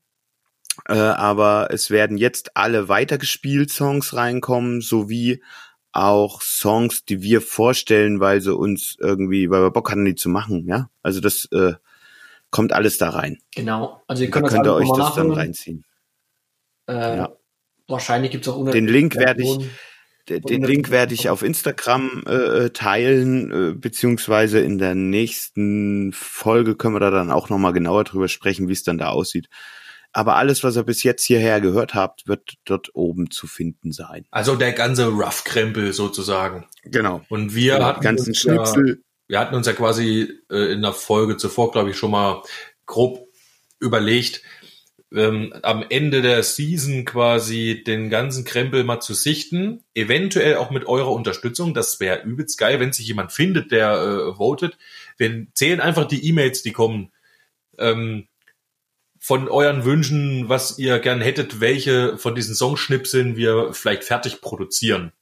Äh, 0.87 0.93
aber 0.93 1.69
es 1.71 1.91
werden 1.91 2.19
jetzt 2.19 2.57
alle 2.59 2.91
weitergespielt 2.91 3.71
Songs 3.71 4.15
reinkommen, 4.15 4.83
sowie 4.83 5.43
auch 5.93 6.43
Songs, 6.43 7.07
die 7.07 7.23
wir 7.23 7.41
vorstellen, 7.41 8.21
weil 8.21 8.43
sie 8.43 8.55
uns 8.55 8.97
irgendwie, 9.01 9.49
weil 9.49 9.63
wir 9.63 9.71
Bock 9.71 9.91
hatten, 9.91 10.05
die 10.05 10.15
zu 10.15 10.29
machen, 10.29 10.67
ja. 10.67 10.91
Also 11.03 11.21
das 11.21 11.47
äh, 11.53 11.73
kommt 12.51 12.75
alles 12.75 12.99
da 12.99 13.11
rein. 13.11 13.39
Genau. 13.55 14.03
Also 14.07 14.25
ihr 14.25 14.31
Da 14.31 14.41
könnt, 14.41 14.53
könnt 14.53 14.67
ihr 14.67 14.75
euch 14.75 14.93
das 14.95 15.15
dann 15.15 15.33
reinziehen. 15.33 15.85
Äh, 16.87 17.17
Ja. 17.17 17.33
Wahrscheinlich 17.89 18.31
gibt's 18.31 18.49
auch 18.49 18.71
Den 18.71 18.87
Link 18.87 19.17
werde 19.17 19.43
ich, 19.43 19.59
den 20.41 20.63
Link 20.63 20.91
werde 20.91 21.15
ich 21.15 21.29
auf 21.29 21.43
Instagram 21.43 22.25
äh, 22.27 22.71
teilen, 22.71 23.51
äh, 23.51 23.75
beziehungsweise 23.75 24.61
in 24.61 24.79
der 24.79 24.95
nächsten 24.95 26.13
Folge 26.13 26.77
können 26.77 26.95
wir 26.95 27.01
da 27.01 27.11
dann 27.11 27.31
auch 27.31 27.49
nochmal 27.49 27.73
genauer 27.73 28.05
drüber 28.05 28.29
sprechen, 28.29 28.69
wie 28.69 28.73
es 28.73 28.83
dann 28.83 28.99
da 28.99 29.09
aussieht. 29.09 29.49
Aber 30.13 30.37
alles, 30.37 30.63
was 30.63 30.77
ihr 30.77 30.83
bis 30.83 31.03
jetzt 31.03 31.25
hierher 31.25 31.61
gehört 31.61 31.95
habt, 31.95 32.29
wird 32.29 32.55
dort 32.65 32.91
oben 32.95 33.31
zu 33.31 33.47
finden 33.47 33.93
sein. 33.93 34.27
Also 34.31 34.57
der 34.57 34.73
ganze 34.73 35.07
Rough-Krempel 35.07 35.93
sozusagen. 35.93 36.67
Genau. 36.85 37.23
Und 37.31 37.55
wir 37.55 37.79
Die 37.79 37.83
hatten 37.83 38.03
ganzen 38.03 38.29
uns 38.29 38.43
ja, 38.43 38.75
wir 39.29 39.39
hatten 39.41 39.55
uns 39.55 39.67
ja 39.67 39.73
quasi 39.73 40.31
äh, 40.51 40.73
in 40.73 40.83
der 40.83 40.93
Folge 40.93 41.39
zuvor, 41.39 41.73
glaube 41.73 41.91
ich, 41.91 41.97
schon 41.97 42.11
mal 42.11 42.43
grob 42.85 43.27
überlegt, 43.81 44.43
ähm, 45.15 45.55
am 45.63 45.85
Ende 45.89 46.23
der 46.23 46.43
Season 46.43 47.05
quasi 47.05 47.83
den 47.87 48.11
ganzen 48.11 48.45
Krempel 48.45 48.85
mal 48.85 49.01
zu 49.01 49.15
sichten, 49.15 49.83
eventuell 49.95 50.57
auch 50.57 50.71
mit 50.71 50.87
eurer 50.87 51.13
Unterstützung. 51.13 51.75
Das 51.75 52.01
wäre 52.01 52.23
übelst 52.23 52.59
geil, 52.59 52.81
wenn 52.81 52.93
sich 52.93 53.07
jemand 53.07 53.33
findet, 53.33 53.73
der 53.73 53.93
äh, 53.93 54.35
votet. 54.37 54.79
Wir 55.17 55.47
zählen 55.55 55.81
einfach 55.81 56.07
die 56.07 56.27
E-Mails, 56.29 56.63
die 56.63 56.73
kommen. 56.73 57.13
Ähm, 57.79 58.27
von 59.19 59.49
euren 59.49 59.85
Wünschen, 59.85 60.49
was 60.49 60.81
ihr 60.81 60.99
gern 60.99 61.21
hättet, 61.21 61.61
welche 61.61 62.19
von 62.19 62.35
diesen 62.35 62.57
Songschnipseln 62.57 63.37
wir 63.37 63.73
vielleicht 63.73 64.03
fertig 64.03 64.41
produzieren. 64.41 65.13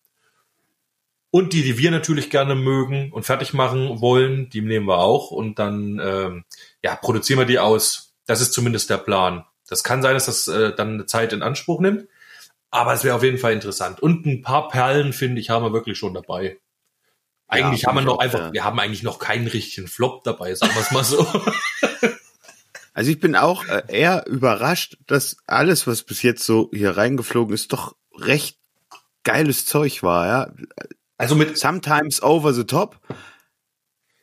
Und 1.31 1.53
die, 1.53 1.63
die 1.63 1.77
wir 1.77 1.91
natürlich 1.91 2.31
gerne 2.31 2.55
mögen 2.55 3.13
und 3.13 3.25
fertig 3.25 3.53
machen 3.53 4.01
wollen, 4.01 4.49
die 4.49 4.63
nehmen 4.63 4.87
wir 4.87 4.99
auch 4.99 5.31
und 5.31 5.59
dann 5.59 6.01
ähm, 6.03 6.45
ja, 6.83 6.97
produzieren 6.97 7.41
wir 7.41 7.47
die 7.47 7.59
aus. 7.59 8.15
Das 8.27 8.41
ist 8.41 8.53
zumindest 8.53 8.89
der 8.89 8.97
Plan. 8.99 9.45
Das 9.71 9.85
kann 9.85 10.03
sein, 10.03 10.15
dass 10.15 10.27
das 10.27 10.49
äh, 10.49 10.75
dann 10.75 10.95
eine 10.95 11.07
Zeit 11.07 11.33
in 11.33 11.43
Anspruch 11.43 11.81
nimmt, 11.81 12.07
aber 12.71 12.93
es 12.93 13.05
wäre 13.05 13.17
auf 13.17 13.23
jeden 13.23 13.39
Fall 13.39 13.53
interessant. 13.53 14.01
Und 14.01 14.27
ein 14.27 14.43
paar 14.43 14.69
Perlen, 14.69 15.13
finde 15.13 15.41
ich, 15.41 15.51
haben 15.51 15.65
wir 15.65 15.73
wirklich 15.73 15.97
schon 15.97 16.13
dabei. 16.15 16.59
Eigentlich 17.49 17.83
Ja, 17.83 17.89
haben 17.89 17.97
wir 17.97 18.03
noch 18.03 18.19
einfach, 18.19 18.39
ja. 18.39 18.53
wir 18.53 18.65
haben 18.65 18.79
eigentlich 18.79 19.03
noch 19.03 19.19
keinen 19.19 19.47
richtigen 19.47 19.89
Flop 19.89 20.23
dabei, 20.25 20.55
sagen 20.55 20.75
wir 20.75 20.83
es 20.83 20.91
mal 20.91 21.05
so. 21.05 21.27
Also 22.93 23.13
ich 23.13 23.21
bin 23.21 23.37
auch 23.37 23.65
äh, 23.67 23.85
eher 23.87 24.27
überrascht, 24.27 24.99
dass 25.07 25.37
alles, 25.47 25.87
was 25.87 26.03
bis 26.03 26.23
jetzt 26.23 26.45
so 26.45 26.69
hier 26.73 26.97
reingeflogen 26.97 27.55
ist, 27.55 27.73
doch 27.73 27.95
recht 28.19 28.59
geiles 29.23 29.65
Zeug 29.65 30.03
war, 30.03 30.27
ja. 30.27 30.53
Also 31.17 31.37
mit 31.37 31.57
Sometimes 31.57 32.21
over 32.21 32.53
the 32.53 32.65
top, 32.65 33.01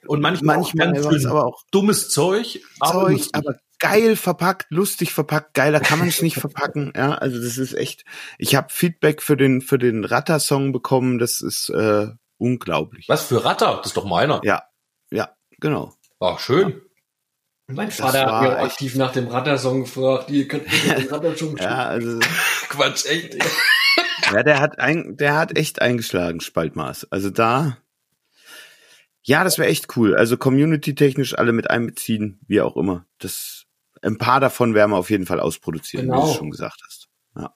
und 0.07 0.21
manchmal, 0.21 0.57
manchmal 0.57 0.97
auch 0.99 1.29
aber 1.29 1.45
auch 1.45 1.63
dummes 1.71 2.09
Zeug, 2.09 2.61
aber 2.79 3.07
Zeug, 3.07 3.29
aber 3.33 3.55
geil 3.79 4.15
verpackt, 4.15 4.67
lustig 4.69 5.13
verpackt, 5.13 5.53
geiler 5.53 5.79
kann 5.79 5.99
man 5.99 6.07
es 6.07 6.21
nicht 6.21 6.37
verpacken, 6.37 6.93
ja. 6.95 7.13
Also 7.13 7.41
das 7.41 7.57
ist 7.57 7.73
echt. 7.73 8.05
Ich 8.37 8.55
habe 8.55 8.67
Feedback 8.69 9.21
für 9.21 9.37
den 9.37 9.61
für 9.61 9.77
den 9.77 10.05
Ratter-Song 10.05 10.71
bekommen, 10.71 11.19
das 11.19 11.41
ist 11.41 11.69
äh, 11.69 12.07
unglaublich. 12.37 13.07
was 13.09 13.23
für 13.23 13.43
Ratter? 13.43 13.77
Das 13.77 13.87
ist 13.87 13.97
doch 13.97 14.05
meiner. 14.05 14.41
Ja, 14.43 14.63
ja, 15.11 15.29
genau. 15.59 15.93
Ach, 16.19 16.39
schön. 16.39 16.81
Mein 17.69 17.91
Vater 17.91 18.25
hat 18.25 18.41
mir 18.43 18.59
aktiv 18.59 18.95
nach 18.95 19.11
dem 19.11 19.27
Ratter-Song 19.27 19.81
gefragt. 19.81 20.29
Ihr 20.29 20.47
könnt 20.47 20.67
den 20.71 21.07
Ratter-Song 21.09 21.57
Ja, 21.59 21.87
also 21.87 22.19
Quatsch, 22.69 23.05
echt. 23.05 23.37
Ja, 24.33 24.43
der 24.43 24.59
hat 24.59 24.79
ein, 24.79 25.15
der 25.15 25.37
hat 25.37 25.57
echt 25.57 25.81
eingeschlagen, 25.81 26.41
Spaltmaß. 26.41 27.07
Also 27.11 27.29
da, 27.29 27.77
ja, 29.21 29.45
das 29.45 29.57
wäre 29.57 29.69
echt 29.69 29.95
cool. 29.95 30.15
Also 30.15 30.35
community-technisch 30.35 31.37
alle 31.37 31.53
mit 31.53 31.69
einbeziehen, 31.69 32.39
wie 32.45 32.59
auch 32.59 32.75
immer. 32.75 33.05
Das, 33.19 33.66
ein 34.01 34.17
paar 34.17 34.39
davon 34.39 34.73
werden 34.73 34.91
wir 34.91 34.97
auf 34.97 35.09
jeden 35.09 35.25
Fall 35.25 35.39
ausproduzieren, 35.39 36.07
wie 36.07 36.11
Genau. 36.11 36.27
du 36.27 36.33
schon 36.33 36.51
gesagt 36.51 36.81
hast. 36.85 37.07
Ja. 37.35 37.53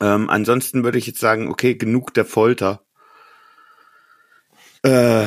Ähm, 0.00 0.30
ansonsten 0.30 0.84
würde 0.84 0.98
ich 0.98 1.06
jetzt 1.06 1.20
sagen, 1.20 1.48
okay, 1.48 1.74
genug 1.74 2.14
der 2.14 2.24
Folter. 2.24 2.82
Äh, 4.82 5.26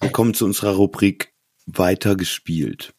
wir 0.00 0.10
kommen 0.12 0.34
zu 0.34 0.44
unserer 0.44 0.72
Rubrik 0.74 1.32
weitergespielt. 1.66 2.92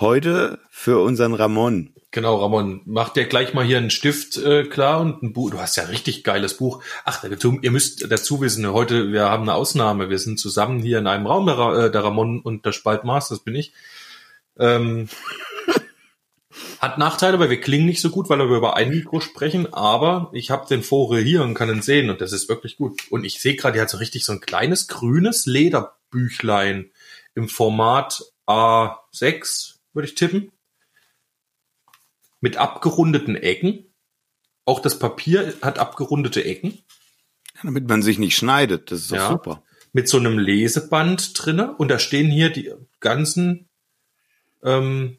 Heute 0.00 0.58
für 0.70 1.00
unseren 1.02 1.34
Ramon. 1.34 1.94
Genau, 2.10 2.36
Ramon, 2.36 2.80
mach 2.84 3.08
dir 3.10 3.26
gleich 3.26 3.54
mal 3.54 3.64
hier 3.64 3.78
einen 3.78 3.90
Stift 3.90 4.36
äh, 4.36 4.64
klar 4.64 5.00
und 5.00 5.22
ein 5.22 5.32
Buch. 5.32 5.50
Du 5.50 5.58
hast 5.58 5.76
ja 5.76 5.82
ein 5.82 5.88
richtig 5.88 6.22
geiles 6.22 6.56
Buch. 6.56 6.82
Ach, 7.04 7.20
dazu, 7.22 7.58
ihr 7.60 7.70
müsst 7.72 8.10
dazu 8.10 8.40
wissen, 8.40 8.66
heute, 8.72 9.12
wir 9.12 9.28
haben 9.28 9.42
eine 9.42 9.54
Ausnahme. 9.54 10.10
Wir 10.10 10.20
sind 10.20 10.38
zusammen 10.38 10.78
hier 10.80 10.98
in 10.98 11.08
einem 11.08 11.26
Raum, 11.26 11.46
der, 11.46 11.58
äh, 11.58 11.90
der 11.90 12.04
Ramon 12.04 12.40
und 12.40 12.64
der 12.64 12.72
Spaltmaß, 12.72 13.30
das 13.30 13.40
bin 13.40 13.56
ich. 13.56 13.72
Ähm, 14.58 15.08
hat 16.80 16.98
Nachteile, 16.98 17.38
weil 17.38 17.50
wir 17.50 17.60
klingen 17.60 17.86
nicht 17.86 18.00
so 18.00 18.10
gut, 18.10 18.28
weil 18.28 18.38
wir 18.38 18.56
über 18.56 18.76
ein 18.76 18.90
Mikro 18.90 19.20
sprechen, 19.20 19.72
aber 19.72 20.30
ich 20.32 20.50
habe 20.50 20.66
den 20.68 20.82
Vogel 20.82 21.22
hier 21.22 21.42
und 21.42 21.54
kann 21.54 21.68
ihn 21.68 21.82
sehen 21.82 22.10
und 22.10 22.20
das 22.20 22.32
ist 22.32 22.48
wirklich 22.48 22.76
gut. 22.76 23.00
Und 23.10 23.24
ich 23.24 23.40
sehe 23.40 23.56
gerade, 23.56 23.78
er 23.78 23.82
hat 23.82 23.90
so 23.90 23.98
richtig 23.98 24.24
so 24.24 24.32
ein 24.32 24.40
kleines 24.40 24.86
grünes 24.88 25.46
Lederbüchlein 25.46 26.90
im 27.34 27.48
Format 27.48 28.22
A6, 28.46 29.76
würde 29.92 30.08
ich 30.08 30.14
tippen 30.14 30.50
mit 32.40 32.58
abgerundeten 32.58 33.36
Ecken. 33.36 33.86
Auch 34.66 34.80
das 34.80 34.98
Papier 34.98 35.54
hat 35.62 35.78
abgerundete 35.78 36.44
Ecken. 36.44 36.78
Damit 37.62 37.88
man 37.88 38.02
sich 38.02 38.18
nicht 38.18 38.36
schneidet, 38.36 38.90
das 38.90 39.00
ist 39.00 39.12
doch 39.12 39.16
Ja. 39.16 39.28
super. 39.30 39.62
Mit 39.94 40.08
so 40.08 40.18
einem 40.18 40.38
Leseband 40.38 41.32
drinne. 41.34 41.74
Und 41.76 41.88
da 41.88 41.98
stehen 41.98 42.30
hier 42.30 42.50
die 42.50 42.70
ganzen, 43.00 43.68
ähm, 44.64 45.18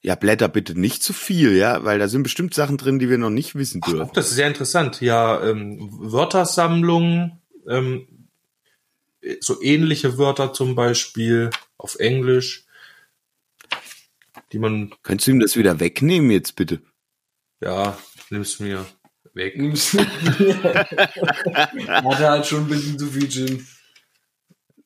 Ja, 0.00 0.14
Blätter 0.14 0.48
bitte 0.48 0.78
nicht 0.78 1.02
zu 1.02 1.12
viel, 1.12 1.56
ja, 1.56 1.84
weil 1.84 1.98
da 1.98 2.08
sind 2.08 2.22
bestimmt 2.22 2.54
Sachen 2.54 2.76
drin, 2.78 2.98
die 2.98 3.10
wir 3.10 3.18
noch 3.18 3.30
nicht 3.30 3.54
wissen 3.54 3.80
ach, 3.84 3.90
dürfen. 3.90 4.10
das 4.14 4.28
ist 4.30 4.36
sehr 4.36 4.48
interessant. 4.48 5.00
Ja, 5.00 5.42
ähm, 5.44 5.88
Wörtersammlungen, 6.00 7.42
ähm, 7.68 8.28
so 9.40 9.60
ähnliche 9.60 10.16
Wörter 10.18 10.52
zum 10.52 10.74
Beispiel 10.74 11.50
auf 11.76 11.96
Englisch, 11.96 12.64
die 14.52 14.58
man, 14.58 14.94
Könntest 15.02 15.26
du 15.26 15.32
ihm 15.32 15.40
das 15.40 15.56
wieder 15.56 15.80
wegnehmen 15.80 16.30
jetzt 16.30 16.56
bitte? 16.56 16.80
ja, 17.60 17.98
nimm's 18.30 18.60
mir 18.60 18.86
weg. 19.34 19.56
Hat 21.88 22.20
er 22.20 22.30
halt 22.30 22.46
schon 22.46 22.60
ein 22.64 22.68
bisschen 22.68 22.98
zu 22.98 23.06
viel 23.06 23.28
Gin. 23.28 23.66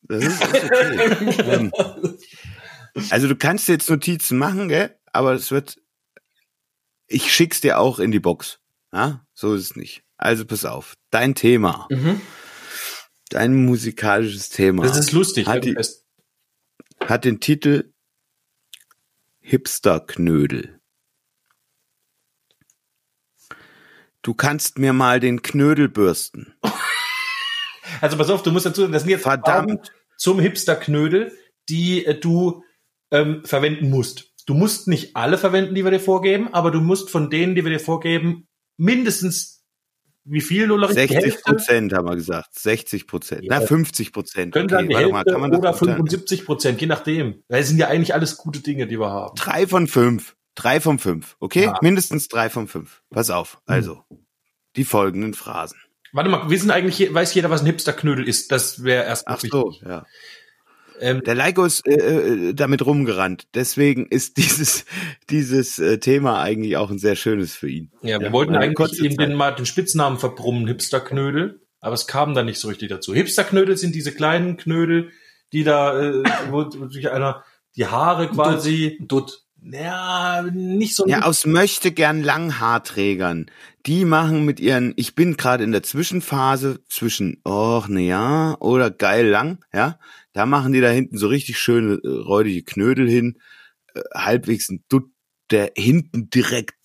Das 0.03 0.23
ist, 0.23 0.43
ist 0.43 0.63
okay. 0.65 1.41
ähm, 1.49 1.71
also 3.09 3.27
du 3.27 3.35
kannst 3.35 3.67
jetzt 3.67 3.89
Notizen 3.89 4.37
machen, 4.37 4.67
gell? 4.69 4.97
Aber 5.11 5.33
es 5.33 5.51
wird. 5.51 5.77
Ich 7.07 7.31
schick's 7.33 7.61
dir 7.61 7.79
auch 7.79 7.99
in 7.99 8.11
die 8.11 8.19
Box. 8.19 8.59
Ja, 8.91 9.25
so 9.33 9.53
ist 9.55 9.63
es 9.71 9.75
nicht. 9.75 10.03
Also 10.17 10.45
pass 10.45 10.65
auf. 10.65 10.93
Dein 11.11 11.35
Thema, 11.35 11.87
Mhm. 11.89 12.21
dein 13.29 13.65
musikalisches 13.65 14.49
Thema 14.49 14.83
Das 14.83 14.97
ist 14.97 15.11
lustig. 15.11 15.47
Hat 15.47 15.65
die- 15.65 15.77
hat 17.05 17.25
den 17.25 17.39
Titel 17.39 17.91
Hipsterknödel. 19.41 20.79
Du 24.21 24.33
kannst 24.33 24.77
mir 24.79 24.93
mal 24.93 25.19
den 25.19 25.41
Knödel 25.41 25.89
bürsten. 25.89 26.53
Also 27.99 28.17
pass 28.17 28.29
auf, 28.29 28.41
du 28.43 28.51
musst 28.51 28.65
dazu, 28.65 28.87
das 28.87 29.01
sind 29.03 29.11
jetzt 29.11 29.23
Verdammt. 29.23 29.71
Augen 29.71 29.81
zum 30.17 30.39
Hipster-Knödel, 30.39 31.37
die 31.69 32.05
äh, 32.05 32.17
du 32.17 32.62
ähm, 33.13 33.45
verwenden 33.45 33.89
musst. 33.89 34.33
Du 34.45 34.55
musst 34.55 34.89
nicht 34.89 35.15
alle 35.15 35.37
verwenden, 35.37 35.75
die 35.75 35.85
wir 35.85 35.91
dir 35.91 36.01
vorgeben, 36.01 36.49
aber 36.51 36.71
du 36.71 36.81
musst 36.81 37.09
von 37.09 37.29
denen, 37.29 37.55
die 37.55 37.63
wir 37.63 37.71
dir 37.71 37.79
vorgeben, 37.79 38.47
mindestens 38.75 39.63
wie 40.25 40.41
viel? 40.41 40.69
Die 40.69 40.93
60 40.93 41.17
Hälfte? 41.17 41.41
Prozent 41.43 41.93
haben 41.93 42.07
wir 42.07 42.15
gesagt. 42.15 42.57
60 42.57 43.07
Prozent. 43.07 43.43
Ja. 43.43 43.59
Na, 43.59 43.65
50 43.65 44.13
Prozent. 44.13 44.53
Können 44.53 44.69
sagen, 44.69 44.87
die 44.87 44.95
warte 44.95 45.11
mal, 45.11 45.23
kann 45.25 45.41
man 45.41 45.51
das 45.51 45.59
oder 45.59 45.69
unterteilen? 45.71 45.97
75 45.97 46.45
Prozent, 46.45 46.81
je 46.81 46.87
nachdem. 46.87 47.43
Das 47.49 47.67
sind 47.67 47.77
ja 47.77 47.89
eigentlich 47.89 48.13
alles 48.13 48.37
gute 48.37 48.61
Dinge, 48.61 48.87
die 48.87 48.99
wir 48.99 49.09
haben. 49.09 49.35
Drei 49.35 49.67
von 49.67 49.87
fünf. 49.87 50.35
Drei 50.55 50.79
von 50.79 50.97
fünf. 50.97 51.35
Okay? 51.39 51.65
Ja. 51.65 51.77
Mindestens 51.81 52.29
drei 52.29 52.49
von 52.49 52.69
fünf. 52.69 53.01
Pass 53.09 53.29
auf. 53.31 53.59
Also, 53.65 54.01
die 54.77 54.85
folgenden 54.85 55.33
Phrasen. 55.33 55.77
Warte 56.13 56.29
mal, 56.29 56.49
wissen 56.49 56.71
eigentlich, 56.71 57.13
weiß 57.13 57.33
jeder, 57.33 57.49
was 57.49 57.61
ein 57.61 57.65
Hipster-Knödel 57.65 58.25
ist? 58.25 58.51
Das 58.51 58.83
wäre 58.83 59.03
erst 59.03 59.27
Ach 59.27 59.41
so, 59.41 59.71
wichtig. 59.71 59.81
ja. 59.85 60.05
Ähm, 60.99 61.21
Der 61.25 61.35
Leiko 61.35 61.65
ist 61.65 61.87
äh, 61.87 62.49
äh, 62.49 62.53
damit 62.53 62.85
rumgerannt. 62.85 63.47
Deswegen 63.53 64.05
ist 64.07 64.37
dieses, 64.37 64.85
dieses 65.29 65.79
äh, 65.79 65.99
Thema 65.99 66.41
eigentlich 66.41 66.77
auch 66.77 66.91
ein 66.91 66.99
sehr 66.99 67.15
schönes 67.15 67.55
für 67.55 67.69
ihn. 67.69 67.91
ja, 68.01 68.19
wir 68.19 68.27
Ja, 68.27 68.33
wollten 68.33 68.55
eigentlich 68.55 68.99
ihm 69.01 69.17
den 69.17 69.33
mal 69.35 69.51
den 69.51 69.65
Spitznamen 69.65 70.19
verbrummen, 70.19 70.67
Hipster-Knödel, 70.67 71.61
aber 71.79 71.93
es 71.95 72.07
kam 72.07 72.33
dann 72.33 72.45
nicht 72.45 72.59
so 72.59 72.67
richtig 72.67 72.89
dazu. 72.89 73.13
Hipster-Knödel 73.13 73.77
sind 73.77 73.95
diese 73.95 74.13
kleinen 74.13 74.57
Knödel, 74.57 75.11
die 75.51 75.63
da, 75.63 75.99
äh, 75.99 76.23
wo, 76.49 76.65
wo 76.77 76.87
sich 76.89 77.09
einer 77.09 77.43
die 77.75 77.87
Haare 77.87 78.29
quasi, 78.29 78.97
Dutt. 79.01 79.43
ja, 79.61 80.43
nicht 80.53 80.95
so 80.95 81.05
Ja, 81.07 81.21
aus 81.23 81.45
möchte 81.45 81.91
gern 81.91 82.21
Langhaarträgern. 82.23 83.47
Die 83.85 84.05
machen 84.05 84.45
mit 84.45 84.59
ihren, 84.59 84.93
ich 84.95 85.15
bin 85.15 85.37
gerade 85.37 85.63
in 85.63 85.71
der 85.71 85.83
Zwischenphase 85.83 86.79
zwischen, 86.87 87.41
och, 87.45 87.87
ne 87.89 88.01
ja, 88.01 88.55
oder 88.59 88.91
geil 88.91 89.27
lang, 89.27 89.59
ja. 89.73 89.99
Da 90.33 90.45
machen 90.45 90.73
die 90.73 90.81
da 90.81 90.89
hinten 90.89 91.17
so 91.17 91.27
richtig 91.27 91.57
schöne, 91.59 91.99
äh, 92.03 92.07
räudige 92.07 92.63
Knödel 92.63 93.07
hin, 93.07 93.37
äh, 93.93 94.01
halbwegs 94.15 94.69
ein 94.69 94.83
Dutt, 94.89 95.05
der 95.51 95.71
hinten 95.77 96.29
direkt 96.29 96.75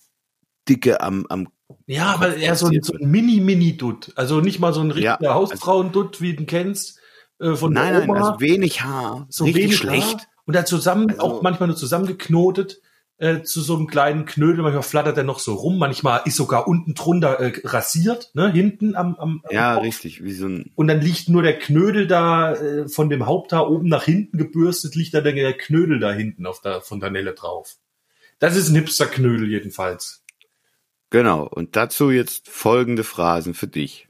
dicke 0.67 1.01
am, 1.01 1.25
am, 1.29 1.47
Ja, 1.87 2.13
aber 2.13 2.35
eher 2.35 2.55
so 2.55 2.67
ein, 2.67 2.79
so 2.83 2.93
ein 2.93 3.09
Mini-Mini-Dutt. 3.09 4.13
Also 4.15 4.41
nicht 4.41 4.59
mal 4.59 4.73
so 4.73 4.81
ein 4.81 4.89
Ja, 4.91 5.13
richtiger 5.13 5.33
Hausfrauen-Dutt, 5.33 6.21
wie 6.21 6.35
du 6.35 6.43
ihn 6.43 6.47
kennst, 6.47 6.99
äh, 7.39 7.55
von 7.55 7.73
nein, 7.73 7.93
nein, 7.93 8.11
also 8.11 8.39
wenig 8.39 8.83
Haar, 8.83 9.25
so 9.29 9.45
richtig 9.45 9.63
wenig 9.63 9.77
schlecht. 9.77 10.19
Haar. 10.19 10.27
Und 10.45 10.55
dann 10.55 10.65
zusammen, 10.65 11.09
Also- 11.09 11.21
auch 11.21 11.41
manchmal 11.41 11.67
nur 11.67 11.77
zusammengeknotet, 11.77 12.81
äh, 13.19 13.43
zu 13.43 13.61
so 13.61 13.75
einem 13.75 13.87
kleinen 13.87 14.25
Knödel. 14.25 14.63
Manchmal 14.63 14.83
flattert 14.83 15.17
er 15.17 15.23
noch 15.23 15.39
so 15.39 15.53
rum. 15.53 15.77
Manchmal 15.77 16.21
ist 16.25 16.37
sogar 16.37 16.67
unten 16.67 16.93
drunter 16.93 17.39
äh, 17.39 17.53
rasiert, 17.65 18.31
ne, 18.33 18.51
hinten 18.51 18.95
am, 18.95 19.15
am, 19.15 19.41
am 19.43 19.51
Ja, 19.53 19.75
Kopf. 19.75 19.83
richtig, 19.83 20.23
wie 20.23 20.31
so 20.31 20.47
ein, 20.47 20.71
Und 20.75 20.87
dann 20.87 21.01
liegt 21.01 21.29
nur 21.29 21.43
der 21.43 21.59
Knödel 21.59 22.07
da 22.07 22.53
äh, 22.53 22.87
von 22.87 23.09
dem 23.09 23.25
Haupthaar 23.25 23.69
oben 23.69 23.89
nach 23.89 24.03
hinten 24.03 24.37
gebürstet, 24.37 24.95
liegt 24.95 25.13
da 25.13 25.21
der 25.21 25.53
Knödel 25.57 25.99
da 25.99 26.11
hinten 26.11 26.45
auf 26.45 26.61
der 26.61 26.81
Fontanelle 26.81 27.33
drauf. 27.33 27.77
Das 28.39 28.55
ist 28.55 28.69
ein 28.69 28.75
Hipster-Knödel 28.75 29.49
jedenfalls. 29.49 30.23
Genau, 31.09 31.45
und 31.47 31.75
dazu 31.75 32.11
jetzt 32.11 32.49
folgende 32.49 33.03
Phrasen 33.03 33.53
für 33.53 33.67
dich. 33.67 34.07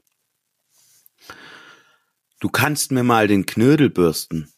Du 2.38 2.48
kannst 2.48 2.92
mir 2.92 3.02
mal 3.02 3.26
den 3.26 3.44
Knödel 3.44 3.90
bürsten. 3.90 4.48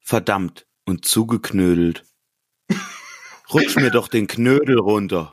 Verdammt 0.00 0.66
und 0.84 1.04
zugeknödelt. 1.04 2.05
Rutsch 3.52 3.76
mir 3.76 3.90
doch 3.90 4.08
den 4.08 4.26
Knödel 4.26 4.78
runter. 4.78 5.32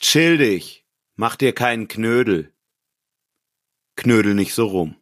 Chill 0.00 0.38
dich, 0.38 0.84
mach 1.16 1.36
dir 1.36 1.52
keinen 1.52 1.88
Knödel. 1.88 2.52
Knödel 3.96 4.34
nicht 4.34 4.54
so 4.54 4.66
rum. 4.66 4.96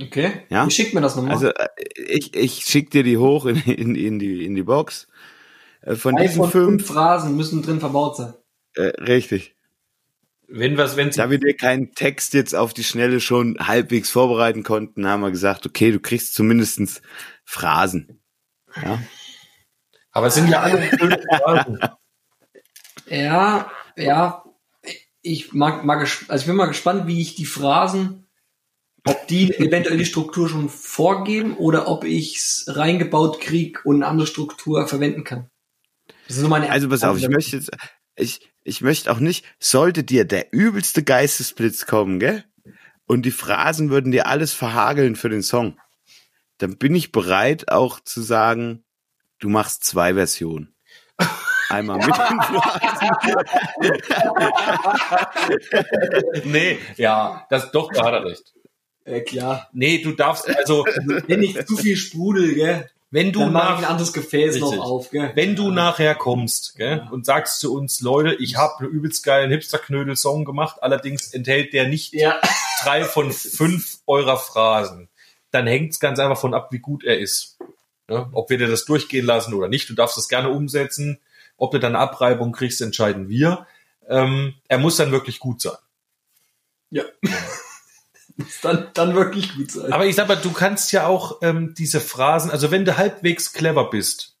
Okay. 0.00 0.42
Ja? 0.48 0.66
Wie 0.66 0.70
schickt 0.70 0.94
mir 0.94 1.00
das 1.00 1.16
nochmal? 1.16 1.32
Also 1.32 1.48
äh, 1.48 1.68
ich, 1.96 2.34
ich 2.34 2.64
schick 2.64 2.90
dir 2.90 3.02
die 3.02 3.16
hoch 3.18 3.46
in, 3.46 3.56
in, 3.64 3.94
in, 3.94 4.18
die, 4.18 4.44
in 4.44 4.54
die 4.54 4.62
Box. 4.62 5.06
Äh, 5.82 5.94
Von 5.96 6.16
Drei 6.16 6.22
diesen 6.26 6.42
von 6.42 6.50
fünf 6.50 6.68
fünf, 6.70 6.86
Phrasen 6.86 7.36
müssen 7.36 7.62
drin 7.62 7.80
verbaut 7.80 8.16
sein. 8.16 8.34
äh, 8.76 8.86
richtig. 9.02 9.53
Wenn 10.48 10.76
was, 10.76 10.96
wenn 10.96 11.10
Da 11.10 11.30
wir 11.30 11.38
dir 11.38 11.56
keinen 11.56 11.92
Text 11.94 12.34
jetzt 12.34 12.54
auf 12.54 12.74
die 12.74 12.84
Schnelle 12.84 13.20
schon 13.20 13.56
halbwegs 13.58 14.10
vorbereiten 14.10 14.62
konnten, 14.62 15.06
haben 15.06 15.22
wir 15.22 15.30
gesagt, 15.30 15.66
okay, 15.66 15.90
du 15.90 16.00
kriegst 16.00 16.34
zumindestens 16.34 17.02
Phrasen. 17.44 18.20
Ja? 18.82 18.98
aber 20.14 20.28
es 20.28 20.34
sind 20.34 20.48
ja 20.48 20.60
alle 20.60 20.88
schöne 20.96 21.20
Phrasen. 21.28 21.78
Ja, 23.06 23.70
ja. 23.96 24.44
Ich 25.20 25.52
mag, 25.52 25.84
mag, 25.84 26.00
also 26.00 26.42
ich 26.42 26.46
bin 26.46 26.56
mal 26.56 26.66
gespannt, 26.66 27.06
wie 27.06 27.20
ich 27.20 27.34
die 27.34 27.46
Phrasen, 27.46 28.28
ob 29.06 29.26
die 29.26 29.52
eventuell 29.54 29.98
die 29.98 30.04
Struktur 30.04 30.48
schon 30.48 30.68
vorgeben 30.68 31.56
oder 31.56 31.88
ob 31.88 32.04
ich's 32.04 32.64
reingebaut 32.68 33.40
krieg 33.40 33.84
und 33.84 33.96
eine 33.96 34.06
andere 34.06 34.26
Struktur 34.26 34.86
verwenden 34.86 35.24
kann. 35.24 35.50
Das 36.26 36.36
ist 36.36 36.42
nur 36.42 36.50
meine 36.50 36.70
Also 36.70 36.88
pass 36.88 37.02
auf, 37.02 37.18
ich 37.18 37.28
möchte 37.28 37.56
jetzt, 37.56 37.70
ich, 38.16 38.48
ich 38.62 38.80
möchte 38.80 39.10
auch 39.10 39.18
nicht, 39.18 39.44
sollte 39.58 40.04
dir 40.04 40.24
der 40.24 40.52
übelste 40.52 41.02
Geistesblitz 41.02 41.86
kommen, 41.86 42.18
gell? 42.18 42.44
Und 43.06 43.22
die 43.22 43.30
Phrasen 43.30 43.90
würden 43.90 44.12
dir 44.12 44.26
alles 44.26 44.52
verhageln 44.52 45.16
für 45.16 45.28
den 45.28 45.42
Song. 45.42 45.78
Dann 46.58 46.78
bin 46.78 46.94
ich 46.94 47.12
bereit 47.12 47.70
auch 47.70 48.00
zu 48.00 48.22
sagen, 48.22 48.84
du 49.38 49.48
machst 49.48 49.84
zwei 49.84 50.14
Versionen. 50.14 50.74
Einmal 51.68 51.98
mit 51.98 52.06
den 52.06 52.14
Phrasen. 52.14 53.08
nee, 56.50 56.78
ja, 56.96 57.46
das 57.50 57.70
doch, 57.72 57.92
da 57.92 58.04
hat 58.06 58.14
er 58.14 58.24
recht. 58.24 58.54
Ja, 59.06 59.20
klar. 59.20 59.68
Nee, 59.72 60.02
du 60.02 60.12
darfst, 60.12 60.48
also, 60.48 60.84
Wenn 61.26 61.40
nicht 61.40 61.66
zu 61.66 61.76
viel 61.76 61.96
Sprudel, 61.96 62.54
gell? 62.54 62.90
Wenn 63.14 63.32
du 63.32 63.38
Dann 63.40 63.50
ich 63.50 63.54
ein 63.56 63.80
nach, 63.82 63.88
anderes 63.90 64.12
Gefäß 64.12 64.56
Richtig. 64.56 64.72
noch 64.76 64.84
auf, 64.84 65.10
gell? 65.10 65.30
wenn 65.34 65.54
du 65.54 65.70
nachher 65.70 66.14
kommst, 66.16 66.74
gell, 66.76 66.98
Ja. 66.98 67.10
und 67.10 67.24
sagst 67.24 67.60
zu 67.60 67.72
uns, 67.72 68.00
Leute, 68.00 68.34
ich 68.34 68.56
habe 68.56 68.80
einen 68.80 68.88
übelst 68.90 69.22
geilen 69.24 69.50
Hipster-Knödel-Song 69.52 70.44
gemacht, 70.44 70.82
allerdings 70.82 71.32
enthält 71.32 71.72
der 71.72 71.86
nicht 71.88 72.12
Ja. 72.12 72.40
drei 72.82 73.04
von 73.04 73.30
fünf 73.32 73.98
eurer 74.06 74.36
Phrasen, 74.36 75.08
dann 75.52 75.66
hängt's 75.68 76.00
ganz 76.00 76.18
einfach 76.18 76.38
von 76.38 76.54
ab, 76.54 76.72
wie 76.72 76.80
gut 76.80 77.04
er 77.04 77.18
ist. 77.18 77.56
Ja, 78.10 78.28
ob 78.32 78.50
wir 78.50 78.58
dir 78.58 78.66
das 78.68 78.84
durchgehen 78.84 79.24
lassen 79.24 79.54
oder 79.54 79.68
nicht, 79.68 79.88
du 79.88 79.94
darfst 79.94 80.16
das 80.18 80.28
gerne 80.28 80.50
umsetzen. 80.50 81.20
Ob 81.56 81.70
du 81.70 81.78
dann 81.78 81.94
eine 81.94 82.02
Abreibung 82.04 82.50
kriegst, 82.52 82.82
entscheiden 82.82 83.28
wir. 83.28 83.66
Ähm, 84.08 84.54
er 84.68 84.78
muss 84.78 84.96
dann 84.96 85.12
wirklich 85.12 85.38
gut 85.38 85.62
sein. 85.62 85.76
Ja. 86.90 87.04
Muss 88.36 88.60
dann, 88.62 88.88
dann 88.94 89.14
wirklich 89.14 89.54
gut 89.54 89.70
sein. 89.70 89.92
Aber 89.92 90.06
ich 90.06 90.16
sag 90.16 90.28
mal, 90.28 90.36
du 90.36 90.52
kannst 90.52 90.92
ja 90.92 91.06
auch 91.06 91.38
ähm, 91.42 91.74
diese 91.76 92.00
Phrasen, 92.00 92.50
also 92.50 92.70
wenn 92.70 92.84
du 92.84 92.96
halbwegs 92.96 93.52
clever 93.52 93.90
bist, 93.90 94.36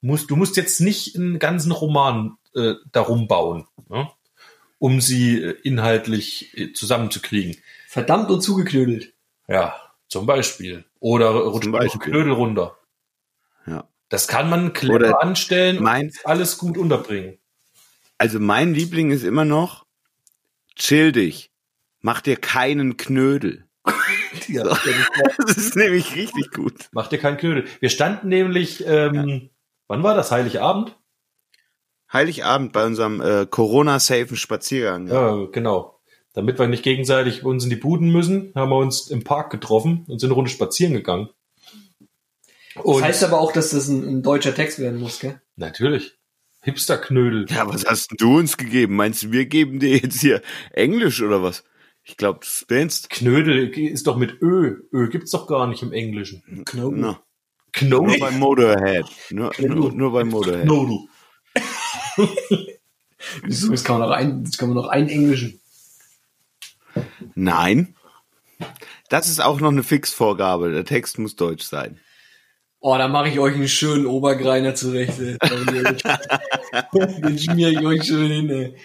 musst, 0.00 0.30
du 0.30 0.36
musst 0.36 0.56
jetzt 0.56 0.80
nicht 0.80 1.16
einen 1.16 1.38
ganzen 1.38 1.72
Roman 1.72 2.38
äh, 2.54 2.74
darum 2.92 3.26
bauen, 3.26 3.66
ne? 3.88 4.08
um 4.78 5.00
sie 5.00 5.42
äh, 5.42 5.56
inhaltlich 5.62 6.56
äh, 6.56 6.72
zusammenzukriegen. 6.72 7.56
Verdammt 7.88 8.30
und 8.30 8.40
zugeknödelt. 8.40 9.12
Ja, 9.48 9.74
zum 10.08 10.26
Beispiel. 10.26 10.84
Oder 11.00 11.30
rutscht 11.30 11.72
Beispiel. 11.72 12.00
Knödel 12.00 12.32
runter. 12.32 12.78
Ja. 13.66 13.88
Das 14.08 14.28
kann 14.28 14.48
man 14.48 14.72
clever 14.72 14.94
Oder 14.94 15.22
anstellen 15.22 15.82
mein- 15.82 16.06
und 16.06 16.26
alles 16.26 16.58
gut 16.58 16.78
unterbringen. 16.78 17.38
Also 18.16 18.40
mein 18.40 18.74
Liebling 18.74 19.10
ist 19.10 19.22
immer 19.22 19.44
noch, 19.44 19.86
chill 20.74 21.12
dich, 21.12 21.50
mach 22.08 22.22
dir 22.22 22.36
keinen 22.36 22.96
Knödel. 22.96 23.66
Ja, 24.46 24.64
Das 25.46 25.58
ist 25.58 25.76
nämlich 25.76 26.14
richtig 26.16 26.50
gut. 26.52 26.88
Macht 26.92 27.12
dir 27.12 27.18
keinen 27.18 27.36
Knödel. 27.36 27.66
Wir 27.80 27.90
standen 27.90 28.28
nämlich, 28.28 28.82
ähm, 28.86 29.50
wann 29.88 30.02
war 30.02 30.14
das? 30.14 30.30
Heiligabend? 30.30 30.96
Heiligabend 32.10 32.72
bei 32.72 32.86
unserem 32.86 33.20
äh, 33.20 33.46
Corona-safen 33.46 34.36
Spaziergang. 34.38 35.06
Ja, 35.08 35.46
genau. 35.52 36.00
Damit 36.32 36.58
wir 36.58 36.66
nicht 36.66 36.82
gegenseitig 36.82 37.44
uns 37.44 37.64
in 37.64 37.70
die 37.70 37.76
Buden 37.76 38.10
müssen, 38.10 38.52
haben 38.54 38.70
wir 38.70 38.76
uns 38.76 39.08
im 39.08 39.24
Park 39.24 39.50
getroffen 39.50 40.04
und 40.08 40.18
sind 40.18 40.28
eine 40.28 40.34
Runde 40.36 40.50
spazieren 40.50 40.94
gegangen. 40.94 41.28
Und 42.76 43.00
Das 43.00 43.08
heißt 43.08 43.24
aber 43.24 43.40
auch, 43.40 43.52
dass 43.52 43.70
das 43.70 43.88
ein, 43.88 44.02
ein 44.04 44.22
deutscher 44.22 44.54
Text 44.54 44.78
werden 44.78 45.00
muss, 45.00 45.20
gell? 45.20 45.42
natürlich. 45.56 46.16
Hipster-Knödel. 46.62 47.46
Ja, 47.50 47.66
was 47.68 47.84
hast 47.84 48.10
denn 48.10 48.16
du 48.18 48.38
uns 48.38 48.56
gegeben? 48.56 48.96
Meinst 48.96 49.24
du, 49.24 49.32
wir 49.32 49.44
geben 49.44 49.78
dir 49.78 49.98
jetzt 49.98 50.20
hier 50.20 50.40
Englisch 50.72 51.20
oder 51.20 51.42
was? 51.42 51.64
Ich 52.08 52.16
glaube, 52.16 52.40
du 52.40 52.46
spinnst. 52.46 53.10
Knödel 53.10 53.68
ist 53.68 54.06
doch 54.06 54.16
mit 54.16 54.40
Ö. 54.40 54.82
Ö 54.92 55.10
gibt's 55.10 55.30
doch 55.30 55.46
gar 55.46 55.66
nicht 55.66 55.82
im 55.82 55.92
Englischen. 55.92 56.42
No. 56.72 56.90
Nur 56.90 57.22
Knödel. 57.72 58.18
bei 58.18 58.30
Motorhead. 58.30 59.04
Nur, 59.30 59.52
nur, 59.58 59.92
nur 59.92 60.12
bei 60.12 60.24
Motorhead. 60.24 60.62
Knödel. 60.62 61.00
Wieso? 63.42 63.70
Das 63.70 63.84
kann 63.84 63.98
man 63.98 64.08
noch 64.08 64.16
ein, 64.16 64.42
das 64.42 64.56
kann 64.56 64.70
man 64.70 64.76
noch 64.76 64.88
einen 64.88 65.10
englischen. 65.10 65.60
Nein. 67.34 67.94
Das 69.10 69.28
ist 69.28 69.40
auch 69.40 69.60
noch 69.60 69.70
eine 69.70 69.82
Fixvorgabe. 69.82 70.72
Der 70.72 70.86
Text 70.86 71.18
muss 71.18 71.36
deutsch 71.36 71.64
sein. 71.64 72.00
Oh, 72.80 72.96
da 72.96 73.08
mache 73.08 73.28
ich 73.28 73.38
euch 73.38 73.54
einen 73.54 73.68
schönen 73.68 74.06
Obergreiner 74.06 74.74
zurecht. 74.74 75.18
ey. 75.18 75.36
Den 77.22 77.38
schmier 77.38 77.68
ich 77.68 77.84
euch 77.84 78.04
schön 78.04 78.30
hin, 78.30 78.50
ey. 78.50 78.76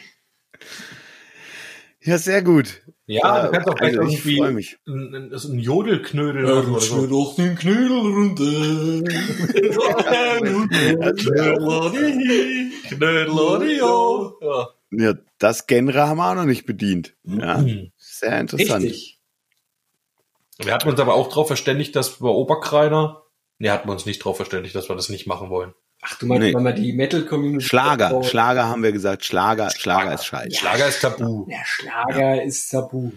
Ja, 2.05 2.17
sehr 2.17 2.41
gut. 2.41 2.81
Ja, 3.05 3.45
du 3.45 3.51
kannst 3.51 3.67
auch 3.69 3.77
vielleicht 3.77 3.97
also 3.97 4.09
ich 4.11 4.15
irgendwie 4.19 4.37
freue 4.37 4.51
mich. 4.51 4.77
ein, 4.87 5.15
ein, 5.15 5.33
ein 5.33 5.59
Jodelknödel 5.59 6.45
Ja, 6.47 6.53
oder 6.59 6.79
so. 6.79 7.07
doch 7.07 7.35
den 7.35 7.55
Knödel 7.55 7.97
runter. 7.99 8.43
Knödel, 12.89 13.77
ja. 14.41 14.67
Ja, 14.91 15.13
das 15.39 15.65
Genre 15.67 16.07
haben 16.07 16.17
wir 16.17 16.29
auch 16.31 16.35
noch 16.35 16.45
nicht 16.45 16.65
bedient. 16.65 17.15
Ja, 17.23 17.57
Mhm. 17.57 17.91
sehr 17.97 18.39
interessant. 18.39 18.83
Richtig. 18.85 19.19
Wir 20.59 20.73
hatten 20.73 20.89
uns 20.89 20.99
aber 20.99 21.15
auch 21.15 21.29
darauf 21.29 21.47
verständigt, 21.47 21.95
dass 21.95 22.21
wir 22.21 22.29
Oberkreiner, 22.29 23.23
ne, 23.57 23.71
hatten 23.71 23.87
wir 23.87 23.93
uns 23.93 24.05
nicht 24.05 24.21
darauf 24.21 24.35
verständigt, 24.37 24.75
dass 24.75 24.87
wir 24.89 24.95
das 24.95 25.09
nicht 25.09 25.25
machen 25.25 25.49
wollen. 25.49 25.73
Ach, 26.05 26.17
du 26.19 26.25
meinst, 26.25 26.41
Nee. 26.47 26.53
wenn 26.53 26.63
man 26.63 26.75
die 26.75 26.91
Metal-Community... 26.93 27.65
Schlager, 27.65 28.13
Oh, 28.13 28.23
Schlager 28.23 28.67
haben 28.67 28.83
wir 28.83 28.91
gesagt. 28.91 29.23
Schlager, 29.23 29.69
Schlager 29.69 30.13
ist 30.13 30.25
scheiße. 30.25 30.55
Schlager 30.57 30.87
ist 30.87 31.01
tabu. 31.01 31.45
Der 31.45 31.63
Schlager 31.65 32.43
ist 32.43 32.69
tabu. 32.69 33.11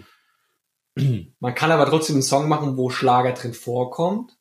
Man 1.39 1.53
kann 1.55 1.71
aber 1.71 1.85
trotzdem 1.85 2.15
einen 2.15 2.23
Song 2.23 2.47
machen, 2.47 2.77
wo 2.77 2.89
Schlager 2.89 3.33
drin 3.33 3.53
vorkommt. 3.53 4.37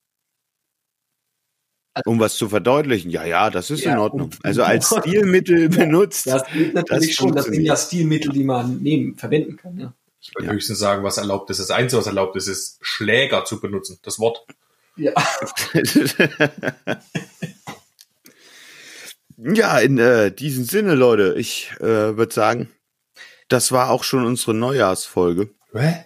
Um 2.04 2.20
was 2.20 2.36
zu 2.36 2.48
verdeutlichen. 2.50 3.10
Ja, 3.10 3.24
ja, 3.24 3.48
das 3.50 3.70
ist 3.70 3.82
Ja, 3.82 3.92
in 3.94 3.98
Ordnung. 3.98 4.30
Also 4.42 4.62
als 4.62 4.94
Stilmittel 4.98 5.68
benutzt. 5.70 6.26
Das 6.26 6.44
geht 6.52 6.74
natürlich 6.74 7.08
Das 7.08 7.16
schon. 7.16 7.34
Das 7.34 7.46
sind 7.46 7.62
ja 7.62 7.74
Stilmittel, 7.74 8.32
die 8.32 8.44
man 8.44 8.82
nehmen, 8.82 9.16
verwenden 9.16 9.56
kann. 9.56 9.78
Ja. 9.78 9.92
Ich 10.20 10.34
würde 10.34 10.46
ja. 10.48 10.52
höchstens 10.52 10.78
sagen, 10.78 11.02
was 11.02 11.16
erlaubt 11.16 11.48
ist. 11.50 11.58
Das 11.58 11.70
Einzige, 11.70 12.00
was 12.00 12.06
erlaubt 12.06 12.36
ist, 12.36 12.48
ist 12.48 12.78
Schläger 12.82 13.44
zu 13.44 13.60
benutzen. 13.60 13.98
Das 14.02 14.18
Wort. 14.18 14.44
Ja. 14.96 15.12
ja, 19.36 19.78
in 19.78 19.98
äh, 19.98 20.32
diesem 20.32 20.64
Sinne, 20.64 20.94
Leute, 20.94 21.34
ich 21.36 21.72
äh, 21.80 22.16
würde 22.16 22.32
sagen, 22.32 22.68
das 23.48 23.72
war 23.72 23.90
auch 23.90 24.04
schon 24.04 24.24
unsere 24.24 24.54
Neujahrsfolge. 24.54 25.50
Hä? 25.72 26.04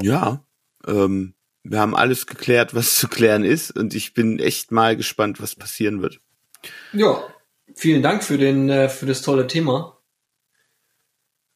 Ja. 0.00 0.44
Ähm, 0.86 1.34
wir 1.62 1.80
haben 1.80 1.94
alles 1.94 2.26
geklärt, 2.26 2.74
was 2.74 2.96
zu 2.96 3.08
klären 3.08 3.44
ist, 3.44 3.70
und 3.76 3.94
ich 3.94 4.14
bin 4.14 4.38
echt 4.38 4.72
mal 4.72 4.96
gespannt, 4.96 5.40
was 5.40 5.54
passieren 5.54 6.02
wird. 6.02 6.20
Ja, 6.92 7.22
vielen 7.74 8.02
Dank 8.02 8.24
für 8.24 8.38
den 8.38 8.68
äh, 8.68 8.88
für 8.88 9.06
das 9.06 9.22
tolle 9.22 9.46
Thema. 9.46 9.98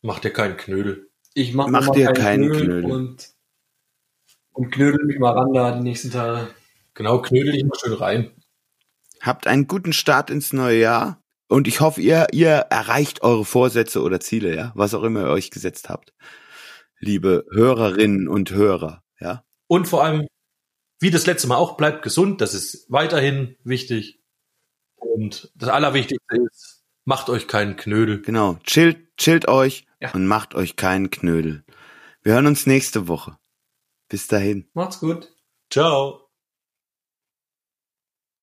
Mach 0.02 0.20
dir 0.20 0.32
keinen 0.32 0.56
Knödel. 0.56 1.10
Ich 1.34 1.54
mach, 1.54 1.68
mach 1.68 1.90
dir 1.90 2.12
keinen 2.12 2.50
Knödel, 2.50 2.66
Knödel, 2.66 2.92
und 2.92 3.28
und 4.52 4.70
knödel 4.70 5.04
mich 5.04 5.18
mal 5.18 5.32
ran 5.32 5.52
da 5.52 5.72
die 5.72 5.82
nächsten 5.82 6.10
Tage. 6.10 6.48
Genau, 6.94 7.20
knödel 7.20 7.52
dich 7.52 7.64
mal 7.64 7.78
schön 7.78 7.92
rein. 7.92 8.30
Habt 9.26 9.48
einen 9.48 9.66
guten 9.66 9.92
Start 9.92 10.30
ins 10.30 10.52
neue 10.52 10.78
Jahr 10.78 11.20
und 11.48 11.66
ich 11.66 11.80
hoffe, 11.80 12.00
ihr 12.00 12.28
ihr 12.32 12.48
erreicht 12.48 13.22
eure 13.22 13.44
Vorsätze 13.44 14.02
oder 14.02 14.20
Ziele, 14.20 14.54
ja, 14.54 14.72
was 14.76 14.94
auch 14.94 15.02
immer 15.02 15.22
ihr 15.22 15.30
euch 15.30 15.50
gesetzt 15.50 15.88
habt. 15.88 16.14
Liebe 17.00 17.44
Hörerinnen 17.52 18.28
und 18.28 18.52
Hörer, 18.52 19.02
ja. 19.18 19.44
Und 19.66 19.88
vor 19.88 20.04
allem, 20.04 20.28
wie 21.00 21.10
das 21.10 21.26
letzte 21.26 21.48
Mal 21.48 21.56
auch, 21.56 21.76
bleibt 21.76 22.02
gesund. 22.02 22.40
Das 22.40 22.54
ist 22.54 22.86
weiterhin 22.88 23.56
wichtig. 23.64 24.22
Und 24.94 25.50
das 25.56 25.70
Allerwichtigste 25.70 26.36
ist, 26.50 26.84
macht 27.04 27.28
euch 27.28 27.48
keinen 27.48 27.76
Knödel. 27.76 28.22
Genau. 28.22 28.58
Chillt, 28.62 29.16
chillt 29.16 29.48
euch 29.48 29.86
ja. 30.00 30.12
und 30.12 30.26
macht 30.26 30.54
euch 30.54 30.76
keinen 30.76 31.10
Knödel. 31.10 31.64
Wir 32.22 32.34
hören 32.34 32.46
uns 32.46 32.66
nächste 32.66 33.08
Woche. 33.08 33.36
Bis 34.08 34.28
dahin. 34.28 34.68
Macht's 34.72 35.00
gut. 35.00 35.34
Ciao. 35.68 36.25